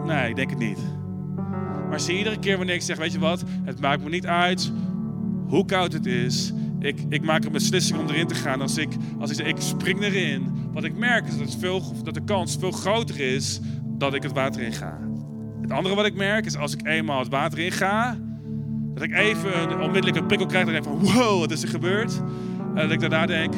nee, 0.06 0.28
ik 0.28 0.36
denk 0.36 0.50
het 0.50 0.58
niet. 0.58 0.78
Maar 1.88 2.00
zie 2.00 2.18
iedere 2.18 2.38
keer 2.38 2.56
wanneer 2.56 2.74
ik 2.74 2.82
zeg, 2.82 2.96
weet 2.96 3.12
je 3.12 3.18
wat, 3.18 3.44
het 3.64 3.80
maakt 3.80 4.02
me 4.02 4.08
niet 4.08 4.26
uit 4.26 4.72
hoe 5.46 5.64
koud 5.64 5.92
het 5.92 6.06
is. 6.06 6.52
Ik, 6.84 6.98
ik 7.08 7.22
maak 7.22 7.44
een 7.44 7.52
beslissing 7.52 8.00
om 8.00 8.08
erin 8.08 8.26
te 8.26 8.34
gaan. 8.34 8.60
Als 8.60 8.78
ik, 8.78 8.88
als 9.18 9.38
ik 9.38 9.46
ik 9.46 9.56
spring 9.58 10.02
erin. 10.02 10.52
Wat 10.72 10.84
ik 10.84 10.96
merk 10.96 11.26
is 11.26 11.38
dat, 11.38 11.56
veel, 11.58 11.82
dat 12.02 12.14
de 12.14 12.24
kans 12.24 12.56
veel 12.60 12.70
groter 12.70 13.20
is 13.20 13.60
dat 13.84 14.14
ik 14.14 14.22
het 14.22 14.32
water 14.32 14.62
in 14.62 14.72
ga. 14.72 14.98
Het 15.60 15.70
andere 15.70 15.94
wat 15.94 16.06
ik 16.06 16.14
merk 16.14 16.46
is 16.46 16.56
als 16.56 16.72
ik 16.72 16.86
eenmaal 16.86 17.18
het 17.18 17.28
water 17.28 17.58
in 17.58 17.72
ga, 17.72 18.18
dat 18.94 19.02
ik 19.02 19.12
even 19.12 19.70
een 19.80 20.26
prikkel 20.26 20.46
krijg. 20.46 20.66
Dat 20.66 20.74
ik 20.74 20.82
van 20.82 20.98
wow, 20.98 21.40
wat 21.40 21.50
is 21.50 21.62
er 21.62 21.68
gebeurd? 21.68 22.22
En 22.58 22.74
dat 22.74 22.90
ik 22.90 23.00
daarna 23.00 23.26
denk, 23.26 23.54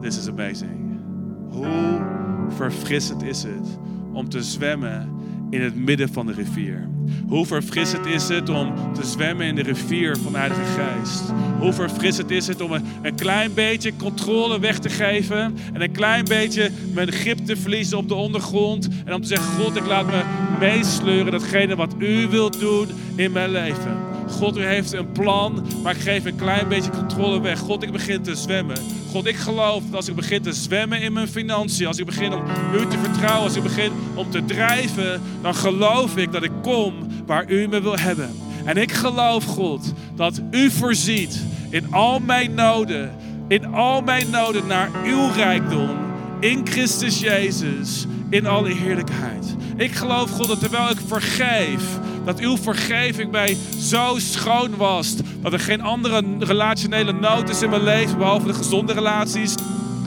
this 0.00 0.18
is 0.18 0.28
amazing. 0.28 1.00
Hoe 1.48 2.00
verfrissend 2.48 3.22
is 3.22 3.42
het 3.42 3.78
om 4.12 4.28
te 4.28 4.42
zwemmen 4.42 5.15
in 5.50 5.62
het 5.62 5.76
midden 5.76 6.08
van 6.08 6.26
de 6.26 6.32
rivier. 6.32 6.88
Hoe 7.28 7.46
verfrissend 7.46 8.06
is 8.06 8.28
het 8.28 8.48
om 8.48 8.92
te 8.94 9.06
zwemmen 9.06 9.46
in 9.46 9.54
de 9.54 9.62
rivier 9.62 10.16
van 10.16 10.32
de 10.32 10.38
Heilige 10.38 10.62
Geest. 10.62 11.22
Hoe 11.58 11.72
verfrissend 11.72 12.30
is 12.30 12.46
het 12.46 12.60
om 12.60 12.72
een, 12.72 13.14
klein 13.14 13.54
beetje 13.54 13.96
controle 13.96 14.60
weg 14.60 14.78
te 14.78 14.88
geven. 14.88 15.56
En 15.72 15.82
een 15.82 15.92
klein 15.92 16.24
beetje 16.24 16.70
mijn 16.94 17.12
grip 17.12 17.38
te 17.38 17.56
verliezen 17.56 17.98
op 17.98 18.08
de 18.08 18.14
ondergrond. 18.14 18.88
En 19.04 19.14
om 19.14 19.20
te 19.20 19.28
zeggen, 19.28 19.62
God, 19.62 19.76
ik 19.76 19.86
laat 19.86 20.06
me 20.06 20.22
meesleuren 20.60 21.32
datgene 21.32 21.76
wat 21.76 21.94
u 21.98 22.28
wilt 22.28 22.60
doen 22.60 22.88
in 23.16 23.32
mijn 23.32 23.50
leven. 23.50 24.05
God, 24.30 24.56
u 24.58 24.64
heeft 24.64 24.92
een 24.92 25.12
plan, 25.12 25.66
maar 25.82 25.94
ik 25.94 26.00
geef 26.00 26.24
een 26.24 26.36
klein 26.36 26.68
beetje 26.68 26.90
controle 26.90 27.40
weg. 27.40 27.58
God, 27.58 27.82
ik 27.82 27.92
begin 27.92 28.22
te 28.22 28.34
zwemmen. 28.34 28.76
God, 29.10 29.26
ik 29.26 29.36
geloof 29.36 29.82
dat 29.84 29.94
als 29.94 30.08
ik 30.08 30.14
begin 30.14 30.42
te 30.42 30.52
zwemmen 30.52 31.00
in 31.00 31.12
mijn 31.12 31.28
financiën, 31.28 31.86
als 31.86 31.98
ik 31.98 32.06
begin 32.06 32.32
om 32.32 32.42
u 32.74 32.86
te 32.86 32.98
vertrouwen, 33.02 33.42
als 33.42 33.56
ik 33.56 33.62
begin 33.62 33.92
om 34.14 34.30
te 34.30 34.44
drijven, 34.44 35.22
dan 35.42 35.54
geloof 35.54 36.16
ik 36.16 36.32
dat 36.32 36.42
ik 36.42 36.52
kom 36.62 36.94
waar 37.26 37.50
u 37.50 37.68
me 37.68 37.80
wil 37.80 37.98
hebben. 37.98 38.30
En 38.64 38.76
ik 38.76 38.92
geloof, 38.92 39.44
God, 39.44 39.92
dat 40.14 40.40
u 40.50 40.70
voorziet 40.70 41.40
in 41.70 41.92
al 41.92 42.18
mijn 42.18 42.54
noden, 42.54 43.10
in 43.48 43.74
al 43.74 44.00
mijn 44.00 44.30
noden 44.30 44.66
naar 44.66 44.90
uw 45.04 45.30
rijkdom, 45.36 45.96
in 46.40 46.66
Christus 46.66 47.20
Jezus, 47.20 48.06
in 48.30 48.46
alle 48.46 48.74
heerlijkheid. 48.74 49.54
Ik 49.76 49.92
geloof, 49.92 50.30
God, 50.30 50.46
dat 50.46 50.60
terwijl 50.60 50.90
ik 50.90 51.00
vergeef, 51.06 51.82
dat 52.26 52.38
uw 52.38 52.56
vergeving 52.56 53.30
mij 53.30 53.56
zo 53.78 54.14
schoon 54.18 54.76
was. 54.76 55.16
Dat 55.42 55.52
er 55.52 55.60
geen 55.60 55.80
andere 55.80 56.22
relationele 56.38 57.12
nood 57.12 57.48
is 57.48 57.62
in 57.62 57.70
mijn 57.70 57.82
leven, 57.82 58.18
behalve 58.18 58.46
de 58.46 58.54
gezonde 58.54 58.92
relaties 58.92 59.54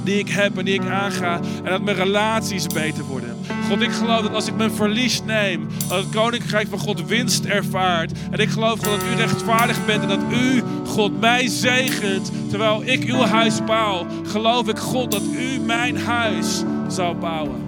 die 0.03 0.19
ik 0.19 0.29
heb 0.29 0.57
en 0.57 0.65
die 0.65 0.73
ik 0.73 0.89
aanga. 0.89 1.39
En 1.63 1.71
dat 1.71 1.81
mijn 1.81 1.97
relaties 1.97 2.67
beter 2.67 3.03
worden. 3.03 3.37
God, 3.69 3.81
ik 3.81 3.91
geloof 3.91 4.21
dat 4.21 4.33
als 4.33 4.47
ik 4.47 4.55
mijn 4.55 4.71
verlies 4.71 5.23
neem, 5.23 5.67
dat 5.87 6.03
het 6.03 6.09
koninkrijk 6.09 6.67
van 6.67 6.79
God 6.79 7.07
winst 7.07 7.45
ervaart. 7.45 8.11
En 8.31 8.39
ik 8.39 8.49
geloof 8.49 8.79
God 8.79 8.99
dat 8.99 9.03
u 9.13 9.15
rechtvaardig 9.15 9.85
bent 9.85 10.01
en 10.01 10.07
dat 10.07 10.23
u, 10.31 10.63
God, 10.85 11.19
mij 11.19 11.47
zegent 11.47 12.31
terwijl 12.49 12.81
ik 12.83 13.03
uw 13.03 13.21
huis 13.21 13.63
bouw. 13.63 14.05
Geloof 14.23 14.67
ik, 14.67 14.77
God, 14.79 15.11
dat 15.11 15.23
u 15.23 15.59
mijn 15.59 15.97
huis 15.97 16.63
zou 16.87 17.15
bouwen. 17.15 17.67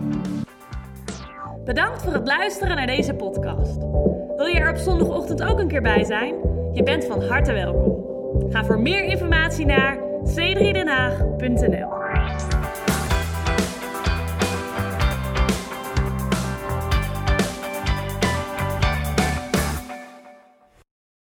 Bedankt 1.65 2.01
voor 2.01 2.13
het 2.13 2.27
luisteren 2.27 2.75
naar 2.75 2.87
deze 2.87 3.13
podcast. 3.13 3.77
Wil 4.41 4.49
je 4.49 4.59
er 4.59 4.69
op 4.69 4.77
zondagochtend 4.77 5.43
ook 5.43 5.59
een 5.59 5.67
keer 5.67 5.81
bij 5.81 6.03
zijn? 6.03 6.35
Je 6.73 6.83
bent 6.83 7.05
van 7.05 7.23
harte 7.23 7.53
welkom. 7.53 8.05
Ga 8.49 8.63
voor 8.65 8.79
meer 8.79 9.03
informatie 9.03 9.65
naar 9.65 9.97
c3denhaag.nl 10.23 11.89